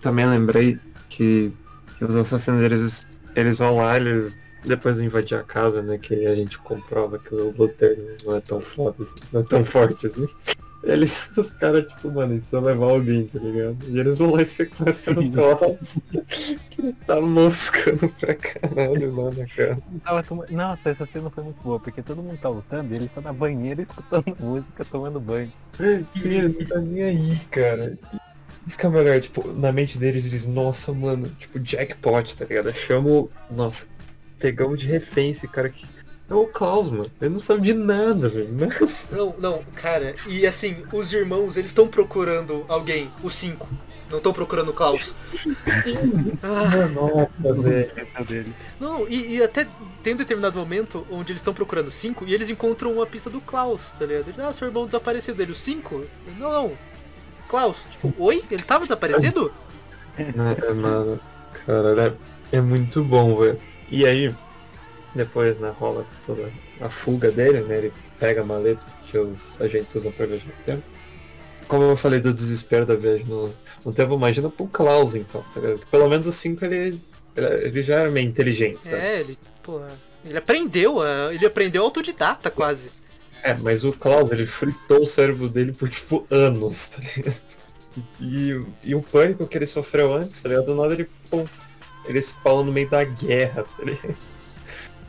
[0.00, 0.78] Também lembrei
[1.08, 1.52] que,
[1.98, 3.06] que os assassinos, eles,
[3.36, 5.98] eles vão lá, eles depois de invadir a casa, né?
[5.98, 9.64] Que a gente comprova que o Luther não é tão foda, assim, não é tão
[9.64, 10.26] forte assim.
[10.82, 13.76] Eles, os caras, tipo, mano, eles precisam levar alguém, tá ligado?
[13.88, 15.98] E eles vão lá e sequestram o Klaus.
[16.70, 19.76] que ele tá moscando pra caralho lá na.
[20.02, 23.08] Tava toma- Nossa, essa cena foi muito boa, porque todo mundo tá lutando e ele
[23.14, 25.52] tá na banheira escutando música, tomando banho.
[26.14, 27.98] Sim, ele não tá nem aí, cara.
[28.66, 32.44] Isso que é o melhor, tipo, na mente deles eles, nossa, mano, tipo, jackpot, tá
[32.44, 32.72] ligado?
[32.74, 33.86] Chamo, nossa,
[34.38, 35.86] pegamos de refém esse cara aqui.
[36.28, 37.10] É o Klaus, mano.
[37.20, 38.52] Ele não sabe de nada, velho.
[38.52, 38.68] né?
[39.10, 43.68] Não, não, cara, e assim, os irmãos, eles estão procurando alguém, os cinco.
[44.08, 45.14] Não estão procurando o Klaus.
[46.42, 47.90] Ah, Nossa, velho.
[48.26, 48.54] Dele.
[48.78, 49.66] não, e, e até
[50.02, 53.40] tem um determinado momento onde eles estão procurando cinco e eles encontram uma pista do
[53.40, 54.28] Klaus, tá ligado?
[54.28, 55.40] Eles, ah, seu irmão desaparecido.
[55.42, 56.04] Ele, os cinco?
[56.38, 56.72] Não, não.
[57.50, 58.44] Klaus, tipo, oi?
[58.48, 59.52] Ele tava desaparecido?
[60.16, 61.18] É, mano,
[61.66, 62.16] cara,
[62.52, 63.60] é, é muito bom, velho.
[63.90, 64.32] E aí,
[65.16, 66.48] depois, né, rola toda
[66.80, 67.78] a fuga dele, né?
[67.78, 70.82] Ele pega a maleta que os agentes usam pra viajar no tempo.
[71.66, 73.52] Como eu falei do desespero da viagem no,
[73.84, 75.80] no tempo, imagina pro Klaus, então, tá ligado?
[75.90, 77.02] Pelo menos o 5 ele,
[77.36, 78.96] ele, já era meio inteligente, sabe?
[78.96, 79.90] É, ele, porra,
[80.24, 80.98] ele aprendeu,
[81.32, 82.92] ele aprendeu autodidata quase.
[83.42, 87.40] É, mas o Klaus, ele fritou o cérebro dele por, tipo, anos, tá ligado?
[88.20, 90.66] E, e o pânico que ele sofreu antes, tá ligado?
[90.66, 91.44] Do nada ele, pô,
[92.04, 94.16] ele fala no meio da guerra, tá ligado?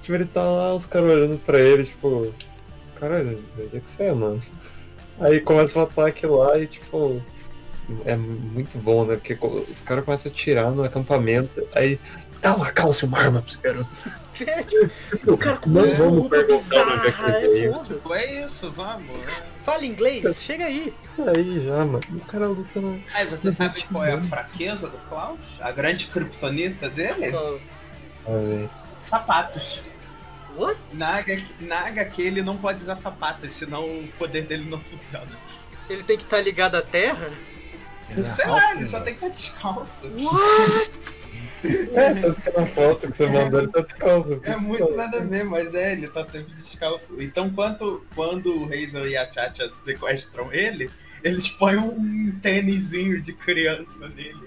[0.02, 2.34] Tipo, ele tá lá, os caras olhando pra ele, tipo,
[3.00, 4.42] caralho, onde é que você é, mano?
[5.20, 7.22] Aí começa o ataque lá e, tipo,
[8.04, 9.16] é muito bom, né?
[9.16, 9.38] Porque
[9.72, 12.00] os caras começam a atirar no acampamento, aí,
[12.42, 13.90] dá uma calça, uma arma pra garoto.
[14.42, 17.84] É, o cara com Não uma roupa é que bizarra, ele é.
[17.84, 19.10] Tipo, é isso, vamos.
[19.28, 19.44] é.
[19.64, 20.94] Fala inglês, chega aí.
[21.20, 22.00] Aí já, mano.
[22.12, 23.02] O cara lutando.
[23.14, 25.40] Aí você sabe qual é a fraqueza do Klaus?
[25.60, 27.32] A grande criptonita dele?
[27.32, 28.70] Velho.
[29.00, 29.82] Sapatos.
[30.58, 30.78] What?
[30.94, 35.28] Na, HQ, na HQ ele não pode usar sapatos, senão o poder dele não funciona.
[35.90, 37.30] Ele tem que estar ligado à terra?
[38.36, 40.06] Sei lá, ele só tem que estar descalço.
[41.64, 44.40] É, que na foto que você mandou ele tá descalço.
[44.44, 47.22] É muito nada a ver, mas é, ele tá sempre descalço.
[47.22, 50.90] Então quando, quando o Hazel e a Chacha sequestram ele,
[51.24, 54.40] eles põem um tênisinho de criança nele.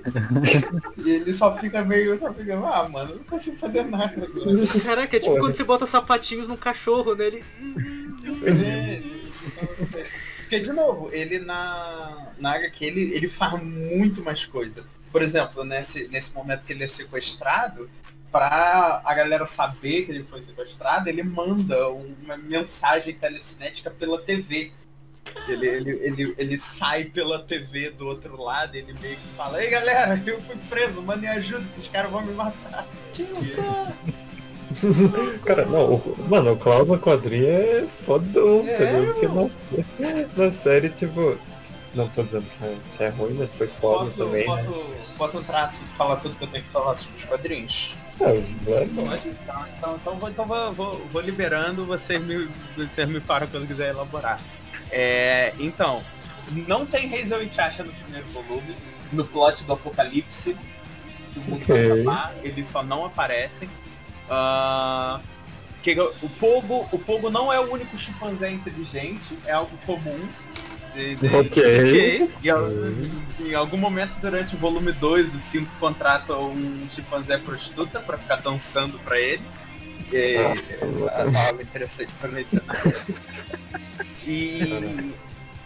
[0.99, 4.66] e ele só fica meio, só fica, ah mano, eu não consigo fazer nada agora.
[4.82, 7.27] Caraca, é tipo quando você bota sapatinhos num cachorro, né?
[7.27, 7.45] Ele...
[10.41, 14.85] Porque, de novo, ele na, na HQ, ele, ele faz muito mais coisa.
[15.15, 17.89] Por exemplo, nesse, nesse momento que ele é sequestrado,
[18.32, 24.73] pra a galera saber que ele foi sequestrado, ele manda uma mensagem telecinética pela TV.
[25.47, 29.70] Ele, ele, ele, ele sai pela TV do outro lado, ele meio que fala, ei
[29.70, 32.85] galera, eu fui preso, mano, me ajuda, esses caras vão me matar.
[35.47, 39.15] Cara, não, o, mano, o Klaus na quadrinha é fodão, É, entendeu?
[39.15, 39.28] Porque
[40.01, 41.39] na, na série, tipo.
[41.95, 44.65] Não tô dizendo que é, que é ruim, mas foi foda Posso, também, né?
[44.65, 44.85] posso,
[45.16, 47.93] posso entrar assim, falar tudo que eu tenho que falar sobre os quadrinhos?
[48.21, 48.33] É,
[48.69, 49.29] vai, Pode?
[49.29, 53.66] Então, então, então, vou, então vou, vou, vou liberando, você me, você me para quando
[53.66, 54.41] quiser elaborar.
[54.91, 56.03] É, então,
[56.69, 58.77] não tem Hazel e Chacha no primeiro volume,
[59.12, 60.57] no plot do Apocalipse.
[61.37, 62.03] O mundo vai Ok.
[62.03, 63.69] acabar, eles só não aparecem.
[64.29, 65.21] Ah,
[65.83, 70.29] que, o Pogo, o Pogo não é o único chimpanzé inteligente, é algo comum.
[71.41, 72.31] Ok.
[72.43, 78.16] e em algum momento durante o volume 2, os cinco contratam um chimpanzé prostituta pra
[78.16, 79.43] ficar dançando pra ele.
[80.12, 82.83] E, essa, essa interessante pra mencionar.
[84.27, 85.12] E,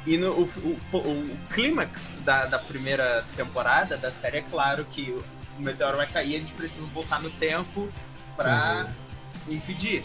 [0.06, 0.50] e no, o,
[0.92, 5.10] o- o clímax da, da primeira temporada da série é claro que
[5.58, 7.88] o meteoro vai cair e eles precisam voltar no tempo
[8.36, 8.86] pra
[9.48, 10.04] impedir.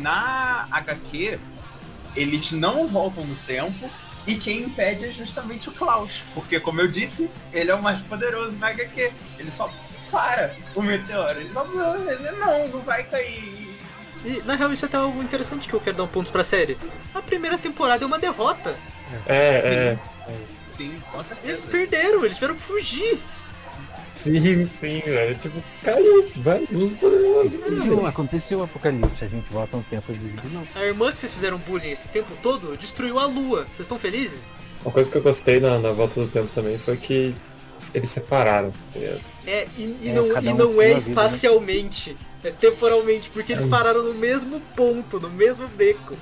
[0.00, 1.38] Na HQ,
[2.16, 3.90] eles não voltam no tempo
[4.26, 6.22] e quem impede é justamente o Klaus.
[6.34, 9.12] Porque, como eu disse, ele é o mais poderoso na HQ.
[9.38, 9.70] Ele só
[10.10, 11.40] para o meteoro.
[11.40, 13.66] Ele só ele não, não vai cair.
[14.24, 16.42] E, na real, isso é até algo interessante que eu quero dar um ponto pra
[16.42, 16.76] série.
[17.14, 18.76] A primeira temporada é uma derrota.
[19.26, 19.98] É, é.
[20.72, 21.48] Sim, com certeza.
[21.48, 23.20] Eles perderam, eles tiveram que fugir.
[24.26, 25.36] Sim, sim, velho.
[25.38, 26.90] Tipo, caiu, vai, não
[27.86, 30.66] Não, aconteceu o apocalipse, a gente volta um tempo de novo.
[30.74, 33.64] A irmã que vocês fizeram bullying esse tempo todo destruiu a lua.
[33.64, 34.52] Vocês estão felizes?
[34.84, 37.34] Uma coisa que eu gostei na, na volta do tempo também foi que
[37.94, 38.70] eles separaram.
[38.92, 39.20] tá ligado?
[39.46, 40.98] É, e, e É, não, e um não é vida, né?
[40.98, 42.16] espacialmente.
[42.44, 46.14] É temporalmente, porque eles pararam no mesmo ponto, no mesmo beco.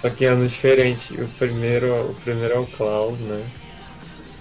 [0.00, 1.14] Só que é ano diferente.
[1.20, 3.44] O primeiro, o primeiro é o Klaus, né?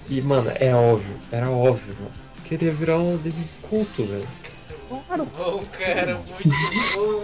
[0.10, 2.23] E, mano, é óbvio, era óbvio, mano.
[2.53, 3.31] Queria virar um de
[3.63, 4.27] culto, velho.
[4.88, 6.55] Bom, cara, muito
[6.93, 7.23] bom.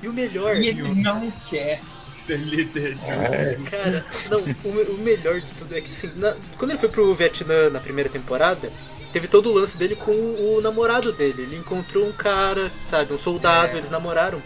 [0.00, 1.80] E o melhor, E ele não quer
[2.24, 6.12] ser líder de um É, cara, não, o, o melhor de tudo é que assim,
[6.14, 8.70] na- quando ele foi pro Vietnã na primeira temporada,
[9.12, 11.42] teve todo o lance dele com o namorado dele.
[11.42, 13.78] Ele encontrou um cara, sabe, um soldado, É.
[13.78, 14.40] eles namoraram.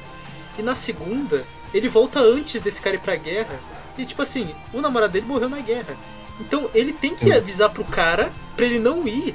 [0.59, 1.45] E na segunda,
[1.75, 3.61] ele volta antes desse cara ir pra guerra.
[3.99, 5.95] E tipo assim, o namorado dele morreu na guerra.
[6.41, 9.35] Então ele tem que avisar pro cara pra ele não ir.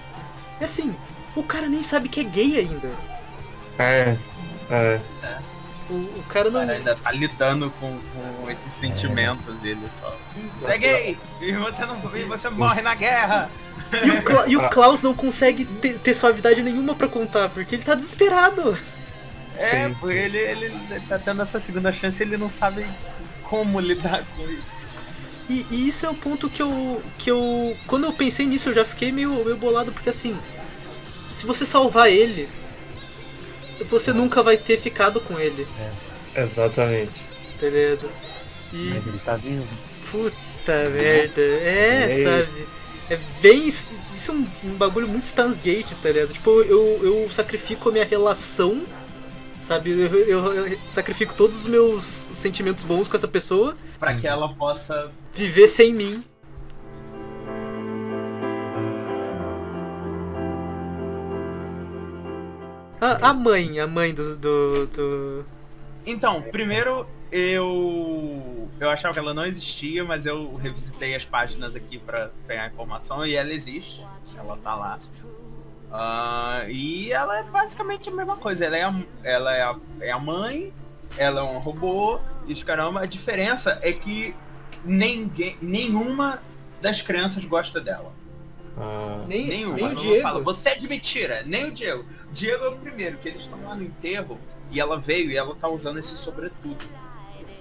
[0.60, 0.96] E assim,
[1.36, 2.90] o cara nem sabe que é gay ainda.
[3.80, 4.18] é,
[4.72, 5.00] é.
[5.88, 6.62] O, o cara O não.
[6.62, 8.00] cara ainda tá lidando com,
[8.42, 10.18] com esses sentimentos dele só.
[10.62, 11.20] Você é gay!
[11.42, 13.52] E você não e você morre na guerra!
[14.04, 17.76] E o, Cla- e o Klaus não consegue ter, ter suavidade nenhuma pra contar, porque
[17.76, 18.76] ele tá desesperado.
[19.58, 22.84] É, porque ele, ele tá tendo essa segunda chance e ele não sabe
[23.44, 24.75] como lidar com isso.
[25.50, 27.78] E, e isso é o ponto que eu, que eu.
[27.86, 30.36] Quando eu pensei nisso, eu já fiquei meio, meio bolado, porque assim.
[31.32, 32.48] Se você salvar ele,
[33.90, 35.68] você nunca vai ter ficado com ele,
[36.36, 37.14] Exatamente.
[37.60, 38.10] tá ligado?
[38.74, 38.78] E.
[38.94, 39.68] Mas ele tá vivo.
[40.10, 41.42] Puta merda.
[41.42, 42.24] É, É.
[42.24, 42.66] sabe?
[43.10, 43.68] É bem.
[43.68, 43.88] Isso
[44.30, 46.34] é um, um bagulho muito Stans Gate, tá ligado?
[46.34, 48.82] Tipo, eu, eu sacrifico a minha relação,
[49.64, 49.92] sabe?
[49.92, 52.04] Eu, eu- eu sacrifico todos os meus
[52.34, 53.76] sentimentos bons com essa pessoa,
[54.06, 55.12] Pra que ela possa.
[55.34, 56.24] viver sem mim.
[63.02, 65.46] A, a mãe, a mãe do, do, do-
[66.06, 68.70] Então, primeiro eu.
[68.80, 73.26] Eu achava que ela não existia, mas eu revisitei as páginas aqui pra pegar informação
[73.26, 74.06] e ela existe.
[74.38, 75.00] Ela tá lá.
[75.92, 78.66] Ah, e ela é basicamente a mesma coisa.
[78.66, 80.74] Ela é a, ela é a, é a mãe,
[81.18, 84.36] ela é um robô e os caramba, a diferença é que
[84.84, 86.42] ninguém, nenhuma
[86.82, 88.14] das crianças gosta dela.
[88.78, 89.76] Ah, Nem, Nenhuma.
[89.76, 90.22] nem o Diego.
[90.22, 92.06] Fala, você é de mentira, nem o Diego.
[92.32, 94.38] Diego é o primeiro, que eles estão lá no enterro
[94.70, 96.86] e ela veio e ela tá usando esse sobretudo.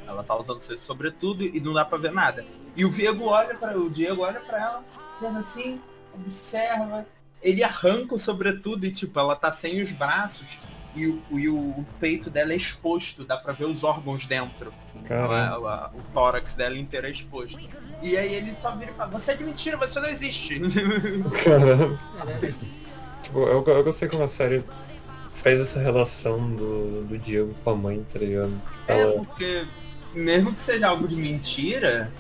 [0.07, 2.45] Ela tá usando esse sobretudo e não dá pra ver nada.
[2.77, 4.85] E o Diego olha para o Diego olha para ela,
[5.21, 5.81] faz assim,
[6.13, 7.07] observa,
[7.41, 10.59] ele arranca o sobretudo e tipo, ela tá sem os braços
[10.95, 14.73] e o, e o, peito dela é exposto, dá pra ver os órgãos dentro.
[15.07, 15.35] caramba.
[15.37, 17.59] A- a- o tórax dela inteiro é exposto.
[18.03, 20.61] E aí ele só vira e fala, você é de mentira, você não existe.
[21.45, 21.99] Caramba.
[22.43, 22.53] É,
[23.23, 24.63] Tipo, eu, eu gostei como a série
[25.35, 28.53] fez essa relação do, do Diego com a mãe, tá ligado?
[28.87, 29.65] É, Ela, porque
[30.15, 32.13] mesmo que seja algo de mentira,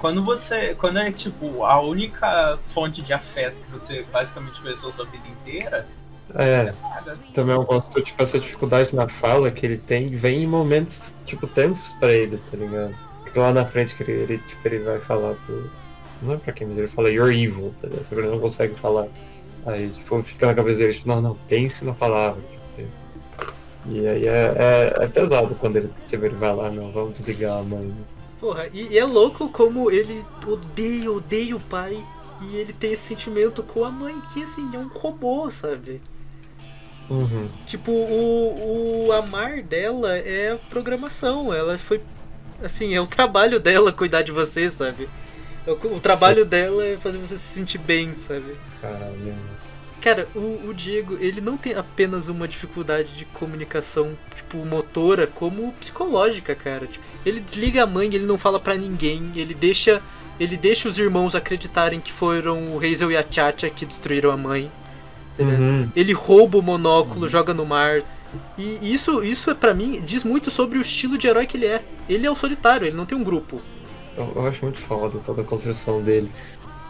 [0.00, 0.74] quando você.
[0.74, 5.86] Quando é tipo a única fonte de afeto que você basicamente conheceu sua vida inteira,
[6.32, 6.74] é,
[7.32, 11.46] também eu gosto, tipo, essa dificuldade na fala que ele tem vem em momentos, tipo,
[11.46, 12.94] tensos pra ele, tá ligado?
[13.22, 15.70] Porque lá na frente que ele, ele, tipo, ele vai falar pro.
[16.22, 18.06] Não é pra quem, mas ele fala you're evil, tá ligado?
[18.12, 19.06] Ele não consegue falar.
[19.66, 22.40] Aí, tipo, fica na cabeça dele, tipo, não, não, pense na palavra.
[22.76, 22.88] tipo.
[23.86, 27.58] E aí é, é, é pesado quando ele, tipo, ele vai lá, não, vamos desligar
[27.58, 27.92] a mãe.
[28.40, 32.02] Porra, e, e é louco como ele odeia, odeia o pai.
[32.42, 36.00] E ele tem esse sentimento com a mãe, que assim, é um robô, sabe?
[37.08, 37.48] Uhum.
[37.66, 41.52] Tipo, o, o amar dela é programação.
[41.52, 42.00] Ela foi.
[42.62, 45.08] Assim, é o trabalho dela cuidar de você, sabe?
[45.66, 48.56] O, o trabalho dela é fazer você se sentir bem, sabe?
[48.80, 49.34] Caralho.
[50.00, 55.72] Cara, o, o Diego, ele não tem apenas uma dificuldade de comunicação, tipo, motora, como
[55.80, 56.86] psicológica, cara.
[56.86, 60.02] Tipo, ele desliga a mãe, ele não fala pra ninguém, ele deixa.
[60.38, 64.36] Ele deixa os irmãos acreditarem que foram o Hazel e a Chacha que destruíram a
[64.36, 64.70] mãe.
[65.38, 65.88] Uhum.
[65.96, 68.02] Ele rouba o monóculo, joga no mar.
[68.58, 71.66] E isso, isso é para mim, diz muito sobre o estilo de herói que ele
[71.66, 71.82] é.
[72.08, 73.60] Ele é o solitário, ele não tem um grupo.
[74.16, 76.28] Eu, eu acho muito foda toda a construção dele.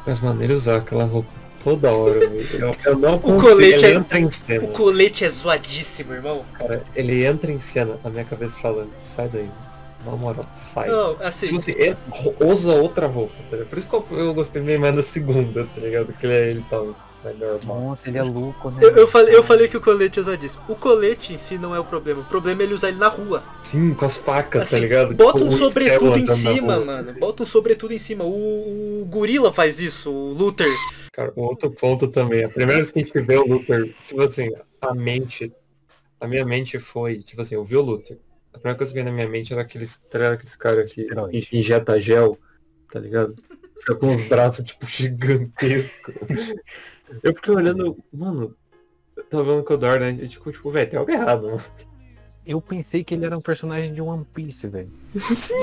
[0.06, 2.18] Mas, mano, ele usar aquela roupa toda hora,
[2.52, 3.40] eu, eu não consigo.
[3.40, 4.64] colete ele é- entra em cena.
[4.64, 6.44] O colete é zoadíssimo, irmão.
[6.54, 9.48] Cara, ele entra em cena na minha cabeça falando, sai daí.
[10.04, 10.88] Na moral, sai.
[10.90, 11.96] Não, assim, Tipo assim, ele
[12.40, 13.68] usa outra roupa, tá ligado?
[13.70, 16.12] Por isso que eu, eu gostei meio mais da segunda, tá ligado?
[16.12, 16.82] Que ele, ele tá
[17.32, 17.80] normal.
[17.80, 18.78] Nossa, ele é louco, né?
[18.82, 20.62] eu, eu falei, eu falei que o colete é zoadíssimo.
[20.68, 22.20] O colete em si não é o problema.
[22.20, 23.42] O problema é ele usar ele na rua.
[23.62, 25.14] Sim, com as facas, Assim, tá ligado?
[25.14, 27.14] bota Tipo, um sobretudo em cima, mano.
[27.14, 28.24] Bota um sobretudo em cima.
[28.24, 30.68] O, o gorila faz isso, o Luther.
[31.12, 32.44] Cara, um outro ponto também.
[32.44, 35.52] A primeira vez que a gente vê o Luther, tipo assim, a mente.
[36.20, 38.18] A minha mente foi, tipo assim, eu vi o Luther.
[38.52, 40.34] A primeira coisa que veio na minha mente era aqueles, tá ligado?
[40.34, 41.08] aqueles caras que
[41.52, 42.38] injeta gel,
[42.90, 43.34] tá ligado?
[43.80, 46.54] Fica com os braços, tipo, gigantescos.
[47.22, 48.54] Eu fiquei olhando, mano,
[49.16, 50.10] eu tava vendo o Dor, né?
[50.10, 51.62] E tipo, tipo, velho, tem algo errado, mano.
[52.46, 54.90] Eu pensei que ele era um personagem de One Piece, velho.
[55.34, 55.54] Sim!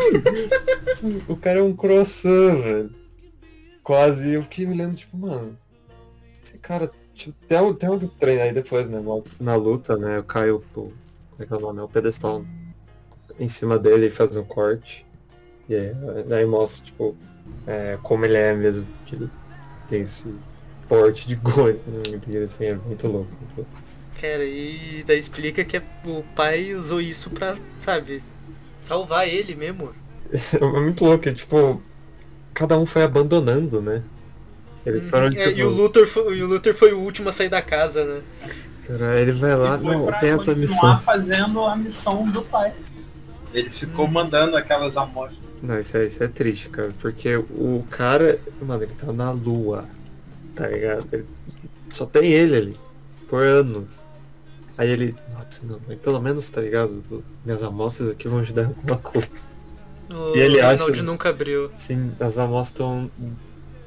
[1.27, 2.95] o cara é um croissant, velho.
[3.83, 4.29] Quase.
[4.31, 5.55] Eu fiquei olhando, tipo, mano.
[6.43, 6.89] Esse cara.
[7.13, 8.99] Tipo, tem, algo- tem algo estranho aí depois, né?
[9.39, 10.17] Na luta, né?
[10.17, 10.91] Eu caio pro.
[11.31, 11.79] Como é que é o nome?
[11.79, 12.43] É o pedestal
[13.39, 15.05] em cima dele e faz um corte.
[15.69, 15.93] E aí,
[16.27, 17.15] daí mostra, tipo,
[17.67, 18.87] é, como ele é mesmo.
[19.05, 19.29] Que ele
[19.87, 20.33] tem esse
[20.91, 21.79] porte de goi.
[22.27, 23.29] E assim, é muito louco.
[23.39, 23.71] muito louco.
[24.19, 28.21] Cara, e daí explica que é- o pai usou isso pra, sabe,
[28.83, 29.91] salvar ele mesmo.
[30.53, 31.81] É muito louco, é, tipo.
[32.53, 34.03] Cada um foi abandonando, né?
[34.85, 37.31] Eles foram, É, tipo, e, o Luther foi, e o Luther foi o último a
[37.31, 38.21] sair da casa, né?
[38.85, 41.01] Cara, ele vai lá, e foi não, tem essa missão.
[41.01, 42.73] fazendo a missão do pai.
[43.53, 45.39] Ele ficou mandando aquelas amostras.
[45.61, 49.85] Não, isso é, isso é triste, cara, porque o cara, mano, ele tá na lua,
[50.55, 51.07] tá ligado?
[51.11, 51.25] Ele-
[51.89, 52.77] só tem ele ali,
[53.29, 54.07] por anos.
[54.77, 57.03] Aí ele, nossa, não, mas pelo menos, tá ligado?
[57.45, 59.27] Minhas amostras aqui vão ajudar em alguma coisa.
[60.13, 61.71] O E ele acha- Reginald nunca abriu.
[61.77, 63.11] Sim, as amostras estão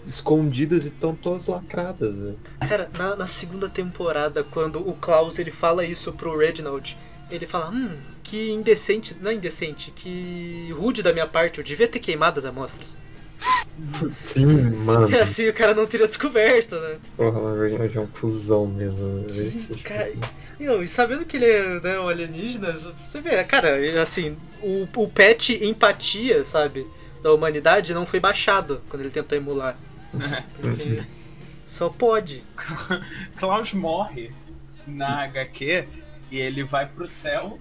[0.06, 2.38] escondidas e estão todas lacradas, velho.
[2.68, 6.96] Cara, na, na segunda temporada, quando o Klaus ele fala isso pro Reginald,
[7.30, 11.88] ele fala, hum, que indecente, não é indecente, que rude da minha parte, eu devia
[11.88, 12.98] ter queimado as amostras.
[14.20, 15.10] Sim, mano.
[15.10, 16.96] E assim o cara não teria descoberto, né?
[17.16, 19.24] Porra, na verdade é um cuzão mesmo.
[19.28, 20.10] Esse- Cara,
[20.58, 24.86] e, não, e sabendo que ele é né, um alienígena, você vê, cara, assim, o,
[24.96, 26.86] o patch empatia, sabe,
[27.22, 29.76] da humanidade não foi baixado quando ele tentou emular.
[30.60, 31.02] Porque
[31.66, 32.44] só pode.
[33.36, 34.30] Klaus morre
[34.86, 35.84] na HQ
[36.30, 37.58] e ele vai pro céu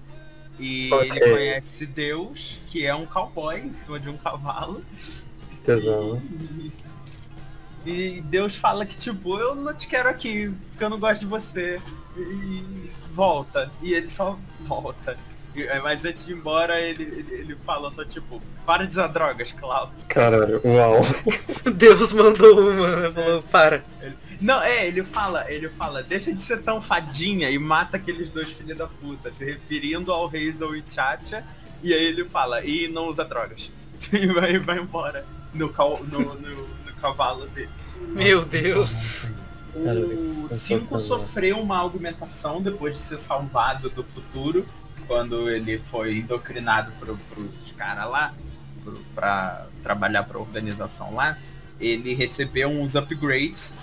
[0.58, 1.10] e Ok.
[1.10, 4.84] ele conhece Deus, que é um cowboy em cima de um cavalo.
[5.64, 6.22] Tesão.
[7.86, 11.26] E Deus fala que tipo, eu não te quero aqui, porque eu não gosto de
[11.26, 11.80] você.
[12.16, 13.70] E volta.
[13.82, 15.16] E ele só volta.
[15.54, 18.90] E, é, Mas antes de ir embora, ele, ele, ele fala só tipo, para de
[18.90, 19.94] usar drogas, Cláudio.
[20.08, 21.00] Caralho, uau.
[21.74, 23.12] Deus mandou uma, né?
[23.12, 23.84] Falou, para.
[24.40, 28.48] Não, é, ele fala, ele fala, deixa de ser tão fadinha e mata aqueles dois
[28.48, 31.44] filhos da puta, se referindo ao Hazel e Chacha,
[31.82, 33.70] e aí ele fala, e não usa drogas.
[34.12, 35.24] E vai, vai embora
[35.54, 37.70] no, cal, no, no, no cavalo dele.
[38.08, 39.30] Meu Deus.
[39.74, 41.00] O que 5 sensacional.
[41.00, 44.64] sofreu uma augmentação depois de ser salvado do futuro,
[45.06, 48.34] quando ele foi indocrinado pro, pros caras lá,
[48.84, 51.36] pro, pra trabalhar pra organização lá.
[51.80, 53.74] Ele recebeu uns upgrades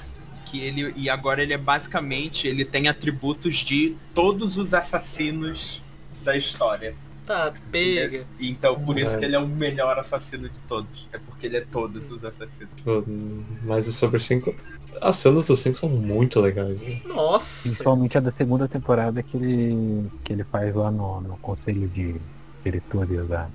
[0.45, 5.81] que ele e agora ele é basicamente ele tem atributos de todos os assassinos
[6.23, 6.95] da história.
[7.25, 8.25] Tá, pega.
[8.39, 9.19] Então por isso É.
[9.19, 11.07] que ele é o melhor assassino de todos.
[11.13, 12.71] É porque ele é todos os assassinos.
[13.63, 14.53] Mas o Super 5.
[14.99, 16.79] As cenas do 5 são muito legais.
[16.81, 16.99] né?
[17.05, 17.63] Nossa.
[17.69, 22.15] Principalmente a da segunda temporada que ele, que ele faz lá no, no conselho de
[22.63, 23.49] diretores lá.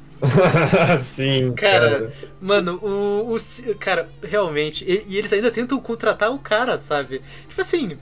[0.99, 2.13] Sim, Cara, cara.
[2.41, 3.75] Mano, o, o.
[3.79, 4.85] Cara, realmente.
[4.85, 7.21] E, e eles ainda tentam contratar o cara, sabe?
[7.49, 7.99] Tipo assim.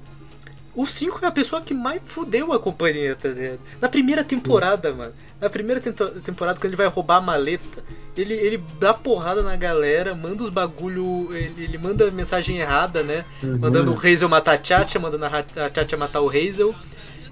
[0.74, 3.60] O 5 é a pessoa que mais fudeu a companhia, tá ligado?
[3.80, 5.12] Na primeira temporada, mano.
[5.40, 7.82] Na primeira temporada, quando ele vai roubar a maleta,
[8.16, 11.28] ele, ele dá porrada na galera, manda os bagulho.
[11.32, 13.24] Ele, ele manda mensagem errada, né?
[13.42, 16.74] Mandando o Hazel matar a Tchatcha, mandando a Tchatcha matar o Hazel.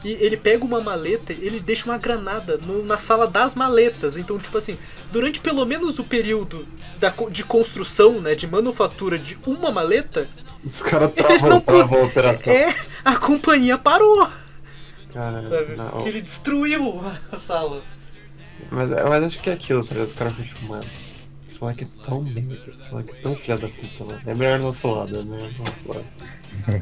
[0.04, 4.16] E ele pega uma maleta, ele deixa uma granada no- na sala das maletas.
[4.16, 4.76] Então, tipo assim,
[5.12, 6.66] durante pelo menos o período
[6.98, 10.28] da, de construção, né, de manufatura de uma maleta,
[10.64, 12.52] Os caras travam, travam a operação.
[12.52, 12.74] é
[13.04, 14.28] a companhia parou,
[15.12, 15.76] Cara, sabe?
[15.76, 16.02] não.
[16.02, 17.82] Que ele destruiu a sala.
[18.70, 20.08] Mas, mas acho que é aquilo, tá ligado?
[20.08, 20.84] Os caras ficam tipo, mano.
[21.46, 24.20] Esse moleque é tão merda, esse moleque é tão filha da puta, mano.
[24.24, 26.04] É melhor do nosso lado, é melhor do nosso lado.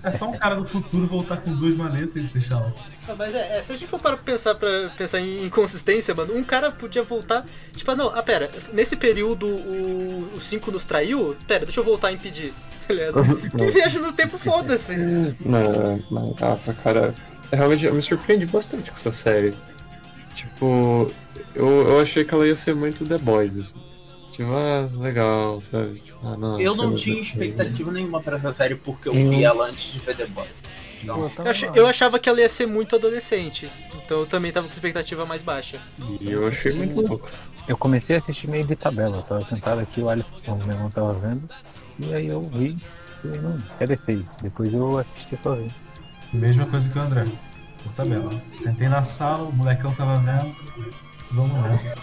[0.05, 2.73] É só um cara do futuro voltar com duas maletas e deixar lá.
[3.11, 6.37] Ah, mas é, é, se a gente for para pensar para pensar em inconsistência, mano,
[6.37, 7.45] um cara podia voltar.
[7.75, 11.37] Tipo, ah, não, ah, pera, nesse período o 5 nos traiu?
[11.47, 12.53] Pera, deixa eu voltar e impedir.
[12.91, 13.23] Tá ligado?
[13.71, 14.97] Viagem no tempo, foda-se.
[14.97, 17.15] Não, não, nossa, cara.
[17.53, 19.55] Realmente eu me surpreendi bastante com essa série.
[20.35, 21.09] Tipo,
[21.55, 23.75] eu, eu achei que ela ia ser muito The Boys, assim.
[24.33, 26.01] Tipo, ah, legal, sabe?
[26.01, 29.31] Tipo, ah, não, Eu não tinha expectativa nenhuma pra essa série porque eu Hum.
[29.31, 30.49] vi ela antes de ver The Boys.
[31.03, 33.71] Então, Eu, ach- eu achava que ela ia ser muito adolescente.
[34.05, 35.79] Então eu também tava com expectativa mais baixa.
[36.21, 37.29] E eu achei muito louco.
[37.69, 40.71] Eu comecei a assistir meio de tabela, eu tava sentado aqui, o Alisson, o meu
[40.75, 41.49] irmão tava vendo,
[42.01, 42.75] e aí eu vi,
[43.25, 44.25] e não, quer descer.
[44.43, 45.73] Depois eu assisti sozinho.
[46.33, 47.25] Mesma coisa que o André.
[47.85, 48.31] Por tabela.
[48.61, 50.55] Sentei na sala, o molecão tava vendo.
[51.31, 51.95] Vamos nessa.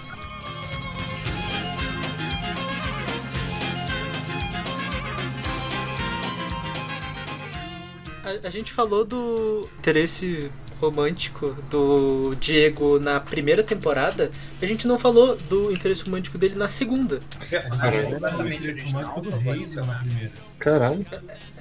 [8.43, 10.49] A, a gente falou do interesse
[10.79, 14.31] romântico do Diego na primeira temporada,
[14.61, 17.19] a gente não falou do interesse romântico dele na segunda.
[20.59, 21.05] Caralho.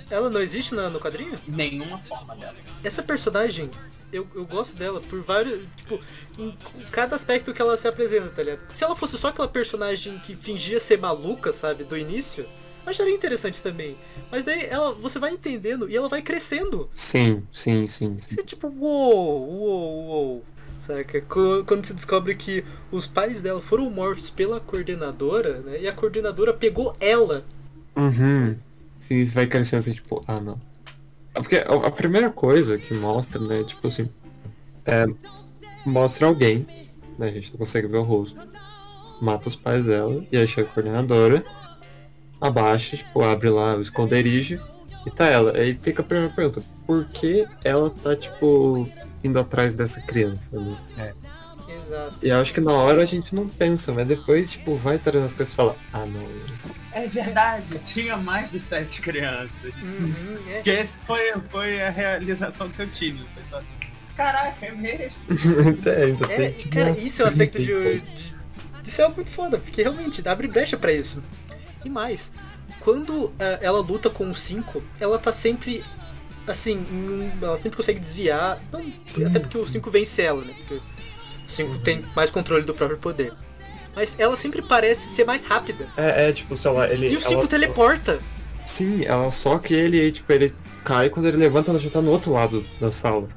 [0.09, 1.35] Ela não existe na- no quadrinho?
[1.49, 2.55] Nenhuma forma dela.
[2.85, 3.69] Essa personagem,
[4.13, 5.67] eu, eu gosto dela por vários.
[5.77, 5.99] Tipo,
[6.39, 6.57] em
[6.93, 8.61] cada aspecto que ela se apresenta, tá ligado?
[8.73, 12.47] Se ela fosse só aquela personagem que fingia ser maluca, sabe, do início,
[12.87, 13.97] eu acharia interessante também.
[14.31, 16.89] Mas daí ela, você vai entendendo e ela vai crescendo.
[16.95, 18.37] Sim, sim, sim, sim.
[18.37, 20.45] Você tipo, uou, uou, uou.
[20.79, 21.21] Saca?
[21.67, 25.81] Quando se descobre que os pais dela foram mortos pela coordenadora, né?
[25.81, 27.45] E a coordenadora pegou ela.
[27.97, 28.57] Uhum.
[28.99, 30.61] Sim, isso vai crescendo assim, tipo, ah não.
[31.35, 34.09] É Porque a, a primeira coisa que mostra, né, tipo assim,
[34.85, 35.07] é,
[35.85, 36.67] mostra alguém,
[37.19, 38.41] né, a gente não consegue ver o rosto,
[39.21, 41.45] mata os pais dela, e aí chega a coordenadora,
[42.41, 44.61] abaixa, tipo, abre lá o esconderijo,
[45.07, 45.57] e tá ela.
[45.57, 48.89] Aí fica a primeira pergunta, por que ela tá, tipo,
[49.23, 51.15] indo atrás dessa criança, né?
[51.69, 52.17] Exato.
[52.23, 55.27] E eu acho que na hora a gente não pensa, mas depois, tipo, vai trazendo
[55.27, 56.27] as coisas e fala, ah não.
[56.93, 59.73] É verdade, tinha mais de sete crianças.
[59.83, 60.63] Uhum, é.
[60.63, 63.25] Que esse foi, foi a realização que eu tive.
[63.35, 63.63] Foi só,
[64.17, 65.13] Caraca, é mesmo?
[65.87, 68.01] é, ainda É, tem, tipo, cara, isso é um aspecto de, de,
[68.83, 71.23] de ser algo muito foda, porque realmente abre brecha pra isso.
[71.87, 72.33] E mais,
[72.81, 75.85] quando eh, ela luta com o 5, ela tá sempre
[76.49, 76.85] assim,
[77.41, 78.81] ela sempre consegue desviar, não,
[79.27, 80.53] até porque o 5 vence ela, né?
[80.59, 80.83] Porque o
[81.47, 83.33] 5 tem mais controle do próprio poder.
[83.95, 85.89] Mas ela sempre parece ser mais rápida.
[85.97, 87.09] É, é, tipo, sei lá, ele.
[87.09, 88.19] E o 5 ela- teleporta.
[88.67, 90.53] Sim, ela só que ele, tipo, ele
[90.85, 93.29] cai quando ele levanta, ela já tá no outro lado da sala.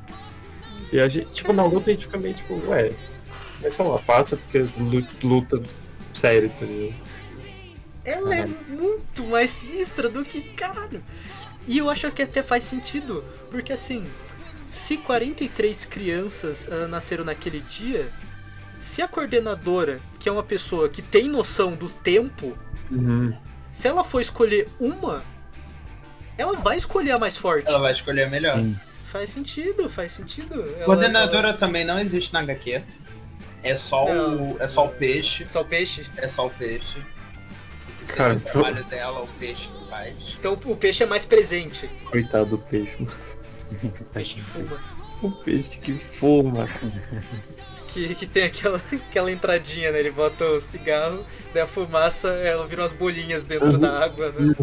[0.92, 2.92] E a gente, tipo, na luta a gente fica meio tipo, ué,
[3.62, 5.62] mas sei lá, passa porque lu- luta
[6.14, 7.09] sério, tá ligado?
[8.10, 11.04] Ela é muito mais sinistra do que caralho.
[11.68, 14.06] E eu acho que até faz sentido, porque assim,
[14.66, 18.10] se 43 crianças ah, nasceram naquele dia,
[18.80, 22.58] se a coordenadora, que é uma pessoa que tem noção do tempo,
[22.90, 23.32] Uhum.
[23.72, 25.24] se ela for escolher uma,
[26.38, 27.68] ela vai escolher a mais forte.
[27.68, 28.56] Ela vai escolher a melhor.
[28.56, 28.76] Sim.
[29.06, 30.62] Faz sentido, faz sentido.
[30.76, 32.82] Ela- Coordenadora também não existe na HQ.
[33.62, 34.52] É só, Não.
[34.54, 35.46] o, é só o peixe.
[35.48, 36.06] Só o peixe.
[36.18, 37.00] É só o peixe.
[38.16, 40.14] Cara, o então- trabalho dela, o peixe que faz.
[40.40, 41.88] Então o peixe é mais presente.
[42.06, 43.08] Coitado do peixe.
[43.72, 44.80] O peixe que fuma.
[45.22, 46.68] O peixe que fuma.
[47.88, 48.78] Que, que tem aquela,
[49.10, 50.00] aquela entradinha, né?
[50.00, 53.80] Ele bota o cigarro, daí a fumaça, ela vira umas bolinhas dentro Uhum.
[53.80, 54.54] da água, né?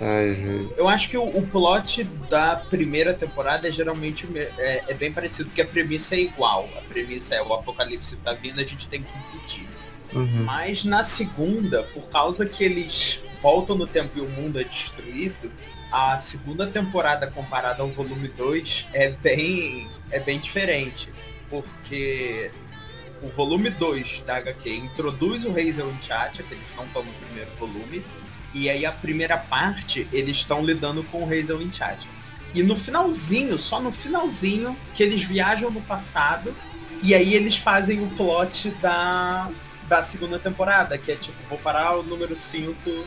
[0.00, 0.74] Ai, velho.
[0.76, 5.12] Eu acho que o, o plot da primeira temporada é geralmente me- é, é bem
[5.12, 6.68] parecido, porque a premissa é igual.
[6.76, 9.68] A premissa é o apocalipse tá vindo, a gente tem que impedir.
[10.12, 10.44] Uhum.
[10.44, 15.50] Mas na segunda, por causa que eles voltam no tempo e o mundo é destruído,
[15.90, 21.08] a segunda temporada comparada ao volume 2 é bem, é bem diferente.
[21.48, 22.50] Porque
[23.22, 27.12] o volume 2 da HQ introduz o Hazel e Chacha, que eles não estão no
[27.12, 28.04] primeiro volume,
[28.52, 32.08] e aí a primeira parte eles estão lidando com o Hazel e Chacha.
[32.54, 36.54] E no finalzinho, só no finalzinho, que eles viajam no passado,
[37.02, 39.50] e aí eles fazem o plot da,
[39.88, 43.06] da segunda temporada, que é tipo, vou parar o número 5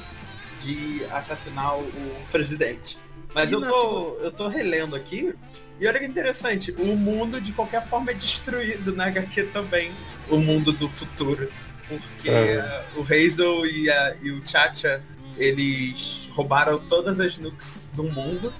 [0.64, 1.86] de assassinar o,
[2.32, 2.98] presidente.
[3.34, 5.34] Mas E eu tô, eu tô relendo aqui,
[5.80, 9.92] e olha que interessante, o mundo de qualquer forma é destruído na HQ também,
[10.30, 11.50] o mundo do futuro.
[11.88, 12.56] Porque É.
[12.56, 15.02] eh, o Hazel e, a- e o Chacha,
[15.38, 18.54] eles roubaram todas as nukes do mundo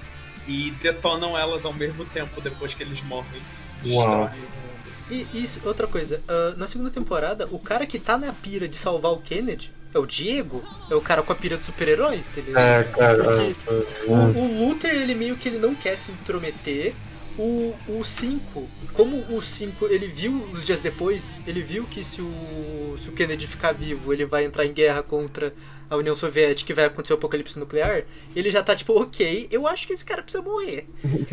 [0.48, 3.42] e detonam elas ao mesmo tempo depois que eles morrem.
[3.86, 4.26] Uau.
[4.30, 4.50] Destroem.
[5.10, 8.78] E isso, outra coisa, ah, na segunda temporada, o cara que tá na pira de
[8.78, 10.64] salvar o Kennedy é o Diego?
[10.90, 12.24] É o cara com a pira de super-herói?
[12.38, 13.24] ele- É, cara.
[13.24, 16.94] Porque ah, O, ah, o Luther, ele meio que ele não quer se intrometer.
[17.38, 22.22] O, o 5, como o 5, ele viu os dias depois, ele viu que se
[22.22, 25.54] o, se o Kennedy ficar vivo, ele vai entrar em guerra contra
[25.90, 28.04] a União Soviética e vai acontecer o apocalipse nuclear,
[28.36, 30.86] ele já tá tipo, ok, eu acho que esse cara precisa morrer,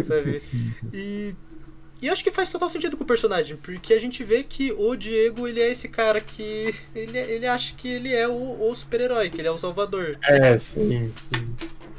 [0.05, 0.41] sabe?
[0.95, 1.35] E,
[2.01, 4.73] e eu acho que faz total sentido com o personagem, porque a gente vê que
[4.73, 8.75] o Diego, ele é esse cara que, ele, ele acha que ele é o, o
[8.75, 10.19] super-herói, que ele é o salvador.
[10.25, 11.55] É, sim, sim.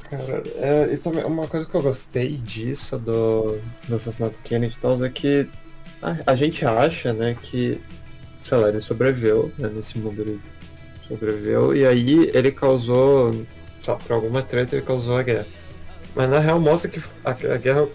[0.09, 4.77] Cara, é, e também uma coisa que eu gostei disso do, do assassinato do Kennedy
[4.77, 5.49] e tal é que
[6.01, 7.81] a, a gente acha, né, que,
[8.43, 10.39] sei lá, ele sobreviveu, né, nesse mundo ele
[11.07, 13.45] sobreviveu, e aí ele causou,
[13.85, 15.47] lá, por alguma treta ele causou a guerra.
[16.15, 17.87] Mas na real mostra que a, a guerra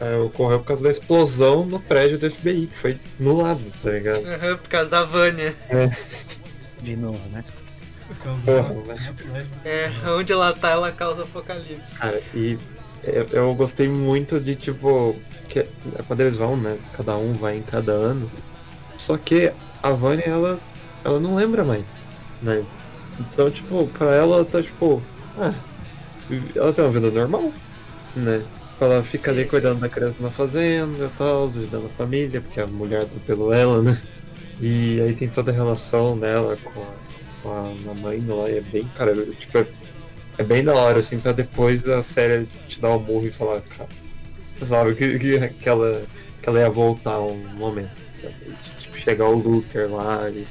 [0.00, 3.90] é, ocorreu por causa da explosão no prédio do FBI, que foi no lado, tá
[3.90, 4.26] ligado?
[4.26, 5.54] Aham, por causa da Vânia.
[6.82, 7.44] De novo, né?
[8.44, 9.46] Porra, mas- né?
[9.64, 11.98] É, onde ela tá, ela causa apocalipse.
[11.98, 12.56] Cara, e
[13.02, 15.16] eu, eu gostei muito de, tipo,
[15.48, 15.66] que
[16.06, 16.78] quando eles vão, né?
[16.96, 18.30] Cada um vai em cada ano.
[18.96, 19.52] Só que
[19.82, 20.60] a Vânia, ela,
[21.04, 22.02] ela não lembra mais,
[22.42, 22.64] né?
[23.18, 25.02] Então, tipo, pra ela tá, tipo,
[25.38, 25.52] ah,
[26.54, 27.52] ela tem uma vida normal,
[28.14, 28.42] né?
[28.80, 29.48] Ela fica Sim, ali sim.
[29.48, 33.80] cuidando da criança na fazenda e tal, ajudando a família, porque a mulher atropelou ela,
[33.80, 33.96] né?
[34.60, 36.94] E aí tem toda a relação dela com a,
[37.42, 39.66] com a mamãe lá, e é bem, cara, tipo, é,
[40.38, 43.62] é bem da hora, assim, pra depois a série te dar um murro e falar,
[43.62, 43.88] cara,
[44.54, 46.02] você sabe que, que, que, ela,
[46.42, 47.96] que ela ia voltar um momento.
[48.78, 50.46] Tipo, chegar o Luther lá e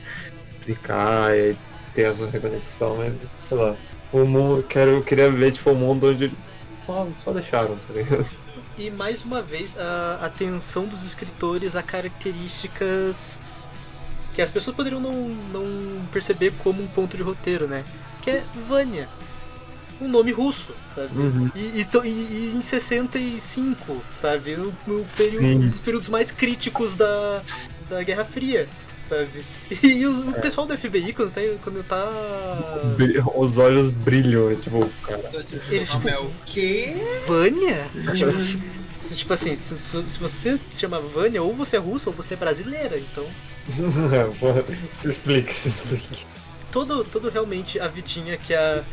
[0.60, 1.56] explicar e
[1.94, 3.76] ter essa reconexão, mas, sei lá,
[4.12, 6.32] o mundo, quero, eu queria ver, tipo, um mundo onde
[6.86, 8.26] só, só deixaram, tá ligado?
[8.78, 13.42] E mais uma vez, a atenção dos escritores a características
[14.34, 17.86] que as pessoas poderiam não, não perceber como um ponto de roteiro, né?
[18.22, 19.08] Que é Vânia.
[20.02, 21.18] Um nome russo, sabe?
[21.18, 21.50] Uhum.
[21.56, 24.58] E, e e- em 65, sabe?
[24.58, 27.42] No, no período, um dos períodos mais críticos da,
[27.90, 28.68] da Guerra Fria,
[29.06, 29.46] sabe?
[29.84, 30.42] E, o, o É.
[30.42, 31.42] pessoal do FBI, quando tá.
[31.64, 32.08] Quando tá
[33.36, 35.32] Os olhos brilham, é tipo, cara.
[35.70, 36.94] Eles, tipo, é o quê?
[37.28, 37.90] Vânia?
[38.14, 38.32] tipo,
[39.00, 42.34] se- tipo assim, se, se- você se chama Vânia, ou você é russa ou você
[42.34, 43.26] é brasileira, então.
[44.94, 46.26] se explique, se explique.
[46.72, 48.84] Todo, todo realmente a vidinha que a.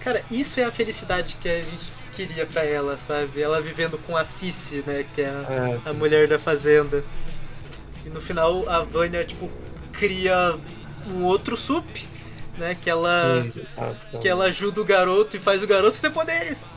[0.00, 3.40] Cara, isso é a felicidade que a gente queria pra ela, sabe?
[3.40, 5.04] Ela vivendo com a Cici, né?
[5.14, 7.04] Que é a, É, a mulher da fazenda.
[8.04, 9.50] E no final a Vânia, tipo,
[9.92, 10.58] cria
[11.06, 12.06] um outro sup,
[12.58, 12.76] né?
[12.80, 13.46] Que ela.
[13.76, 16.68] nossa, Que ela ajuda o garoto e faz o garoto ter poderes.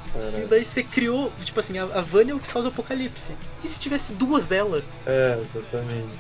[0.41, 3.35] E daí você criou, tipo assim, a, a Vânia é o que causa o apocalipse.
[3.64, 4.81] E se tivesse duas dela?
[5.06, 6.15] É, exatamente.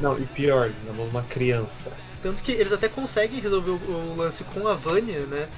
[0.00, 1.90] Não, e pior, na mão de uma criança.
[2.22, 5.48] Tanto que eles até conseguem resolver o, o lance com a Vânia, né?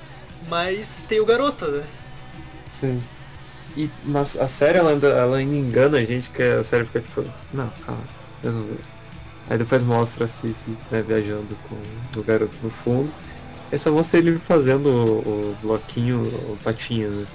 [0.49, 1.85] Mas tem o garoto, né?
[2.73, 3.03] Sim.
[3.77, 7.01] E, mas a série, ela ainda, ela ainda engana a gente, que a série fica
[7.01, 8.03] tipo, não, calma,
[8.43, 8.79] resolveu.
[9.49, 13.13] Aí depois mostra a Cici né, viajando com o garoto no fundo.
[13.71, 17.27] Aí só mostra ele fazendo o, o bloquinho, o patinho, né?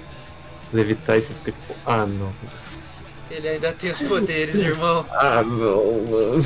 [0.72, 2.32] Levitar e você fica tipo, ah não.
[3.30, 5.04] Ele ainda tem os poderes, irmão.
[5.12, 6.38] Ah não, mano.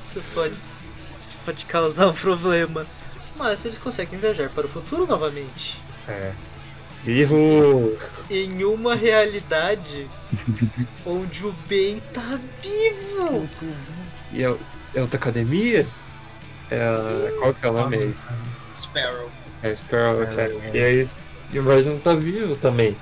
[0.00, 0.58] Isso pode.
[1.22, 2.86] Isso pode causar um problema.
[3.36, 5.78] Mas eles conseguem viajar para o futuro novamente.
[6.08, 6.32] É.
[7.06, 7.96] Erro!
[8.28, 10.10] Em uma realidade
[11.06, 13.48] onde o bem tá vivo.
[14.32, 14.56] E é,
[14.94, 15.86] é outra academia?
[16.68, 18.14] É a, qual que é o nome aí?
[18.74, 19.30] Sparrow.
[19.62, 20.70] É Sparrow Academy.
[20.74, 21.08] E aí
[21.52, 22.96] e o Roger não tá vivo também.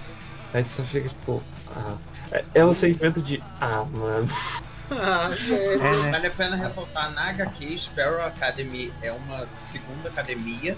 [0.53, 1.43] Aí você só fica tipo,
[1.75, 1.97] ah.
[2.31, 4.27] É, é um sentimento de, ah, mano.
[4.91, 5.81] Ah, velho.
[6.11, 10.77] Vale a pena ressaltar, na HQ, Sparrow Academy é uma segunda academia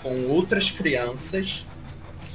[0.00, 1.66] com outras crianças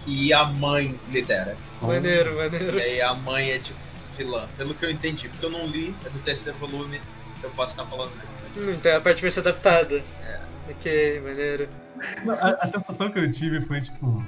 [0.04, 1.56] que a mãe lidera.
[1.82, 2.78] Maneiro, maneiro.
[2.78, 3.80] E aí a mãe é tipo
[4.18, 7.00] vilã, pelo que eu entendi, porque eu não li, é do terceiro volume,
[7.42, 8.12] eu posso estar falando.
[8.58, 10.04] Hum, Então a parte vai ser adaptada.
[10.70, 11.68] Ok, maneiro.
[12.26, 14.24] Não, A, a sensação que eu tive foi, tipo,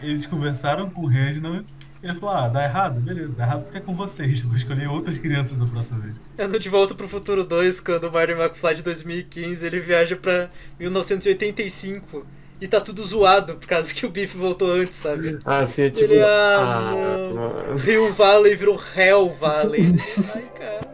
[0.00, 1.64] eles conversaram com o Reginald
[2.02, 3.00] e ele falou, ah, dá errado?
[3.00, 4.40] Beleza, dá errado porque é com vocês.
[4.42, 6.16] Vou escolher outras crianças da próxima vez.
[6.36, 10.16] É no De Volta pro Futuro 2, quando o Marty McFly de 2015 ele viaja
[10.16, 12.26] pra 1985
[12.60, 15.38] e tá tudo zoado por causa que o Biff voltou antes, sabe?
[15.44, 16.12] Ah, sim, é tipo.
[16.12, 17.34] Ele, ah, não.
[17.34, 17.76] mano.
[17.76, 19.96] Rio Valley virou Hell Valley.
[20.34, 20.88] Ai, cara.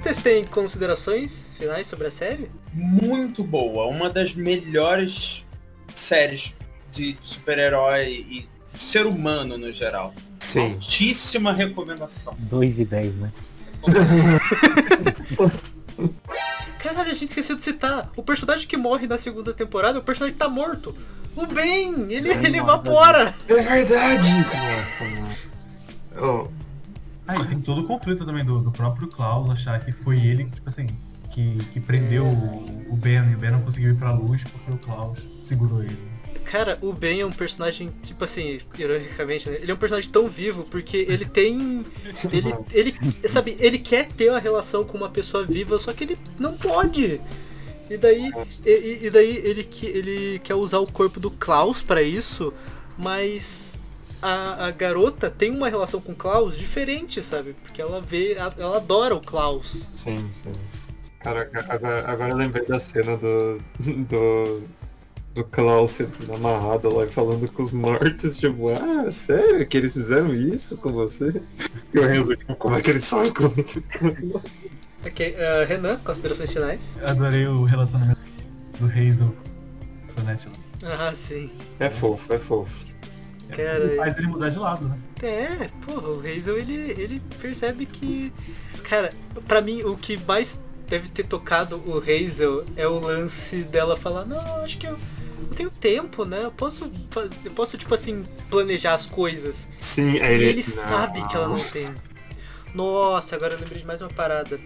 [0.00, 2.50] Vocês têm considerações finais sobre a série?
[2.74, 5.43] Muito boa, uma das melhores
[5.94, 6.54] séries
[6.92, 8.48] de super-herói e
[8.78, 10.14] ser humano no geral.
[10.38, 10.74] Sim.
[10.74, 12.34] Altíssima recomendação.
[12.38, 13.32] 2 e 10, né?
[16.78, 18.10] Caralho, a gente esqueceu de citar.
[18.16, 20.94] O personagem que morre na segunda temporada é o personagem que tá morto.
[21.34, 22.12] O Ben!
[22.12, 23.34] Ele, ele evapora!
[23.48, 24.28] É verdade!
[26.16, 26.46] Oh,
[27.26, 30.44] Ah, e tem todo o conflito também do, do próprio Klaus achar que foi ele,
[30.44, 30.86] tipo assim,
[31.30, 34.70] que, que prendeu o, o Ben e o Ben não conseguiu ir pra luz porque
[34.70, 35.96] o Klaus segurou ele.
[36.44, 39.56] Cara, o Ben é um personagem, tipo assim, ironicamente, né?
[39.62, 41.84] Ele é um personagem tão vivo porque ele tem.
[42.30, 42.94] Ele, ele,
[43.28, 47.20] sabe, ele quer ter uma relação com uma pessoa viva, só que ele não pode.
[47.88, 48.30] E daí,
[48.64, 52.52] e, e- daí ele, que- ele quer usar o corpo do Klaus pra isso,
[52.98, 53.82] mas
[54.22, 57.54] a, a garota tem uma relação com o Klaus diferente, sabe?
[57.62, 59.88] Porque ela vê, ela adora o Klaus.
[59.94, 60.52] sim, sim.
[61.20, 63.58] Cara, agora, agora eu lembrei da cena do.
[63.80, 64.62] do.
[65.34, 69.92] Do Klaus sendo amarrado lá e falando com os mortos, tipo, ah, sério que eles
[69.92, 71.42] fizeram isso com você?
[71.92, 73.82] E o Renzo, tipo, como é que eles sabem como é que
[75.04, 76.96] Ok, ah, Renan, considerações finais?
[77.00, 78.20] Eu adorei o relacionamento
[78.78, 80.48] do Hazel com o Sonete.
[80.84, 81.50] Ah, sim.
[81.80, 82.84] É fofo, é fofo.
[83.50, 84.98] Cara, Faz ele mudar de lado, né?
[85.22, 88.32] É, porra, o Hazel ele, ele percebe que.
[88.82, 89.12] Cara,
[89.46, 94.24] pra mim o que mais deve ter tocado o Hazel é o lance dela falar,
[94.24, 94.96] não, acho que eu,
[95.50, 96.44] eu tenho tempo, né?
[96.44, 96.90] Eu posso,
[97.44, 99.68] eu posso, tipo assim, planejar as coisas.
[99.78, 101.88] Sim, E aí ele sabe que ela não tem.
[102.74, 104.58] Nossa, agora eu lembrei de mais uma parada.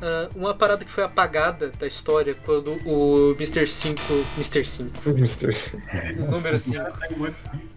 [0.00, 3.66] Ah, uma parada que foi apagada da história quando o Mr.
[3.66, 4.00] 5.
[4.36, 4.64] Mr.
[4.64, 5.10] 5.
[5.10, 5.52] Mr.
[6.18, 6.84] O número 5.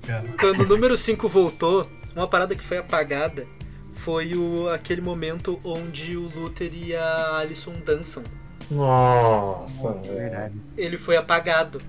[0.01, 0.23] Tá.
[0.39, 1.85] Quando o número 5 voltou,
[2.15, 3.45] uma parada que foi apagada
[3.91, 8.23] foi o, aquele momento onde o Luther e a Alison dançam.
[8.72, 10.15] Nossa, velho.
[10.15, 10.55] Verdade.
[10.77, 11.81] Ele foi apagado.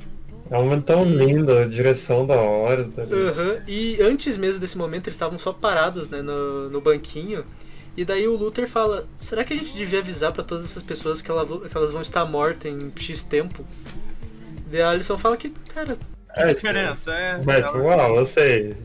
[0.50, 3.02] É um momento tão lindo, a direção da hora, tá?
[3.02, 7.44] Aham, E antes mesmo desse momento, eles estavam só parados né, no, no banquinho.
[7.96, 11.20] E daí o Luther fala: será que a gente devia avisar pra todas essas pessoas
[11.22, 13.64] que, ela que elas vão estar mortas em X tempo?
[14.70, 15.98] Daí a Alison fala que, cara,
[16.34, 17.40] É, Diferença, é.
[17.44, 18.76] Mas, ela- uau, eu sei.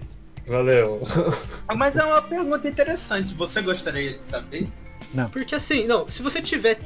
[0.47, 1.01] Valeu.
[1.75, 3.33] Mas é uma pergunta interessante.
[3.35, 4.67] Você gostaria de saber?
[5.31, 6.79] Porque assim, não, se você tiver.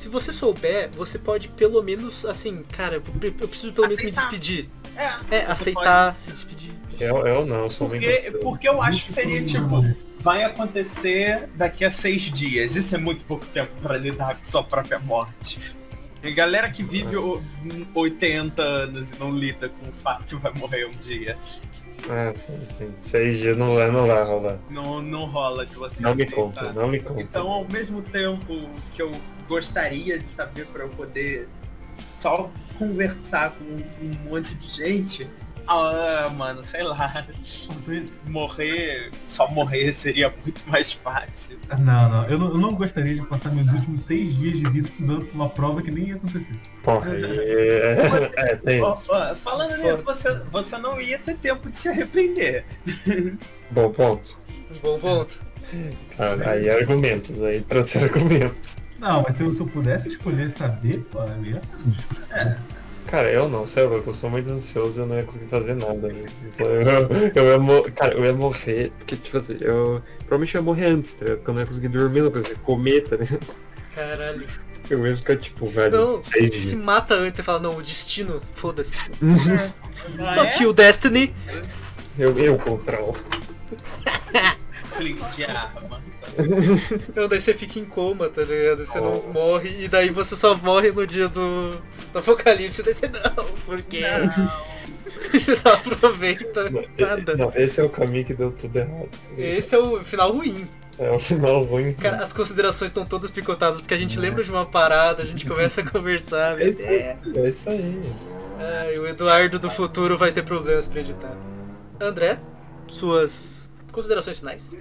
[0.00, 4.02] Se você souber, você pode pelo menos, assim, cara, eu pre- eu preciso pelo menos
[4.02, 4.66] me despedir.
[4.96, 5.36] É.
[5.36, 6.72] É, aceitar, se despedir.
[6.98, 8.02] Eu, eu não, sou muito.
[8.06, 9.84] Porque, porque eu acho que seria tipo,
[10.20, 12.76] vai acontecer daqui a seis dias.
[12.76, 15.58] Isso é muito pouco tempo pra lidar com sua própria morte.
[16.22, 17.42] E galera que vive o-
[17.94, 21.36] 80 anos e não lida com o fato que vai morrer um dia.
[22.08, 22.90] Ah, sim, sim.
[23.02, 24.58] Seis dias não vai, não vai rolar.
[24.70, 26.36] Não, não rola de você Não me aceitar.
[26.42, 27.20] conta, não me conta.
[27.20, 29.12] Então, ao mesmo tempo que eu
[29.50, 31.48] gostaria de saber para eu poder
[32.16, 32.48] só
[32.78, 33.64] conversar com
[34.04, 35.28] um monte de gente,
[35.66, 37.26] Ah, mano, sei lá.
[38.26, 41.58] Morrer, só morrer seria muito mais fácil.
[41.78, 42.24] Não, não.
[42.26, 42.48] Eu, não.
[42.48, 45.82] eu não gostaria de passar meus últimos seis dias de vida estudando pra uma prova
[45.82, 46.54] que nem ia acontecer.
[46.82, 49.12] Porra, é, tem Ó, isso.
[49.12, 52.64] ó, falando nisso, você, você não ia ter tempo de se arrepender.
[53.70, 54.38] Bom ponto.
[54.82, 55.38] Bom ponto.
[56.16, 58.76] Cara, aí argumentos, aí trouxe argumentos.
[59.00, 61.94] Não, mas se eu, se eu pudesse escolher saber, pô, eu ia saber.
[62.30, 62.56] É.
[63.06, 66.08] Cara, eu não, lá, eu sou muito ansioso e eu não ia conseguir fazer nada.
[66.08, 66.24] né?
[66.48, 67.58] Isso Eu, eu, ia
[67.92, 71.38] cara, eu ia morrer, porque tipo assim, eu provavelmente ia morrer antes, tá ligado?
[71.38, 73.40] Porque eu não ia conseguir dormir, não conseguia comer, tá ligado?
[73.94, 74.46] Caralho.
[74.88, 78.40] Eu ia ficar tipo, velho, Não, seis se mata antes, você fala, não, o destino,
[78.52, 78.96] foda-se.
[80.34, 81.34] Fuck you, Destiny.
[82.18, 83.16] Eu, eu controlo.
[84.96, 86.00] Clique de arma.
[87.14, 88.84] Não, daí você fica em coma, tá ligado?
[88.84, 91.76] Você não morre e daí você só morre no dia do,
[92.12, 92.82] do apocalipse.
[92.82, 94.02] Daí você não, porque
[95.32, 97.36] você só aproveita nada.
[97.36, 99.08] Não, esse é o caminho que deu tudo errado.
[99.36, 100.66] Esse é o final ruim.
[100.98, 101.94] É o final ruim.
[101.94, 105.46] Cara, as considerações estão todas picotadas porque a gente lembra de uma parada, a gente
[105.46, 106.60] começa a conversar.
[106.60, 107.16] É isso, É.
[107.36, 108.02] é isso aí.
[108.58, 111.34] Ai, o Eduardo do futuro vai ter problemas pra editar.
[111.98, 112.38] André,
[112.86, 113.59] suas
[113.90, 114.76] considerações finais.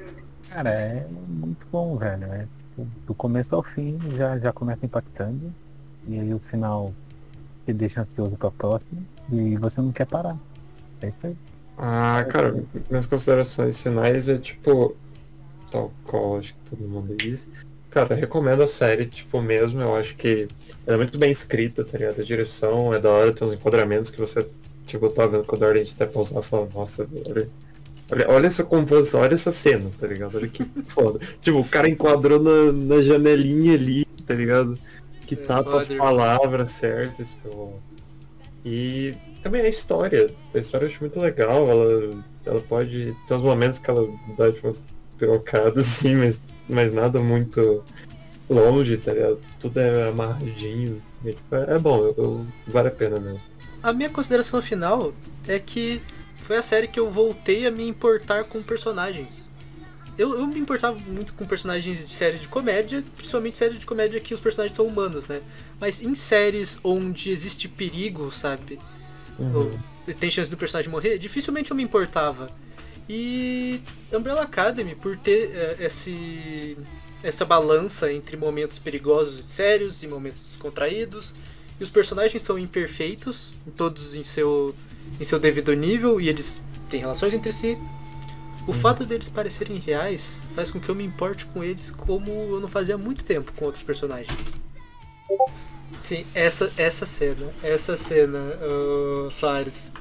[0.50, 2.26] Cara, é muito bom, velho.
[2.26, 2.48] É,
[3.06, 5.54] do começo ao fim já, já começa impactando.
[6.08, 6.94] E aí o final
[7.66, 9.02] te deixa ansioso pra próxima.
[9.32, 10.38] E você não quer parar.
[11.02, 11.36] É isso aí.
[11.78, 14.96] Ah, cara, minhas considerações finais é tipo,
[15.72, 17.48] tal qual acho que todo mundo diz.
[17.90, 20.48] Cara, eu recomendo a série, tipo, mesmo, eu acho que
[20.86, 22.22] ela é muito bem escrita, tá ligado?
[22.22, 24.48] A direção é da hora, tem uns enquadramentos que você,
[24.86, 27.50] tipo, tá vendo quando a gente até pausar e fala, nossa, olha,
[28.12, 30.36] olha, essa composição, olha essa cena, tá ligado?
[30.38, 31.20] Olha que foda.
[31.42, 34.78] tipo, o cara enquadrou na, na janelinha ali, tá ligado?
[35.28, 37.82] Que É, tapa as palavras certas, tipo.
[38.66, 40.34] E também a história.
[40.54, 41.68] A história eu acho muito legal.
[41.70, 43.16] Ela, ela pode.
[43.28, 44.08] Tem uns momentos que ela
[44.38, 44.84] dá tipo, umas
[45.18, 47.84] pirocadas, assim, mas, mas nada muito
[48.50, 49.40] longe, tá ligado?
[49.60, 51.02] Tudo é amarradinho.
[51.24, 53.42] E, tipo, é, é bom, eu, eu- vale a pena mesmo.
[53.82, 55.14] A minha consideração final
[55.48, 56.02] é que
[56.42, 59.52] foi a série que eu voltei a me importar com personagens.
[60.18, 64.20] Eu, eu me importava muito com personagens de série de comédia, principalmente série de comédia
[64.20, 65.42] que os personagens são humanos, né?
[65.80, 68.80] Mas em séries onde existe perigo, sabe?
[69.38, 69.80] Ou
[70.14, 72.52] tem chance do personagem morrer, dificilmente eu me importava.
[73.08, 76.78] E Umbrella Academy, por ter eh, esse,
[77.24, 81.34] essa balança entre momentos perigosos e sérios e momentos descontraídos,
[81.80, 84.76] e os personagens são imperfeitos, todos em seu,
[85.20, 87.78] em seu devido nível, e eles têm relações entre si.
[88.68, 92.60] O fato deles parecerem reais faz com que eu me importe com eles como eu
[92.60, 94.54] não fazia há muito tempo com outros personagens.
[96.04, 99.92] Sim, essa, essa cena, essa cena, ô, Soares,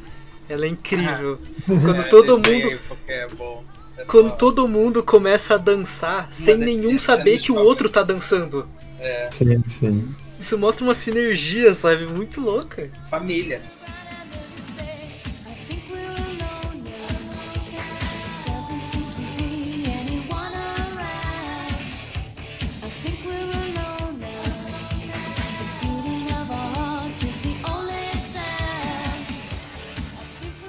[0.48, 1.38] ela é incrível.
[1.66, 3.64] Quando É, todo mundo é bom.
[3.96, 8.68] É quando todo mundo começa a dançar sem nenhum saber que o outro tá dançando.
[9.00, 10.14] É, Sim, sim.
[10.38, 12.06] Isso mostra uma sinergia, sabe?
[12.06, 12.90] Muito louca.
[13.10, 13.60] família.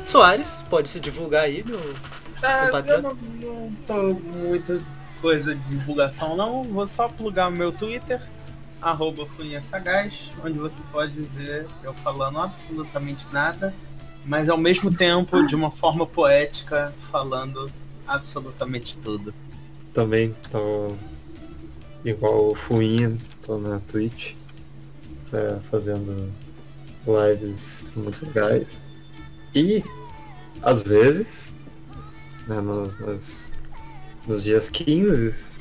[0.09, 1.79] Soares, pode se divulgar aí, meu.
[2.41, 4.81] Ah, eu não, não tô com muita
[5.21, 8.19] coisa de divulgação não, vou só plugar o meu Twitter,
[8.81, 13.71] arroba Funinha Sagaz, onde você pode ver eu falando absolutamente nada,
[14.25, 17.69] mas ao mesmo tempo, de uma forma poética, falando
[18.07, 19.31] absolutamente tudo.
[19.93, 20.95] Também tô
[22.03, 24.33] igual o Fuinha, tô na Twitch,
[25.31, 26.33] é, fazendo
[27.05, 28.81] lives muito legais.
[29.53, 29.83] E
[30.61, 31.53] às vezes,
[32.47, 33.51] né, nos, nos,
[34.27, 35.59] nos dias 15,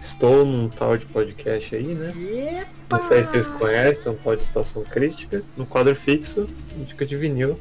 [0.00, 2.66] estou num tal de podcast aí, né?
[2.90, 6.48] Não sei se vocês conhecem, um tal de Estação Crítica, no quadro fixo,
[6.86, 7.58] dica de vinil,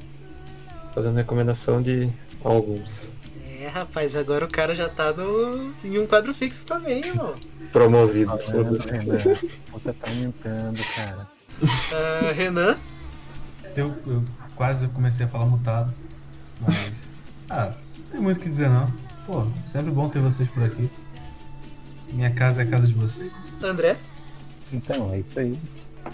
[0.93, 2.09] fazendo recomendação de
[2.43, 3.13] álbuns
[3.59, 5.73] É, rapaz, agora o cara já tá no...
[5.83, 7.35] em um quadro fixo também, irmão.
[7.71, 8.45] promovidos.
[8.45, 8.93] Tá foda-se.
[8.93, 9.17] Renan?
[9.17, 11.27] Você tá aumentando, cara.
[11.93, 12.77] Ah, Renan,
[13.75, 14.23] Eu, eu
[14.55, 15.93] quase comecei a falar mutado.
[16.61, 16.91] Mas.
[17.49, 18.85] Ah, não tem muito o que dizer não.
[19.25, 20.89] Pô, sempre bom ter vocês por aqui.
[22.11, 23.31] Minha casa é a casa de vocês.
[23.63, 23.97] André,
[24.71, 25.59] Então, é isso aí.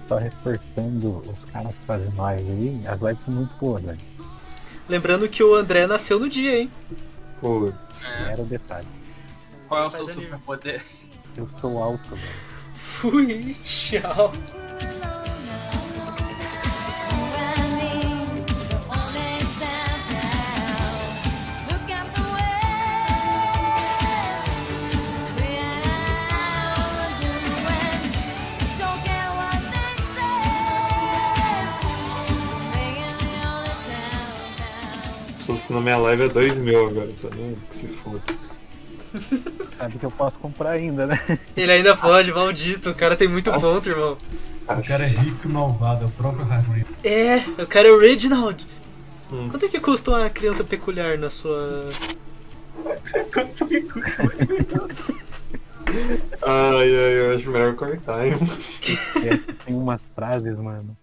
[0.08, 4.00] Só reforçando os caras que fazem live aí, as lives são muito boas, velho.
[4.90, 6.72] lembrando que o André nasceu no dia, hein?
[7.40, 8.10] Putz.
[8.28, 8.88] Era o detalhe.
[9.68, 10.84] Qual é o seu superpoder?
[11.36, 12.22] Eu sou alto, velho.
[12.76, 14.34] Fui, tchau.
[35.70, 38.22] Na minha live é 2 mil agora, então não que se foda.
[39.78, 41.40] Sabe que eu posso comprar ainda, né?
[41.56, 42.90] Ele ainda pode, maldito.
[42.90, 44.18] O cara tem muito ponto, irmão.
[44.68, 46.86] O cara é rico e malvado, é o próprio Harry.
[47.04, 48.68] É, o cara é o Reginald.
[49.32, 49.48] Hum.
[49.50, 51.88] Quanto é que custa uma criança peculiar na sua.
[56.42, 58.34] Ai, ai, eu acho melhor cortar, hein?
[59.66, 60.98] Tem umas frases, mano,